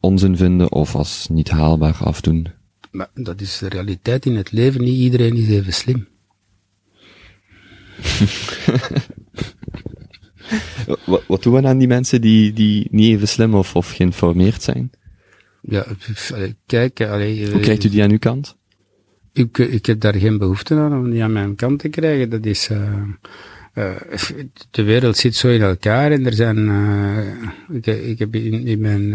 onzin 0.00 0.36
vinden 0.36 0.72
of 0.72 0.94
als 0.94 1.28
niet 1.28 1.48
haalbaar 1.50 1.96
afdoen? 2.04 2.46
Maar 2.90 3.10
dat 3.14 3.40
is 3.40 3.58
de 3.58 3.68
realiteit 3.68 4.26
in 4.26 4.36
het 4.36 4.52
leven. 4.52 4.80
Niet 4.80 4.98
iedereen 4.98 5.36
is 5.36 5.48
even 5.48 5.72
slim. 5.72 6.08
wat, 11.06 11.22
wat 11.26 11.42
doen 11.42 11.54
we 11.54 11.66
aan 11.66 11.78
die 11.78 11.88
mensen 11.88 12.20
die, 12.20 12.52
die 12.52 12.88
niet 12.90 13.14
even 13.14 13.28
slim 13.28 13.54
of, 13.54 13.76
of 13.76 13.90
geïnformeerd 13.90 14.62
zijn? 14.62 14.90
Ja, 15.62 15.86
kijk, 16.66 17.00
allee, 17.00 17.50
Hoe 17.50 17.60
krijgt 17.60 17.84
u 17.84 17.88
die 17.88 18.02
aan 18.02 18.10
uw 18.10 18.18
kant? 18.18 18.58
Ik, 19.32 19.58
ik 19.58 19.86
heb 19.86 20.00
daar 20.00 20.14
geen 20.14 20.38
behoefte 20.38 20.74
aan 20.74 20.98
om 20.98 21.10
die 21.10 21.22
aan 21.22 21.32
mijn 21.32 21.54
kant 21.54 21.78
te 21.78 21.88
krijgen. 21.88 22.30
Dat 22.30 22.44
is, 22.44 22.68
uh, 22.70 22.78
uh, 23.74 23.96
de 24.70 24.82
wereld 24.82 25.16
zit 25.16 25.34
zo 25.36 25.48
in 25.48 25.62
elkaar 25.62 26.12
en 26.12 26.26
er 26.26 26.32
zijn, 26.32 26.70
ik, 27.72 27.86
ik 27.86 28.18
heb 28.18 28.34
in, 28.34 28.66
in 28.66 28.80
mijn, 28.80 29.12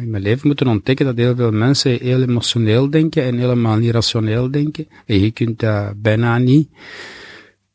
in 0.00 0.10
mijn 0.10 0.22
leven 0.22 0.46
moeten 0.46 0.66
ontdekken 0.66 1.06
dat 1.06 1.16
heel 1.16 1.36
veel 1.36 1.52
mensen 1.52 1.98
heel 2.00 2.22
emotioneel 2.22 2.90
denken 2.90 3.22
en 3.22 3.38
helemaal 3.38 3.76
niet 3.76 3.90
rationeel 3.90 4.50
denken. 4.50 4.86
En 5.06 5.20
je 5.20 5.30
kunt 5.30 5.58
dat 5.58 6.02
bijna 6.02 6.38
niet. 6.38 6.68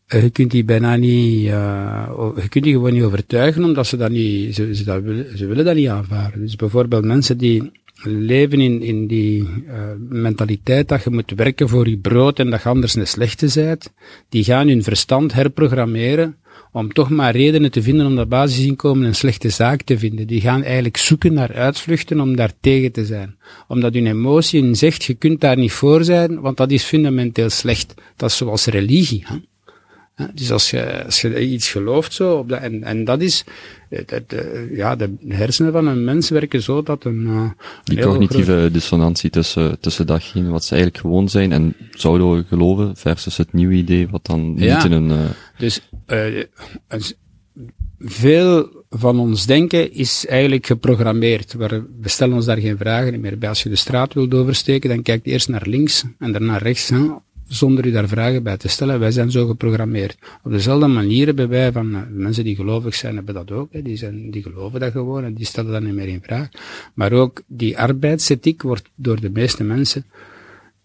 Je 0.08 0.30
kunt 0.30 0.52
die 0.52 0.64
bijna 0.64 0.96
niet, 0.96 1.42
je 1.42 2.46
kunt 2.50 2.64
die 2.64 2.74
gewoon 2.74 2.94
niet 2.94 3.04
overtuigen, 3.04 3.64
omdat 3.64 3.88
ze 3.88 3.98
dat 3.98 4.12
niet, 4.12 4.56
ze, 4.56 4.76
ze, 4.76 4.84
dat 4.84 5.02
willen, 5.02 5.38
ze 5.38 5.46
willen 5.46 5.66
dat 5.66 5.76
niet 5.76 5.88
aanvaarden. 5.88 6.42
Dus 6.42 6.56
bijvoorbeeld 6.56 7.06
mensen 7.06 7.38
die 7.38 7.72
leven 8.04 8.60
in, 8.60 8.82
in 8.82 9.08
die 9.08 9.42
uh, 9.42 9.50
mentaliteit 10.10 10.88
dat 10.88 11.04
je 11.04 11.10
moet 11.10 11.32
werken 11.36 11.70
voor 11.70 11.90
je 11.90 11.98
brood 11.98 12.40
en 12.40 12.50
dat 12.50 12.64
je 12.64 12.70
anders 12.70 12.96
een 12.96 13.08
slechte 13.08 13.48
zijt, 13.48 13.92
die 14.30 14.44
gaan 14.44 14.68
hun 14.68 14.84
verstand 14.84 15.34
herprogrammeren 15.34 16.36
om 16.72 16.94
toch 16.94 17.10
maar 17.10 17.36
redenen 17.36 17.72
te 17.72 17.82
vinden 17.82 18.06
om 18.06 18.16
dat 18.16 18.30
basisinkomen 18.30 19.08
een 19.08 19.16
slechte 19.16 19.50
zaak 19.50 19.82
te 19.82 19.98
vinden. 19.98 20.28
Die 20.28 20.42
gaan 20.42 20.64
eigenlijk 20.64 20.98
zoeken 20.98 21.34
naar 21.34 21.54
uitvluchten 21.54 22.20
om 22.20 22.36
daar 22.36 22.52
tegen 22.60 22.92
te 22.92 23.06
zijn. 23.06 23.38
Omdat 23.68 23.94
hun 23.94 24.08
emotie 24.08 24.76
zegt, 24.76 25.04
je 25.04 25.14
kunt 25.14 25.42
daar 25.42 25.58
niet 25.58 25.72
voor 25.72 26.04
zijn, 26.04 26.42
want 26.42 26.58
dat 26.58 26.72
is 26.72 26.84
fundamenteel 26.84 27.50
slecht. 27.50 27.94
Dat 28.16 28.30
is 28.30 28.38
zoals 28.38 28.66
religie. 28.66 29.26
Dus 30.34 30.52
als 30.52 30.70
je, 30.70 31.06
als 31.06 31.22
je 31.22 31.48
iets 31.48 31.72
gelooft 31.72 32.14
zo, 32.14 32.38
op 32.38 32.50
dat, 32.50 32.60
en, 32.60 32.84
en 32.84 33.04
dat 33.04 33.22
is, 33.22 33.44
de, 33.90 34.24
de, 34.28 34.70
ja, 34.72 34.96
de 34.96 35.16
hersenen 35.28 35.72
van 35.72 35.88
een 35.88 36.04
mens 36.04 36.30
werken 36.30 36.62
zo 36.62 36.84
dat 36.84 37.06
een... 37.06 37.22
Uh, 37.28 37.50
Die 37.84 38.02
cognitieve 38.02 38.70
dissonantie 38.72 39.30
tussen, 39.30 39.80
tussen 39.80 40.08
datgene 40.08 40.50
wat 40.50 40.64
ze 40.64 40.74
eigenlijk 40.74 41.02
gewoon 41.02 41.30
zijn 41.30 41.52
en 41.52 41.76
zouden 41.92 42.46
geloven, 42.46 42.96
versus 42.96 43.38
het 43.38 43.54
nieuwe 43.54 43.74
idee 43.74 44.08
wat 44.08 44.26
dan 44.26 44.54
niet 44.54 44.64
ja, 44.64 44.86
in 44.86 44.92
een... 44.92 45.10
Uh... 45.10 45.20
Dus, 45.58 45.90
uh, 46.08 46.44
veel 48.00 48.84
van 48.90 49.20
ons 49.20 49.46
denken 49.46 49.94
is 49.94 50.26
eigenlijk 50.28 50.66
geprogrammeerd. 50.66 51.54
We 51.54 51.84
stellen 52.04 52.36
ons 52.36 52.46
daar 52.46 52.58
geen 52.58 52.78
vragen 52.78 53.20
meer 53.20 53.38
bij. 53.38 53.50
Als 53.50 53.64
je 53.64 53.70
de 53.70 53.76
straat 53.76 54.14
wilt 54.14 54.34
oversteken, 54.34 54.90
dan 54.90 55.02
kijk 55.02 55.26
je 55.26 55.32
eerst 55.32 55.50
naar 55.50 55.68
links 55.68 56.04
en 56.20 56.32
daarna 56.32 56.52
naar 56.52 56.62
rechts. 56.62 56.90
Hè? 56.90 56.98
Zonder 57.48 57.86
u 57.86 57.92
daar 57.92 58.08
vragen 58.08 58.44
bij 58.44 58.58
te 58.58 58.68
stellen. 58.68 59.00
Wij 59.00 59.12
zijn 59.12 59.32
zo 59.32 59.48
geprogrammeerd. 59.48 60.18
Op 60.44 60.52
dezelfde 60.52 60.88
manier 60.88 61.26
hebben 61.26 61.50
wij 61.50 61.72
van 61.72 61.96
uh, 61.96 62.02
mensen 62.10 62.44
die 62.44 62.56
gelovig 62.56 62.96
zijn, 62.96 63.16
hebben 63.16 63.34
dat 63.34 63.52
ook. 63.52 63.68
Hè. 63.72 63.82
Die, 63.82 63.98
zijn, 63.98 64.32
die 64.32 64.42
geloven 64.42 64.80
dat 64.80 64.92
gewoon 64.92 65.24
en 65.24 65.34
die 65.34 65.46
stellen 65.46 65.72
dat 65.72 65.84
niet 65.84 65.94
meer 65.94 66.08
in 66.08 66.22
vraag. 66.24 66.50
Maar 66.94 67.12
ook 67.12 67.42
die 67.48 67.78
arbeidsethiek 67.78 68.62
wordt 68.62 68.90
door 68.96 69.22
de 69.22 69.30
meeste 69.30 69.64
mensen 69.64 70.06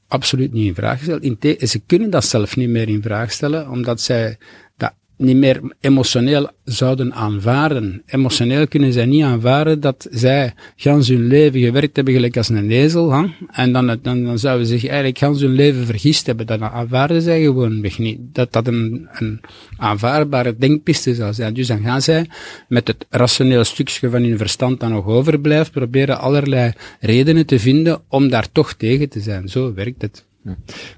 absoluut 0.09 0.53
niet 0.53 0.67
in 0.67 0.75
vraag 0.75 0.99
gesteld. 0.99 1.71
Ze 1.71 1.81
kunnen 1.87 2.11
dat 2.11 2.25
zelf 2.25 2.57
niet 2.57 2.69
meer 2.69 2.89
in 2.89 3.03
vraag 3.03 3.33
stellen, 3.33 3.71
omdat 3.71 4.01
zij 4.01 4.39
niet 5.21 5.37
meer 5.37 5.61
emotioneel 5.81 6.51
zouden 6.65 7.15
aanvaarden. 7.15 8.03
Emotioneel 8.07 8.69
kunnen 8.69 8.93
zij 8.93 9.07
niet 9.07 9.23
aanvaarden 9.23 9.81
dat 9.81 10.07
zij 10.11 10.55
gans 10.77 11.09
hun 11.09 11.27
leven 11.27 11.61
gewerkt 11.61 11.97
hebben 11.97 12.15
gelijk 12.15 12.37
als 12.37 12.49
een 12.49 12.71
ezel, 12.71 13.13
hè? 13.13 13.27
en 13.51 13.73
dan, 13.73 13.87
dan, 14.03 14.25
dan 14.25 14.39
zouden 14.39 14.67
ze 14.67 14.73
zich 14.73 14.89
eigenlijk 14.89 15.19
gans 15.19 15.41
hun 15.41 15.53
leven 15.53 15.87
vergist 15.87 16.27
hebben. 16.27 16.47
Dat 16.47 16.61
aanvaarden 16.61 17.23
zij 17.23 17.43
gewoon 17.43 17.81
niet. 17.97 18.19
Dat 18.33 18.53
dat 18.53 18.67
een, 18.67 19.09
een 19.13 19.41
aanvaardbare 19.77 20.57
denkpiste 20.57 21.15
zou 21.15 21.33
zijn. 21.33 21.55
Dus 21.55 21.67
dan 21.67 21.83
gaan 21.83 22.03
zij 22.03 22.27
met 22.69 22.87
het 22.87 23.07
rationeel 23.11 23.65
stukje 23.65 24.11
van 24.11 24.23
hun 24.23 24.39
verstand 24.39 24.81
dat 24.81 24.91
nog 24.91 25.07
overblijft, 25.07 25.71
proberen 25.71 26.19
allerlei 26.19 26.73
redenen 27.01 27.47
te 27.47 27.59
vinden 27.59 28.01
om 28.09 28.29
daar 28.29 28.53
toch 28.53 28.73
tegen 28.73 29.09
te 29.09 29.21
zijn. 29.21 29.49
Zo 29.49 29.75
werkt 29.75 30.03
het. 30.03 30.29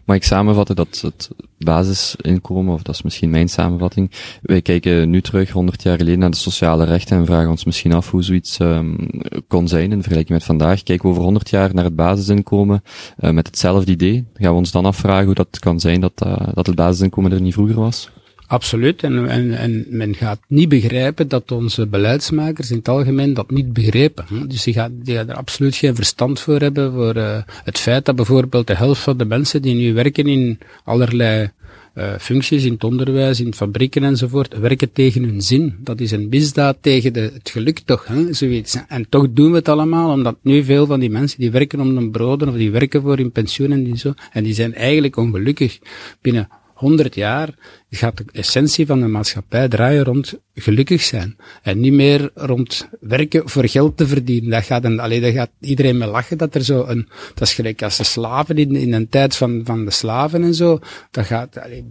Maar 0.04 0.16
ik 0.16 0.24
samenvatten 0.24 0.76
dat 0.76 1.00
het 1.00 1.30
basisinkomen, 1.58 2.74
of 2.74 2.82
dat 2.82 2.94
is 2.94 3.02
misschien 3.02 3.30
mijn 3.30 3.48
samenvatting, 3.48 4.10
wij 4.42 4.62
kijken 4.62 5.10
nu 5.10 5.22
terug 5.22 5.50
100 5.50 5.82
jaar 5.82 5.96
geleden 5.96 6.18
naar 6.18 6.30
de 6.30 6.36
sociale 6.36 6.84
rechten 6.84 7.16
en 7.16 7.26
vragen 7.26 7.50
ons 7.50 7.64
misschien 7.64 7.92
af 7.92 8.10
hoe 8.10 8.22
zoiets 8.22 8.58
um, 8.58 9.08
kon 9.48 9.68
zijn 9.68 9.92
in 9.92 10.00
vergelijking 10.02 10.38
met 10.38 10.46
vandaag. 10.46 10.82
Kijken 10.82 11.04
we 11.04 11.10
over 11.10 11.22
100 11.22 11.50
jaar 11.50 11.74
naar 11.74 11.84
het 11.84 11.96
basisinkomen 11.96 12.82
uh, 13.20 13.30
met 13.30 13.46
hetzelfde 13.46 13.92
idee, 13.92 14.24
gaan 14.34 14.52
we 14.52 14.58
ons 14.58 14.70
dan 14.70 14.84
afvragen 14.84 15.26
hoe 15.26 15.34
dat 15.34 15.58
kan 15.58 15.80
zijn 15.80 16.00
dat, 16.00 16.22
uh, 16.26 16.36
dat 16.54 16.66
het 16.66 16.76
basisinkomen 16.76 17.32
er 17.32 17.40
niet 17.40 17.54
vroeger 17.54 17.76
was? 17.76 18.10
Absoluut. 18.52 19.02
En, 19.02 19.28
en, 19.28 19.58
en 19.58 19.86
men 19.88 20.14
gaat 20.14 20.40
niet 20.46 20.68
begrijpen 20.68 21.28
dat 21.28 21.52
onze 21.52 21.86
beleidsmakers 21.86 22.70
in 22.70 22.76
het 22.76 22.88
algemeen 22.88 23.34
dat 23.34 23.50
niet 23.50 23.72
begrepen. 23.72 24.24
Dus 24.48 24.62
die 24.62 24.74
gaan, 24.74 24.92
die 25.02 25.14
gaan 25.16 25.28
er 25.28 25.36
absoluut 25.36 25.76
geen 25.76 25.94
verstand 25.94 26.40
voor 26.40 26.60
hebben 26.60 26.92
voor 26.92 27.16
uh, 27.16 27.38
het 27.64 27.78
feit 27.78 28.04
dat 28.04 28.16
bijvoorbeeld 28.16 28.66
de 28.66 28.76
helft 28.76 29.02
van 29.02 29.16
de 29.16 29.24
mensen 29.24 29.62
die 29.62 29.74
nu 29.74 29.94
werken 29.94 30.26
in 30.26 30.58
allerlei 30.84 31.50
uh, 31.94 32.12
functies, 32.18 32.64
in 32.64 32.72
het 32.72 32.84
onderwijs, 32.84 33.40
in 33.40 33.54
fabrieken 33.54 34.04
enzovoort, 34.04 34.58
werken 34.58 34.92
tegen 34.92 35.22
hun 35.22 35.42
zin. 35.42 35.74
Dat 35.78 36.00
is 36.00 36.10
een 36.10 36.28
misdaad 36.28 36.76
tegen 36.80 37.12
de, 37.12 37.30
het 37.34 37.50
geluk 37.50 37.78
toch, 37.78 38.06
hè, 38.06 38.32
zoiets. 38.32 38.76
En 38.88 39.08
toch 39.08 39.26
doen 39.30 39.50
we 39.50 39.56
het 39.56 39.68
allemaal, 39.68 40.12
omdat 40.12 40.36
nu 40.42 40.64
veel 40.64 40.86
van 40.86 41.00
die 41.00 41.10
mensen 41.10 41.40
die 41.40 41.50
werken 41.50 41.80
om 41.80 41.96
hun 41.96 42.10
broden 42.10 42.48
of 42.48 42.54
die 42.54 42.70
werken 42.70 43.02
voor 43.02 43.16
hun 43.16 43.32
pensioen 43.32 43.72
en 43.72 43.84
die 43.84 43.96
zo, 43.96 44.14
en 44.32 44.44
die 44.44 44.54
zijn 44.54 44.74
eigenlijk 44.74 45.16
ongelukkig 45.16 45.78
binnen 46.20 46.48
100 46.82 47.14
jaar 47.14 47.54
gaat 47.90 48.16
de 48.16 48.24
essentie 48.32 48.86
van 48.86 49.00
de 49.00 49.06
maatschappij 49.06 49.68
draaien 49.68 50.04
rond 50.04 50.38
gelukkig 50.54 51.02
zijn. 51.02 51.36
En 51.62 51.80
niet 51.80 51.92
meer 51.92 52.30
rond 52.34 52.88
werken 53.00 53.48
voor 53.48 53.68
geld 53.68 53.96
te 53.96 54.06
verdienen. 54.06 54.50
Dat 54.50 54.64
gaat, 54.64 54.84
een, 54.84 55.00
allee, 55.00 55.20
dat 55.20 55.32
gaat 55.32 55.50
iedereen 55.60 55.98
me 55.98 56.06
lachen 56.06 56.38
dat 56.38 56.54
er 56.54 56.64
zo 56.64 56.84
een, 56.86 57.08
dat 57.34 57.48
is 57.48 57.54
gelijk 57.54 57.82
als 57.82 57.96
de 57.96 58.04
slaven 58.04 58.56
in, 58.56 58.76
in 58.76 58.92
een 58.92 59.08
tijd 59.08 59.36
van, 59.36 59.60
van 59.64 59.84
de 59.84 59.90
slaven 59.90 60.42
en 60.42 60.54
zo. 60.54 60.78
Dat 61.10 61.26
gaat 61.26 61.58
allee, 61.58 61.84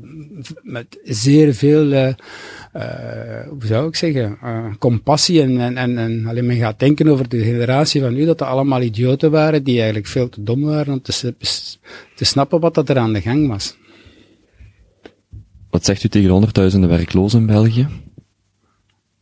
met 0.61 0.99
zeer 1.03 1.53
veel, 1.53 1.91
uh, 1.91 2.07
uh, 2.07 2.13
hoe 3.49 3.65
zou 3.65 3.87
ik 3.87 3.95
zeggen, 3.95 4.37
uh, 4.43 4.65
compassie 4.79 5.41
en, 5.41 5.59
en, 5.59 5.77
en, 5.77 5.97
en 5.97 6.25
alleen 6.27 6.45
men 6.45 6.57
gaat 6.57 6.79
denken 6.79 7.07
over 7.07 7.29
de 7.29 7.43
generatie 7.43 8.01
van 8.01 8.13
nu, 8.13 8.25
dat 8.25 8.41
er 8.41 8.47
allemaal 8.47 8.81
idioten 8.81 9.31
waren 9.31 9.63
die 9.63 9.75
eigenlijk 9.75 10.07
veel 10.07 10.29
te 10.29 10.43
dom 10.43 10.61
waren 10.61 10.93
om 10.93 11.01
te, 11.01 11.35
te 12.15 12.25
snappen 12.25 12.59
wat 12.59 12.73
dat 12.73 12.89
er 12.89 12.97
aan 12.97 13.13
de 13.13 13.21
gang 13.21 13.47
was. 13.47 13.79
Wat 15.71 15.85
zegt 15.85 16.03
u 16.03 16.07
tegen 16.07 16.27
de 16.27 16.33
honderdduizenden 16.33 16.89
werklozen 16.89 17.39
in 17.39 17.45
België? 17.45 17.87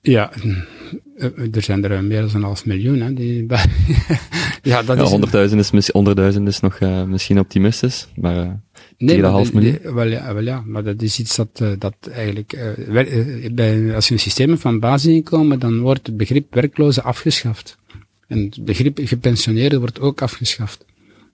Ja, 0.02 0.32
eh, 1.18 1.56
er 1.56 1.62
zijn 1.62 1.84
er 1.84 2.04
meer 2.04 2.22
dan 2.22 2.36
een 2.36 2.44
half 2.44 2.66
miljoen. 2.66 3.02
Hè, 3.02 3.14
die, 3.14 3.46
ja, 4.62 4.84
dat 4.84 4.98
ja, 4.98 5.04
is 5.04 5.10
honderdduizend 5.10 5.74
is, 5.74 5.90
honderdduizend 5.90 6.48
is 6.48 6.60
nog 6.60 6.80
uh, 6.80 7.04
misschien 7.04 7.40
optimistisch, 7.40 8.08
maar 8.16 8.36
uh, 8.36 8.42
nee, 8.42 8.58
tegen 8.98 9.22
de 9.22 9.28
half 9.28 9.54
miljoen. 9.54 9.78
Die, 9.82 9.92
wel, 9.92 10.08
ja, 10.08 10.34
wel 10.34 10.44
ja, 10.44 10.64
maar 10.66 10.84
dat 10.84 11.02
is 11.02 11.20
iets 11.20 11.36
dat, 11.36 11.60
uh, 11.62 11.70
dat 11.80 11.96
eigenlijk, 12.12 12.76
bij, 13.52 13.96
als 13.96 14.08
je 14.08 14.14
een 14.14 14.20
systeem 14.20 14.58
van 14.58 14.80
basisinkomen, 14.80 15.60
dan 15.60 15.80
wordt 15.80 16.08
het 16.08 16.18
begrip 16.18 16.54
werkloze 16.54 17.02
afgeschaft. 17.02 17.78
En 18.28 18.40
het 18.40 18.66
begrip 18.66 19.00
gepensioneerde 19.04 19.80
wordt 19.80 20.00
ook 20.00 20.22
afgeschaft. 20.22 20.86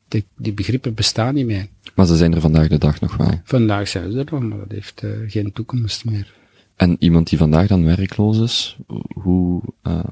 Die, 0.07 0.25
die 0.37 0.53
begrippen 0.53 0.93
bestaan 0.93 1.33
niet 1.33 1.45
meer. 1.45 1.67
Maar 1.95 2.05
ze 2.05 2.15
zijn 2.15 2.33
er 2.33 2.41
vandaag 2.41 2.67
de 2.67 2.77
dag 2.77 2.99
nog 2.99 3.17
wel. 3.17 3.41
Vandaag 3.43 3.87
zijn 3.87 4.11
ze 4.11 4.19
er 4.19 4.25
nog, 4.31 4.41
maar 4.41 4.57
dat 4.57 4.71
heeft 4.71 5.03
uh, 5.03 5.11
geen 5.27 5.51
toekomst 5.51 6.05
meer. 6.05 6.33
En 6.75 6.95
iemand 6.99 7.29
die 7.29 7.37
vandaag 7.37 7.67
dan 7.67 7.85
werkloos 7.85 8.39
is, 8.39 8.77
hoe, 9.13 9.61
uh, 9.83 10.03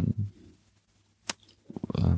uh, 1.99 2.13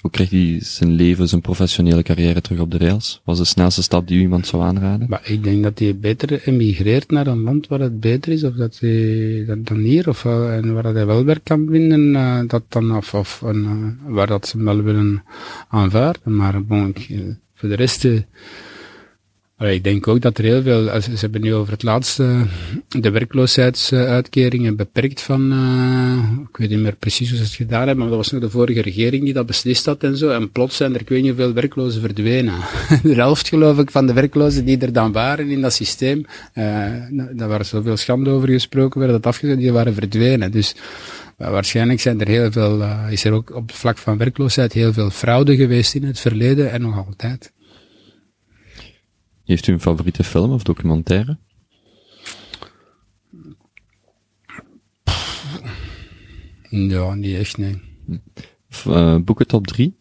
hoe 0.00 0.10
krijgt 0.10 0.32
hij 0.32 0.58
zijn 0.60 0.90
leven, 0.90 1.28
zijn 1.28 1.40
professionele 1.40 2.02
carrière 2.02 2.40
terug 2.40 2.60
op 2.60 2.70
de 2.70 2.78
rails? 2.78 3.20
Wat 3.24 3.34
is 3.34 3.40
de 3.40 3.46
snelste 3.48 3.82
stap 3.82 4.08
die 4.08 4.18
u 4.18 4.20
iemand 4.20 4.46
zou 4.46 4.62
aanraden? 4.62 5.06
Maar 5.08 5.20
ik 5.24 5.44
denk 5.44 5.62
dat 5.62 5.78
hij 5.78 5.96
beter 5.96 6.48
emigreert 6.48 7.10
naar 7.10 7.26
een 7.26 7.42
land 7.42 7.66
waar 7.66 7.80
het 7.80 8.00
beter 8.00 8.32
is, 8.32 8.44
of 8.44 8.54
dat 8.54 8.78
hij 8.78 9.44
dan 9.58 9.78
hier, 9.78 10.08
of 10.08 10.24
uh, 10.24 10.56
en 10.56 10.74
waar 10.74 10.84
hij 10.84 11.06
wel 11.06 11.24
werk 11.24 11.44
kan 11.44 11.68
vinden, 11.70 12.14
uh, 12.14 12.40
dat 12.46 12.62
dan, 12.68 12.96
of, 12.96 13.14
of 13.14 13.42
uh, 13.44 13.86
waar 14.06 14.26
dat 14.26 14.48
ze 14.48 14.56
hem 14.56 14.66
wel 14.66 14.82
willen 14.82 15.22
aanvaarden. 15.68 16.36
Maar 16.36 16.64
bon, 16.64 16.94
voor 17.54 17.68
de 17.68 17.74
rest, 17.74 18.06
Ik 19.58 19.84
denk 19.84 20.08
ook 20.08 20.20
dat 20.20 20.38
er 20.38 20.44
heel 20.44 20.62
veel, 20.62 21.00
ze 21.00 21.10
hebben 21.20 21.40
nu 21.40 21.54
over 21.54 21.72
het 21.72 21.82
laatste 21.82 22.46
de 22.88 23.10
werkloosheidsuitkeringen 23.10 24.76
beperkt 24.76 25.20
van, 25.20 25.52
uh, 25.52 26.46
ik 26.48 26.56
weet 26.56 26.70
niet 26.70 26.78
meer 26.78 26.96
precies 26.96 27.28
hoe 27.28 27.38
ze 27.38 27.44
het 27.44 27.52
gedaan 27.52 27.86
hebben, 27.86 27.98
maar 27.98 28.08
dat 28.08 28.16
was 28.16 28.30
nog 28.30 28.40
de 28.40 28.50
vorige 28.50 28.82
regering 28.82 29.24
die 29.24 29.32
dat 29.32 29.46
beslist 29.46 29.86
had 29.86 30.02
en 30.02 30.16
zo. 30.16 30.30
En 30.30 30.52
plots 30.52 30.76
zijn 30.76 30.94
er, 30.94 31.00
ik 31.00 31.08
weet 31.08 31.22
niet 31.22 31.30
hoeveel 31.30 31.52
werklozen 31.52 32.00
verdwenen. 32.00 32.54
de 33.02 33.14
helft 33.14 33.48
geloof 33.48 33.78
ik 33.78 33.90
van 33.90 34.06
de 34.06 34.12
werklozen 34.12 34.64
die 34.64 34.78
er 34.78 34.92
dan 34.92 35.12
waren 35.12 35.50
in 35.50 35.60
dat 35.60 35.72
systeem, 35.72 36.24
uh, 36.54 36.64
daar 37.32 37.48
waar 37.48 37.64
zoveel 37.64 37.96
schande 37.96 38.30
over 38.30 38.48
gesproken 38.48 39.00
werd, 39.00 39.12
dat 39.12 39.26
afgezet, 39.26 39.58
die 39.58 39.72
waren 39.72 39.94
verdwenen. 39.94 40.50
Dus, 40.50 40.74
waarschijnlijk 41.36 42.00
zijn 42.00 42.20
er 42.20 42.28
heel 42.28 42.52
veel, 42.52 42.80
uh, 42.80 43.06
is 43.10 43.24
er 43.24 43.32
ook 43.32 43.54
op 43.54 43.68
het 43.68 43.76
vlak 43.76 43.98
van 43.98 44.18
werkloosheid 44.18 44.72
heel 44.72 44.92
veel 44.92 45.10
fraude 45.10 45.56
geweest 45.56 45.94
in 45.94 46.04
het 46.04 46.20
verleden 46.20 46.70
en 46.70 46.80
nog 46.80 47.06
altijd. 47.06 47.52
Heeft 49.48 49.66
u 49.66 49.72
een 49.72 49.80
favoriete 49.80 50.24
film 50.24 50.52
of 50.52 50.62
documentaire? 50.62 51.38
Ja, 56.68 57.14
niet 57.14 57.36
echt, 57.36 57.58
nee. 57.58 57.80
Uh, 58.86 59.16
boeken 59.16 59.46
top 59.46 59.66
3? 59.66 59.96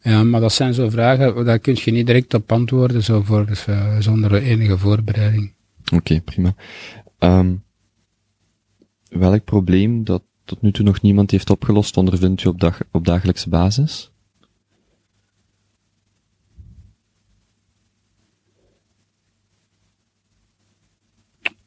Ja, 0.00 0.24
maar 0.24 0.40
dat 0.40 0.52
zijn 0.52 0.74
zo 0.74 0.90
vragen, 0.90 1.44
daar 1.44 1.58
kun 1.58 1.76
je 1.84 1.90
niet 1.90 2.06
direct 2.06 2.34
op 2.34 2.52
antwoorden, 2.52 3.02
zo 3.02 3.22
voor, 3.22 3.48
uh, 3.68 3.98
zonder 3.98 4.34
enige 4.34 4.78
voorbereiding. 4.78 5.54
Oké, 5.84 5.94
okay, 5.94 6.20
prima. 6.20 6.54
Um, 7.18 7.64
welk 9.08 9.44
probleem 9.44 10.04
dat 10.04 10.22
tot 10.44 10.62
nu 10.62 10.72
toe 10.72 10.84
nog 10.84 11.02
niemand 11.02 11.30
heeft 11.30 11.50
opgelost, 11.50 11.96
ondervindt 11.96 12.44
u 12.44 12.48
op, 12.48 12.60
dag, 12.60 12.80
op 12.90 13.04
dagelijkse 13.04 13.48
basis? 13.48 14.11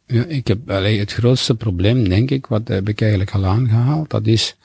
Ja, 0.07 0.25
ik 0.25 0.47
heb 0.47 0.69
allee, 0.69 0.99
het 0.99 1.13
grootste 1.13 1.55
probleem, 1.55 2.09
denk 2.09 2.31
ik, 2.31 2.45
wat 2.45 2.67
heb 2.67 2.89
ik 2.89 3.01
eigenlijk 3.01 3.31
al 3.31 3.45
aangehaald, 3.45 4.09
dat 4.09 4.27
is 4.27 4.55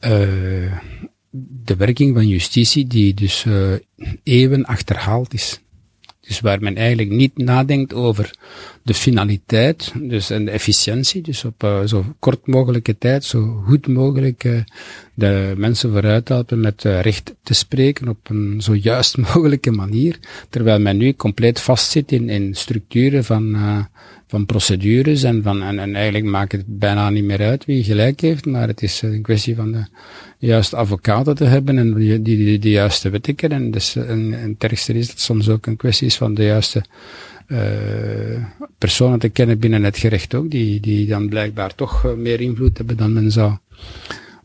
uh, 0.00 0.78
de 1.64 1.76
werking 1.76 2.14
van 2.14 2.28
justitie 2.28 2.86
die 2.86 3.14
dus 3.14 3.44
uh, 3.44 3.72
eeuwen 4.22 4.64
achterhaald 4.64 5.34
is. 5.34 5.60
Dus 6.20 6.40
waar 6.40 6.60
men 6.60 6.76
eigenlijk 6.76 7.10
niet 7.10 7.38
nadenkt 7.38 7.94
over 7.94 8.30
de 8.82 8.94
finaliteit, 8.94 9.92
dus 10.00 10.30
en 10.30 10.44
de 10.44 10.50
efficiëntie, 10.50 11.22
dus 11.22 11.44
op 11.44 11.62
uh, 11.62 11.80
zo 11.84 12.04
kort 12.18 12.46
mogelijke 12.46 12.98
tijd, 12.98 13.24
zo 13.24 13.62
goed 13.66 13.86
mogelijk 13.86 14.64
de 15.14 15.54
mensen 15.56 15.92
vooruit 15.92 16.28
helpen 16.28 16.60
met 16.60 16.82
recht 16.82 17.34
te 17.42 17.54
spreken 17.54 18.08
op 18.08 18.30
een 18.30 18.60
zo 18.62 18.74
juist 18.74 19.16
mogelijke 19.34 19.70
manier, 19.70 20.18
terwijl 20.48 20.80
men 20.80 20.96
nu 20.96 21.14
compleet 21.14 21.60
vastzit 21.60 22.12
in, 22.12 22.28
in 22.28 22.54
structuren 22.54 23.24
van 23.24 23.56
van 24.28 24.46
procedures 24.46 25.22
en 25.22 25.42
van, 25.42 25.62
en, 25.62 25.78
en 25.78 25.94
eigenlijk 25.94 26.24
maakt 26.24 26.52
het 26.52 26.64
bijna 26.66 27.10
niet 27.10 27.24
meer 27.24 27.40
uit 27.40 27.64
wie 27.64 27.84
gelijk 27.84 28.20
heeft, 28.20 28.46
maar 28.46 28.68
het 28.68 28.82
is 28.82 29.02
een 29.02 29.22
kwestie 29.22 29.56
van 29.56 29.72
de 29.72 29.84
juiste 30.38 30.76
advocaten 30.76 31.34
te 31.34 31.44
hebben 31.44 31.78
en 31.78 31.94
die, 31.94 32.22
die, 32.22 32.58
die 32.58 32.72
juiste 32.72 33.10
wetten 33.10 33.34
kennen. 33.34 33.62
En, 33.62 33.70
dus, 33.70 33.96
en, 33.96 34.34
en 34.34 34.54
het 34.58 34.88
is 34.88 35.08
dat 35.08 35.20
soms 35.20 35.48
ook 35.48 35.66
een 35.66 35.76
kwestie 35.76 36.06
is 36.06 36.16
van 36.16 36.34
de 36.34 36.44
juiste 36.44 36.84
uh, 37.46 38.44
personen 38.78 39.18
te 39.18 39.28
kennen 39.28 39.58
binnen 39.58 39.84
het 39.84 39.98
gerecht 39.98 40.34
ook, 40.34 40.50
die, 40.50 40.80
die 40.80 41.06
dan 41.06 41.28
blijkbaar 41.28 41.74
toch 41.74 42.14
meer 42.16 42.40
invloed 42.40 42.78
hebben 42.78 42.96
dan 42.96 43.12
men 43.12 43.30
zou 43.30 43.56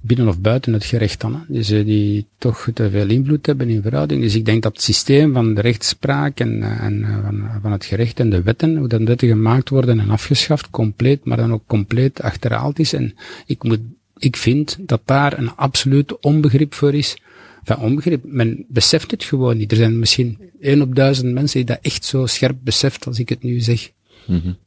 binnen 0.06 0.28
of 0.28 0.40
buiten 0.40 0.74
het 0.74 0.86
gerecht 0.86 1.22
dan. 1.22 1.34
Hè. 1.34 1.40
Dus 1.48 1.72
uh, 1.72 1.86
die 1.86 2.26
toch 2.38 2.70
te 2.74 2.90
veel 2.90 3.10
invloed 3.10 3.46
hebben 3.46 3.70
in 3.70 3.82
verhouding. 3.82 4.22
Dus 4.22 4.36
ik 4.36 4.46
denk 4.46 4.64
dat 4.64 4.74
het 4.74 4.82
systeem 4.82 5.34
van 5.34 5.54
de 5.54 5.62
rechtspraak 5.62 6.40
en, 6.40 6.64
eh, 6.64 6.84
en 6.84 7.00
uh, 7.00 7.24
van, 7.24 7.50
van 7.62 7.72
het 7.72 7.86
gerecht 7.86 8.20
en 8.20 8.30
de 8.30 8.42
wetten, 8.42 8.78
hoe 8.78 8.88
dan 8.88 9.06
wetten 9.06 9.28
gemaakt 9.28 9.70
worden 9.70 10.00
en 10.00 10.10
afgeschaft, 10.10 10.70
compleet, 10.70 11.26
maar 11.26 11.38
dan 11.38 11.54
ook 11.54 11.64
compleet 11.68 12.22
achterhaald 12.22 12.80
is. 12.80 12.94
En 12.94 13.16
ik 13.46 13.64
moet, 13.64 13.80
ik 14.18 14.38
vind 14.38 14.78
dat 14.80 15.02
daar 15.06 15.38
een 15.38 15.56
absoluut 15.56 16.20
onbegrip 16.20 16.74
voor 16.74 16.94
is. 16.94 17.18
Van 17.64 17.78
onbegrip, 17.78 18.24
men 18.26 18.66
beseft 18.68 19.12
het 19.12 19.24
gewoon 19.24 19.58
niet. 19.58 19.72
Er 19.72 19.78
zijn 19.78 20.00
misschien 20.00 20.38
één 20.62 20.82
op 20.82 20.96
duizend 20.96 21.34
mensen 21.34 21.58
die 21.58 21.76
dat 21.76 21.80
echt 21.82 22.06
zo 22.06 22.26
scherp 22.26 22.58
beseft 22.64 23.08
als 23.08 23.20
ik 23.20 23.30
het 23.30 23.44
nu 23.44 23.60
zeg. 23.60 23.92
-hmm. 24.26 24.58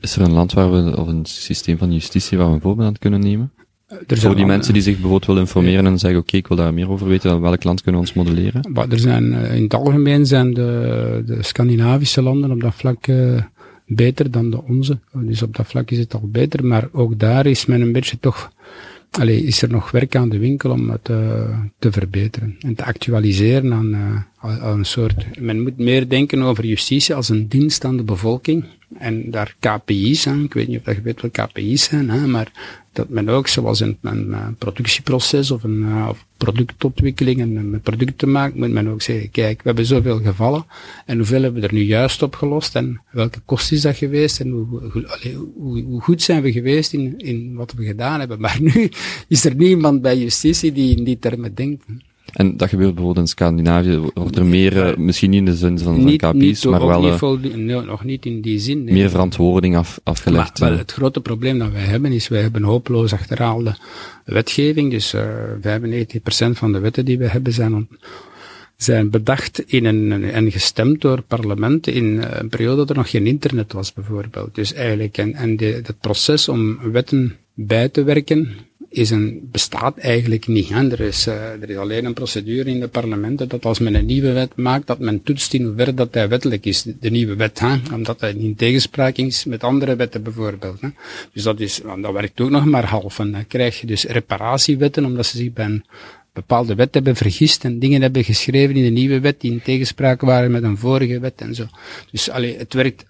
Is 0.00 0.16
er 0.16 0.22
een 0.22 0.32
land 0.32 0.52
waar 0.52 0.72
we, 0.72 0.96
of 0.96 1.06
een 1.06 1.26
systeem 1.26 1.78
van 1.78 1.92
justitie 1.92 2.38
waar 2.38 2.48
we 2.48 2.54
een 2.54 2.60
voorbeeld 2.60 2.88
aan 2.88 2.98
kunnen 2.98 3.20
nemen? 3.20 3.52
Er 4.06 4.18
Voor 4.18 4.36
die 4.36 4.46
mensen 4.46 4.72
die 4.72 4.82
zich 4.82 4.92
bijvoorbeeld 4.92 5.26
willen 5.26 5.40
informeren 5.42 5.86
en 5.86 5.98
zeggen, 5.98 6.20
oké, 6.20 6.36
ik 6.36 6.46
wil 6.46 6.56
daar 6.56 6.74
meer 6.74 6.90
over 6.90 7.06
weten, 7.08 7.40
welk 7.40 7.64
land 7.64 7.82
kunnen 7.82 8.00
we 8.00 8.06
ons 8.06 8.16
modelleren? 8.16 8.70
Maar 8.72 8.88
er 8.88 8.98
zijn, 8.98 9.34
eh, 9.34 9.54
in 9.56 9.62
het 9.62 9.74
algemeen 9.74 10.26
zijn 10.26 10.54
de, 10.54 11.22
de 11.26 11.42
Scandinavische 11.42 12.22
landen 12.22 12.50
op 12.50 12.60
dat 12.60 12.74
vlak 12.74 13.06
eh, 13.06 13.42
beter 13.86 14.30
dan 14.30 14.50
de 14.50 14.62
onze. 14.62 14.98
Dus 15.12 15.42
op 15.42 15.56
dat 15.56 15.66
vlak 15.66 15.90
is 15.90 15.98
het 15.98 16.14
al 16.14 16.28
beter, 16.32 16.64
maar 16.64 16.88
ook 16.92 17.18
daar 17.18 17.46
is 17.46 17.66
men 17.66 17.80
een 17.80 17.92
beetje 17.92 18.18
toch, 18.20 18.52
allee, 19.10 19.42
is 19.44 19.62
er 19.62 19.70
nog 19.70 19.90
werk 19.90 20.16
aan 20.16 20.28
de 20.28 20.38
winkel 20.38 20.70
om 20.70 20.90
het 20.90 21.08
eh, 21.08 21.58
te 21.78 21.92
verbeteren 21.92 22.56
en 22.60 22.74
te 22.74 22.84
actualiseren 22.84 23.72
aan, 23.72 23.92
eh, 23.94 24.00
aan- 24.50 24.60
aan 24.60 24.78
een 24.78 24.84
soort. 24.84 25.40
Men 25.40 25.62
moet 25.62 25.78
meer 25.78 26.08
denken 26.08 26.42
over 26.42 26.64
justitie 26.66 27.14
als 27.14 27.28
een 27.28 27.48
dienst 27.48 27.84
aan 27.84 27.96
de 27.96 28.02
bevolking 28.02 28.64
en 28.98 29.30
daar 29.30 29.54
KPI's 29.60 30.26
aan. 30.26 30.44
Ik 30.44 30.54
weet 30.54 30.68
niet 30.68 30.78
of 30.78 30.84
dat 30.84 30.94
je 30.94 31.02
weet 31.02 31.20
wat 31.20 31.30
KPI's 31.30 31.84
zijn, 31.84 32.10
hè, 32.10 32.26
maar 32.26 32.52
dat 32.92 33.08
men 33.08 33.28
ook, 33.28 33.48
zoals 33.48 33.80
in 33.80 33.98
een, 34.00 34.32
eh, 34.32 34.46
productieproces 34.58 35.50
of 35.50 35.62
een 35.62 35.82
eh, 35.82 36.10
productontwikkeling 36.36 37.40
en 37.40 37.56
een 37.56 37.80
product 37.80 38.18
te 38.18 38.26
maken, 38.26 38.58
moet 38.58 38.70
men 38.70 38.88
ook 38.88 39.02
zeggen, 39.02 39.30
kijk, 39.30 39.56
we 39.56 39.62
hebben 39.62 39.86
zoveel 39.86 40.20
gevallen 40.20 40.64
en 41.06 41.16
hoeveel 41.16 41.42
hebben 41.42 41.60
we 41.60 41.66
er 41.66 41.74
nu 41.74 41.82
juist 41.82 42.22
opgelost 42.22 42.76
en 42.76 43.00
welke 43.10 43.40
kost 43.44 43.72
is 43.72 43.80
dat 43.80 43.96
geweest 43.96 44.40
en 44.40 44.50
hoe, 44.50 45.82
hoe 45.82 46.00
goed 46.00 46.22
zijn 46.22 46.42
we 46.42 46.52
geweest 46.52 46.92
in, 46.92 47.18
in 47.18 47.54
wat 47.54 47.72
we 47.72 47.84
gedaan 47.84 48.18
hebben. 48.18 48.40
Maar 48.40 48.58
nu 48.60 48.90
is 49.28 49.44
er 49.44 49.54
niemand 49.54 50.02
bij 50.02 50.18
justitie 50.18 50.72
die 50.72 50.96
in 50.96 51.04
die 51.04 51.18
termen 51.18 51.54
denkt. 51.54 51.84
En 52.32 52.56
dat 52.56 52.68
gebeurt 52.68 52.94
bijvoorbeeld 52.94 53.26
in 53.26 53.30
Scandinavië, 53.30 53.96
wordt 54.14 54.36
er 54.36 54.46
meer, 54.46 54.82
eh, 54.82 54.96
misschien 54.96 55.30
niet 55.30 55.38
in 55.38 55.44
de 55.44 55.56
zin 55.56 55.78
van, 55.78 55.94
van 55.94 56.04
Niet, 56.04 56.20
KPI's, 56.20 56.64
niet, 56.64 56.64
maar 56.64 56.86
wel 56.86 57.36
niet 57.36 57.52
eh, 57.52 57.54
nee, 57.58 57.80
nog 57.80 58.04
niet 58.04 58.26
in 58.26 58.40
die 58.40 58.58
zin. 58.58 58.84
nee. 58.84 58.94
meer 58.94 59.10
verantwoording 59.10 59.76
af, 59.76 60.00
afgelegd. 60.02 60.60
Maar, 60.60 60.72
eh. 60.72 60.78
het 60.78 60.92
grote 60.92 61.20
probleem 61.20 61.58
dat 61.58 61.72
wij 61.72 61.82
hebben 61.82 62.12
is, 62.12 62.28
wij 62.28 62.42
hebben 62.42 62.62
hopeloos 62.62 63.12
achterhaalde 63.12 63.76
wetgeving. 64.24 64.90
Dus 64.90 65.14
uh, 65.14 65.22
95% 65.60 66.50
van 66.50 66.72
de 66.72 66.78
wetten 66.78 67.04
die 67.04 67.18
we 67.18 67.26
hebben 67.26 67.52
zijn, 67.52 67.74
on, 67.74 67.88
zijn 68.76 69.10
bedacht 69.10 69.62
in 69.66 69.84
een, 69.84 70.24
en 70.24 70.50
gestemd 70.50 71.00
door 71.00 71.22
parlementen 71.22 71.92
in 71.92 72.22
een 72.22 72.48
periode 72.48 72.76
dat 72.76 72.90
er 72.90 72.96
nog 72.96 73.10
geen 73.10 73.26
internet 73.26 73.72
was 73.72 73.92
bijvoorbeeld. 73.92 74.54
Dus 74.54 74.72
eigenlijk, 74.72 75.18
en, 75.18 75.34
en 75.34 75.56
de, 75.56 75.80
het 75.82 76.00
proces 76.00 76.48
om 76.48 76.78
wetten 76.92 77.36
bij 77.54 77.88
te 77.88 78.02
werken, 78.02 78.48
is 78.92 79.10
een, 79.10 79.48
bestaat 79.50 79.98
eigenlijk 79.98 80.46
niet. 80.46 80.68
Hè. 80.68 80.90
Er, 80.90 81.00
is, 81.00 81.26
uh, 81.26 81.34
er 81.34 81.70
is 81.70 81.76
alleen 81.76 82.04
een 82.04 82.12
procedure 82.12 82.70
in 82.70 82.80
de 82.80 82.88
parlementen 82.88 83.48
dat 83.48 83.64
als 83.64 83.78
men 83.78 83.94
een 83.94 84.06
nieuwe 84.06 84.32
wet 84.32 84.56
maakt, 84.56 84.86
dat 84.86 84.98
men 84.98 85.22
toetst 85.22 85.54
in 85.54 85.64
hoeverre 85.64 85.94
dat 85.94 86.14
hij 86.14 86.28
wettelijk 86.28 86.64
is, 86.64 86.82
de, 87.00 87.10
nieuwe 87.10 87.36
wet. 87.36 87.58
Hè. 87.58 87.76
Omdat 87.92 88.20
hij 88.20 88.32
in 88.32 88.54
tegenspraak 88.54 89.16
is 89.16 89.44
met 89.44 89.64
andere 89.64 89.96
wetten 89.96 90.22
bijvoorbeeld. 90.22 90.80
Hè. 90.80 90.88
Dus 91.32 91.42
dat, 91.42 91.60
is, 91.60 91.80
dat 92.00 92.12
werkt 92.12 92.40
ook 92.40 92.50
nog 92.50 92.64
maar 92.64 92.84
half. 92.84 93.18
En 93.18 93.32
dan 93.32 93.46
krijg 93.46 93.80
je 93.80 93.86
dus 93.86 94.04
reparatiewetten, 94.04 95.04
omdat 95.04 95.26
ze 95.26 95.36
zich 95.36 95.52
bij 95.52 95.64
een 95.64 95.84
bepaalde 96.32 96.74
wet 96.74 96.94
hebben 96.94 97.16
vergist 97.16 97.64
en 97.64 97.78
dingen 97.78 98.02
hebben 98.02 98.24
geschreven 98.24 98.76
in 98.76 98.82
de 98.82 98.90
nieuwe 98.90 99.20
wet 99.20 99.40
die 99.40 99.52
in 99.52 99.62
tegenspraak 99.62 100.20
waren 100.20 100.50
met 100.50 100.62
een 100.62 100.78
vorige 100.78 101.20
wet 101.20 101.40
en 101.40 101.54
zo. 101.54 101.66
Dus 102.10 102.30
allee, 102.30 102.56
het 102.56 102.74
werkt 102.74 103.04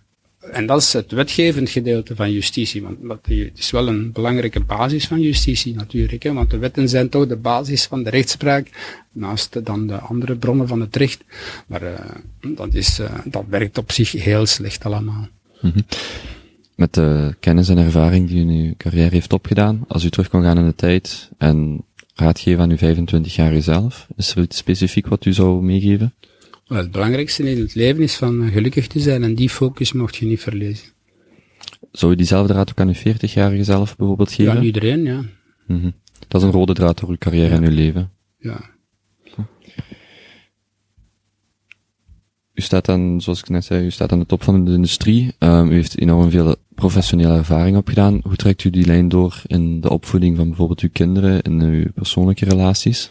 en 0.50 0.66
dat 0.66 0.80
is 0.80 0.92
het 0.92 1.12
wetgevend 1.12 1.70
gedeelte 1.70 2.16
van 2.16 2.32
justitie, 2.32 2.82
want 2.82 2.96
dat 3.02 3.28
is 3.54 3.70
wel 3.70 3.88
een 3.88 4.12
belangrijke 4.12 4.60
basis 4.60 5.06
van 5.06 5.20
justitie 5.20 5.74
natuurlijk, 5.74 6.22
hè, 6.22 6.32
want 6.32 6.50
de 6.50 6.58
wetten 6.58 6.88
zijn 6.88 7.08
toch 7.08 7.26
de 7.26 7.36
basis 7.36 7.84
van 7.84 8.02
de 8.02 8.10
rechtspraak, 8.10 8.68
naast 9.12 9.64
dan 9.64 9.86
de 9.86 9.98
andere 9.98 10.36
bronnen 10.36 10.68
van 10.68 10.80
het 10.80 10.96
recht. 10.96 11.24
Maar 11.66 11.82
uh, 11.82 11.98
dat, 12.56 12.74
is, 12.74 13.00
uh, 13.00 13.10
dat 13.24 13.44
werkt 13.48 13.78
op 13.78 13.92
zich 13.92 14.12
heel 14.12 14.46
slecht 14.46 14.84
allemaal. 14.84 15.28
-hmm. 15.60 15.84
Met 16.74 16.94
de 16.94 17.34
kennis 17.40 17.68
en 17.68 17.78
ervaring 17.78 18.28
die 18.28 18.36
u 18.36 18.40
in 18.40 18.48
uw 18.48 18.74
carrière 18.76 19.14
heeft 19.14 19.32
opgedaan, 19.32 19.84
als 19.88 20.04
u 20.04 20.10
terug 20.10 20.28
kon 20.28 20.42
gaan 20.42 20.58
in 20.58 20.66
de 20.66 20.74
tijd 20.74 21.30
en 21.38 21.84
raad 22.14 22.38
geven 22.38 22.62
aan 22.62 22.70
uw 22.70 23.04
25-jarige 23.24 23.60
zelf, 23.60 24.06
is 24.16 24.34
er 24.34 24.42
iets 24.42 24.56
specifiek 24.56 25.06
wat 25.06 25.24
u 25.24 25.32
zou 25.32 25.62
meegeven? 25.62 26.14
Wel, 26.72 26.80
het 26.80 26.90
belangrijkste 26.90 27.50
in 27.50 27.60
het 27.60 27.74
leven 27.74 28.02
is 28.02 28.14
van 28.14 28.50
gelukkig 28.50 28.86
te 28.86 29.00
zijn 29.00 29.22
en 29.22 29.34
die 29.34 29.48
focus 29.48 29.92
mocht 29.92 30.16
je 30.16 30.26
niet 30.26 30.40
verliezen. 30.40 30.88
Zou 31.92 32.10
je 32.10 32.16
diezelfde 32.16 32.52
raad 32.52 32.70
ook 32.70 32.80
aan 32.80 32.88
uw 32.88 33.14
40-jarige 33.14 33.64
zelf 33.64 33.96
bijvoorbeeld 33.96 34.32
geven? 34.32 34.52
Ja, 34.52 34.58
aan 34.58 34.64
iedereen, 34.64 35.04
ja. 35.04 35.24
Mm 35.66 35.80
-hmm. 35.80 35.94
Dat 36.28 36.40
is 36.40 36.46
een 36.46 36.52
rode 36.52 36.74
draad 36.74 37.00
door 37.00 37.08
uw 37.08 37.16
carrière 37.18 37.48
ja. 37.48 37.54
en 37.54 37.64
uw 37.64 37.74
leven. 37.74 38.10
Ja. 38.38 38.70
U 42.54 42.62
staat 42.62 42.88
aan, 42.88 43.20
zoals 43.20 43.40
ik 43.40 43.48
net 43.48 43.64
zei, 43.64 43.84
u 43.84 43.90
staat 43.90 44.12
aan 44.12 44.18
de 44.18 44.26
top 44.26 44.42
van 44.42 44.64
de 44.64 44.72
industrie. 44.72 45.34
Um, 45.38 45.70
u 45.70 45.74
heeft 45.74 46.00
enorm 46.00 46.30
veel 46.30 46.56
professionele 46.74 47.36
ervaring 47.36 47.76
opgedaan. 47.76 48.20
Hoe 48.22 48.36
trekt 48.36 48.64
u 48.64 48.70
die 48.70 48.86
lijn 48.86 49.08
door 49.08 49.42
in 49.46 49.80
de 49.80 49.90
opvoeding 49.90 50.36
van 50.36 50.48
bijvoorbeeld 50.48 50.80
uw 50.80 50.90
kinderen, 50.92 51.42
in 51.42 51.60
uw 51.60 51.84
persoonlijke 51.94 52.44
relaties? 52.44 53.10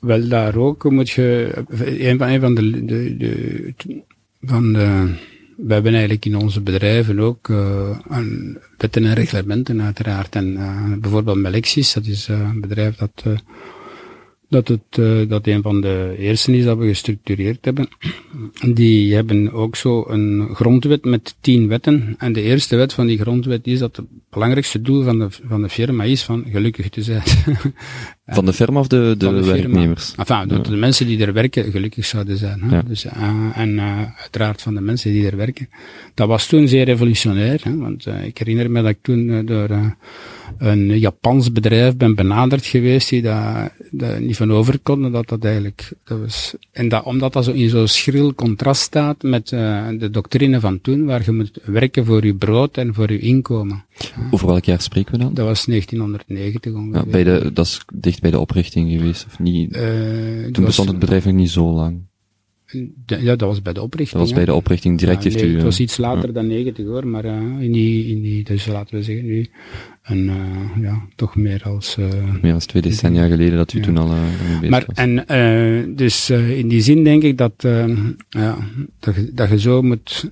Wel, 0.00 0.28
daar 0.28 0.56
ook 0.56 0.90
moet 0.90 1.10
je, 1.10 1.52
een 1.78 2.18
van, 2.18 2.28
een 2.28 2.40
van 2.40 2.54
de, 2.54 2.84
de, 2.84 3.16
de, 3.16 3.74
van 4.40 4.72
de, 4.72 5.14
we 5.56 5.72
hebben 5.72 5.92
eigenlijk 5.92 6.24
in 6.24 6.36
onze 6.36 6.60
bedrijven 6.60 7.20
ook 7.20 7.48
een, 8.08 8.58
wetten 8.78 9.04
en 9.04 9.14
reglementen 9.14 9.82
uiteraard. 9.82 10.34
En 10.34 10.52
uh, 10.52 10.92
bijvoorbeeld 10.98 11.36
Melexis, 11.36 11.92
dat 11.92 12.06
is 12.06 12.28
uh, 12.28 12.38
een 12.38 12.60
bedrijf 12.60 12.96
dat, 12.96 13.24
dat, 14.48 14.68
het, 14.68 14.98
uh, 14.98 15.28
dat 15.28 15.46
een 15.46 15.62
van 15.62 15.80
de 15.80 16.14
eerste 16.18 16.56
is 16.56 16.64
dat 16.64 16.78
we 16.78 16.86
gestructureerd 16.86 17.64
hebben. 17.64 17.88
Die 18.74 19.14
hebben 19.14 19.52
ook 19.52 19.76
zo 19.76 20.04
een 20.08 20.48
grondwet 20.54 21.04
met 21.04 21.36
tien 21.40 21.68
wetten. 21.68 22.14
En 22.18 22.32
de 22.32 22.42
eerste 22.42 22.76
wet 22.76 22.92
van 22.92 23.06
die 23.06 23.18
grondwet 23.18 23.66
is 23.66 23.78
dat 23.78 23.96
het 23.96 24.06
belangrijkste 24.30 24.82
doel 24.82 25.02
van 25.02 25.18
de, 25.18 25.26
van 25.30 25.62
de 25.62 25.68
firma 25.68 26.04
is 26.04 26.22
van 26.22 26.44
gelukkig 26.50 26.88
te 26.88 27.02
zijn. 27.02 27.22
Van 28.28 28.44
de 28.44 28.52
firma 28.52 28.80
of 28.80 28.86
de, 28.86 29.14
de, 29.18 29.34
de 29.34 29.44
werknemers? 29.44 30.14
Enfin, 30.16 30.48
dat 30.48 30.66
ja. 30.66 30.70
de 30.72 30.76
mensen 30.76 31.06
die 31.06 31.26
er 31.26 31.32
werken 31.32 31.70
gelukkig 31.70 32.04
zouden 32.04 32.36
zijn. 32.36 32.62
Hè? 32.62 32.76
Ja. 32.76 32.82
Dus, 32.82 33.04
uh, 33.04 33.12
en 33.54 33.70
uh, 33.70 34.20
uiteraard 34.20 34.62
van 34.62 34.74
de 34.74 34.80
mensen 34.80 35.12
die 35.12 35.26
er 35.26 35.36
werken. 35.36 35.68
Dat 36.14 36.28
was 36.28 36.46
toen 36.46 36.68
zeer 36.68 36.84
revolutionair, 36.84 37.60
hè? 37.62 37.76
want 37.76 38.06
ik 38.06 38.38
herinner 38.38 38.70
me 38.70 38.82
dat 38.82 38.90
ik 38.90 38.98
toen 39.02 39.46
door 39.46 39.68
een 40.58 40.98
Japans 40.98 41.52
bedrijf 41.52 41.96
ben 41.96 42.14
benaderd 42.14 42.66
geweest 42.66 43.08
die 43.08 43.22
daar 43.22 43.72
niet 44.20 44.36
van 44.36 44.52
over 44.52 44.78
konden 44.78 45.12
dat 45.12 45.28
dat 45.28 45.44
eigenlijk, 45.44 45.92
dat 46.04 46.18
was, 46.18 46.54
en 46.72 46.88
dat, 46.88 47.04
omdat 47.04 47.32
dat 47.32 47.44
zo 47.44 47.52
in 47.52 47.68
zo'n 47.68 47.88
schril 47.88 48.34
contrast 48.34 48.82
staat 48.82 49.22
met 49.22 49.48
de 49.48 50.08
doctrine 50.10 50.60
van 50.60 50.80
toen, 50.80 51.04
waar 51.04 51.22
je 51.24 51.32
moet 51.32 51.58
werken 51.64 52.04
voor 52.04 52.24
je 52.24 52.34
brood 52.34 52.76
en 52.76 52.94
voor 52.94 53.12
je 53.12 53.18
inkomen. 53.18 53.84
Over 54.30 54.46
welk 54.46 54.64
jaar 54.64 54.80
spreken 54.80 55.12
we 55.12 55.18
dan? 55.18 55.34
Dat 55.34 55.46
was 55.46 55.64
1990 55.64 56.72
ongeveer. 56.72 57.04
Ja, 57.04 57.10
bij 57.10 57.24
de, 57.24 57.50
dat 57.52 57.66
is 57.66 57.84
dicht 57.94 58.20
bij 58.20 58.30
de 58.30 58.38
oprichting 58.38 58.90
geweest, 58.90 59.26
of 59.26 59.38
niet? 59.38 59.76
Uh, 59.76 59.82
Toen 60.52 60.64
bestond 60.64 60.88
het 60.88 60.98
bedrijf 60.98 61.24
nog 61.24 61.34
niet 61.34 61.50
zo 61.50 61.72
lang. 61.72 62.00
De, 62.66 63.22
ja, 63.22 63.36
dat 63.36 63.48
was 63.48 63.62
bij 63.62 63.72
de 63.72 63.82
oprichting. 63.82 64.18
Dat 64.18 64.28
was 64.28 64.36
bij 64.36 64.44
de 64.44 64.54
oprichting, 64.54 64.98
direct 64.98 65.22
ja, 65.22 65.30
heeft 65.30 65.42
nee, 65.42 65.52
u... 65.52 65.54
Het 65.54 65.62
was 65.62 65.80
iets 65.80 65.96
later 65.96 66.26
ja. 66.26 66.32
dan 66.32 66.46
90 66.46 66.86
hoor, 66.86 67.06
maar 67.06 67.24
uh, 67.24 67.32
in, 67.60 67.72
die, 67.72 68.06
in 68.06 68.22
die, 68.22 68.44
dus 68.44 68.66
laten 68.66 68.96
we 68.96 69.02
zeggen 69.02 69.26
nu, 69.26 69.50
een, 70.02 70.24
uh, 70.24 70.82
ja, 70.82 71.06
toch 71.14 71.36
meer 71.36 71.62
als... 71.62 71.96
Uh, 71.98 72.08
meer 72.42 72.54
als 72.54 72.66
twee 72.66 72.82
decennia 72.82 73.26
geleden 73.26 73.56
dat 73.56 73.72
u 73.72 73.80
toen 73.80 73.96
al 73.96 74.06
maar, 74.68 74.84
was. 74.86 74.96
En 74.96 75.24
dus 75.96 76.30
in 76.30 76.68
die 76.68 76.80
zin 76.80 77.04
denk 77.04 77.22
ik 77.22 77.38
dat, 77.38 77.54
ja, 78.28 78.56
dat, 78.98 79.14
je, 79.14 79.30
dat 79.32 79.48
je 79.48 79.58
zo 79.58 79.82
moet, 79.82 80.30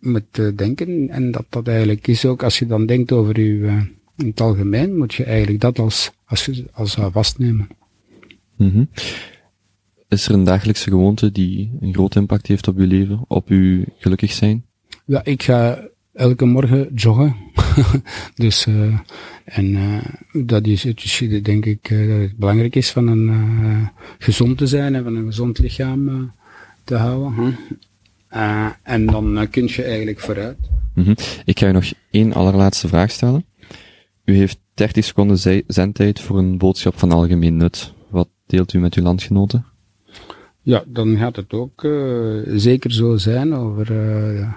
moet 0.00 0.56
denken 0.56 1.08
en 1.08 1.30
dat 1.30 1.44
dat 1.48 1.68
eigenlijk 1.68 2.06
is 2.06 2.24
ook, 2.24 2.42
als 2.42 2.58
je 2.58 2.66
dan 2.66 2.86
denkt 2.86 3.12
over 3.12 3.40
je, 3.40 3.86
in 4.16 4.26
het 4.26 4.40
algemeen, 4.40 4.96
moet 4.96 5.14
je 5.14 5.24
eigenlijk 5.24 5.60
dat 5.60 5.78
als, 5.78 6.10
als, 6.24 6.50
als 6.72 6.96
vastnemen. 7.12 7.68
Mm 8.56 8.70
-hmm. 8.70 8.88
Is 10.12 10.28
er 10.28 10.34
een 10.34 10.44
dagelijkse 10.44 10.90
gewoonte 10.90 11.32
die 11.32 11.70
een 11.80 11.94
groot 11.94 12.16
impact 12.16 12.46
heeft 12.46 12.68
op 12.68 12.76
uw 12.76 12.86
leven, 12.86 13.24
op 13.28 13.48
uw 13.48 13.84
gelukkig 13.98 14.32
zijn? 14.32 14.64
Ja, 15.04 15.24
ik 15.24 15.42
ga 15.42 15.88
elke 16.12 16.44
morgen 16.44 16.94
joggen. 16.94 17.36
dus, 18.34 18.66
uh, 18.66 18.98
en 19.44 19.66
uh, 19.66 20.44
dat 20.44 20.66
is 20.66 20.82
het, 20.82 21.44
denk 21.44 21.66
ik, 21.66 21.90
uh, 21.90 22.08
dat 22.08 22.20
het 22.20 22.36
belangrijk 22.36 22.76
is 22.76 22.90
van 22.90 23.06
een 23.06 23.90
gezond 24.18 24.58
te 24.58 24.66
zijn 24.66 24.94
en 24.94 25.04
van 25.04 25.16
een 25.16 25.26
gezond 25.26 25.58
lichaam 25.58 26.32
te 26.84 26.94
houden. 26.94 27.34
Huh? 27.34 28.66
en 28.82 29.06
dan 29.06 29.46
kun 29.50 29.66
je 29.66 29.82
eigenlijk 29.82 30.20
vooruit. 30.20 30.58
Mm 30.94 31.04
-hmm. 31.04 31.16
Ik 31.44 31.58
ga 31.58 31.68
u 31.68 31.72
nog 31.72 31.84
één 32.10 32.32
allerlaatste 32.32 32.88
vraag 32.88 33.10
stellen. 33.10 33.44
U 34.24 34.36
heeft 34.36 34.58
30 34.74 35.04
seconden 35.04 35.62
zendtijd 35.66 36.20
voor 36.20 36.38
een 36.38 36.58
boodschap 36.58 36.98
van 36.98 37.12
algemeen 37.12 37.56
nut. 37.56 37.92
Wat 38.10 38.28
deelt 38.46 38.72
u 38.72 38.78
met 38.78 38.94
uw 38.94 39.02
landgenoten? 39.02 39.71
Ja, 40.64 40.84
dan 40.86 41.16
gaat 41.16 41.36
het 41.36 41.52
ook 41.52 41.82
uh, 41.82 42.42
zeker 42.54 42.92
zo 42.92 43.16
zijn 43.16 43.54
over 43.54 43.90
uh, 43.90 44.52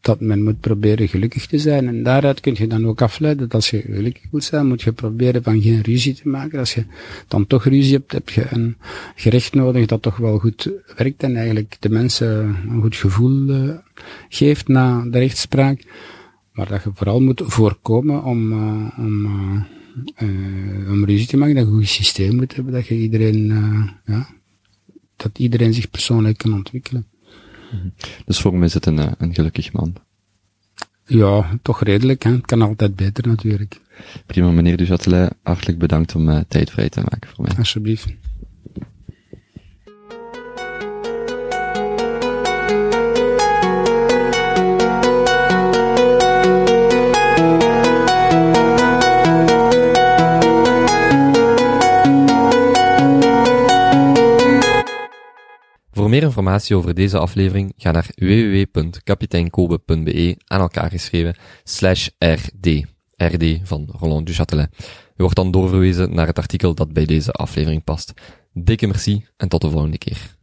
dat 0.00 0.20
men 0.20 0.42
moet 0.42 0.60
proberen 0.60 1.08
gelukkig 1.08 1.46
te 1.46 1.58
zijn. 1.58 1.86
En 1.88 2.02
daaruit 2.02 2.40
kun 2.40 2.54
je 2.56 2.66
dan 2.66 2.86
ook 2.86 3.02
afleiden 3.02 3.42
dat 3.42 3.54
als 3.54 3.70
je 3.70 3.80
gelukkig 3.80 4.24
moet 4.30 4.44
zijn, 4.44 4.66
moet 4.66 4.82
je 4.82 4.92
proberen 4.92 5.42
van 5.42 5.60
geen 5.60 5.80
ruzie 5.82 6.14
te 6.14 6.28
maken. 6.28 6.58
Als 6.58 6.74
je 6.74 6.84
dan 7.28 7.46
toch 7.46 7.64
ruzie 7.64 7.92
hebt, 7.92 8.12
heb 8.12 8.28
je 8.28 8.46
een 8.50 8.76
gerecht 9.14 9.54
nodig 9.54 9.86
dat 9.86 10.02
toch 10.02 10.16
wel 10.16 10.38
goed 10.38 10.70
werkt 10.96 11.22
en 11.22 11.36
eigenlijk 11.36 11.76
de 11.80 11.88
mensen 11.88 12.56
een 12.68 12.80
goed 12.80 12.96
gevoel 12.96 13.48
uh, 13.48 13.74
geeft 14.28 14.68
na 14.68 15.04
de 15.04 15.18
rechtspraak. 15.18 15.82
Maar 16.52 16.68
dat 16.68 16.82
je 16.82 16.90
vooral 16.94 17.20
moet 17.20 17.42
voorkomen 17.44 18.24
om, 18.24 18.52
om, 18.96 19.26
om 20.90 21.04
ruzie 21.04 21.26
te 21.26 21.36
maken, 21.36 21.54
dat 21.54 21.64
je 21.64 21.70
een 21.70 21.76
goed 21.76 21.88
systeem 21.88 22.36
moet 22.36 22.54
hebben, 22.54 22.72
dat 22.72 22.86
je 22.86 22.94
iedereen, 22.94 23.46
ja, 24.04 24.26
dat 25.16 25.38
iedereen 25.38 25.74
zich 25.74 25.90
persoonlijk 25.90 26.38
kan 26.38 26.52
ontwikkelen. 26.52 27.06
Dus 28.24 28.40
voor 28.40 28.54
mij 28.54 28.66
is 28.66 28.74
het 28.74 28.86
een, 28.86 28.98
eh, 28.98 29.12
een 29.18 29.34
gelukkig 29.34 29.72
man. 29.72 29.94
Ja, 31.06 31.58
toch 31.62 31.82
redelijk. 31.82 32.22
Hè? 32.22 32.30
Het 32.30 32.46
kan 32.46 32.62
altijd 32.62 32.96
beter 32.96 33.26
natuurlijk. 33.26 33.80
Prima, 34.26 34.50
meneer 34.50 34.76
Dujatelet. 34.76 35.34
Hartelijk 35.42 35.78
bedankt 35.78 36.14
om 36.14 36.28
uh, 36.28 36.40
tijd 36.48 36.70
vrij 36.70 36.88
te 36.88 37.00
maken 37.00 37.30
voor 37.30 37.44
mij. 37.44 37.56
Alsjeblieft. 37.56 38.06
Voor 55.96 56.08
meer 56.08 56.22
informatie 56.22 56.76
over 56.76 56.94
deze 56.94 57.18
aflevering, 57.18 57.72
ga 57.76 57.90
naar 57.90 58.06
www.kapiteinkobe.be 58.14 60.36
aan 60.46 60.60
elkaar 60.60 60.90
geschreven, 60.90 61.36
slash 61.64 62.08
RD. 62.18 62.84
RD 63.16 63.58
van 63.62 63.88
Roland 63.98 64.26
Duchatelet. 64.26 64.70
U 65.16 65.16
wordt 65.16 65.36
dan 65.36 65.50
doorverwezen 65.50 66.14
naar 66.14 66.26
het 66.26 66.38
artikel 66.38 66.74
dat 66.74 66.92
bij 66.92 67.04
deze 67.04 67.32
aflevering 67.32 67.84
past. 67.84 68.12
Dikke 68.52 68.86
merci 68.86 69.26
en 69.36 69.48
tot 69.48 69.60
de 69.60 69.70
volgende 69.70 69.98
keer. 69.98 70.35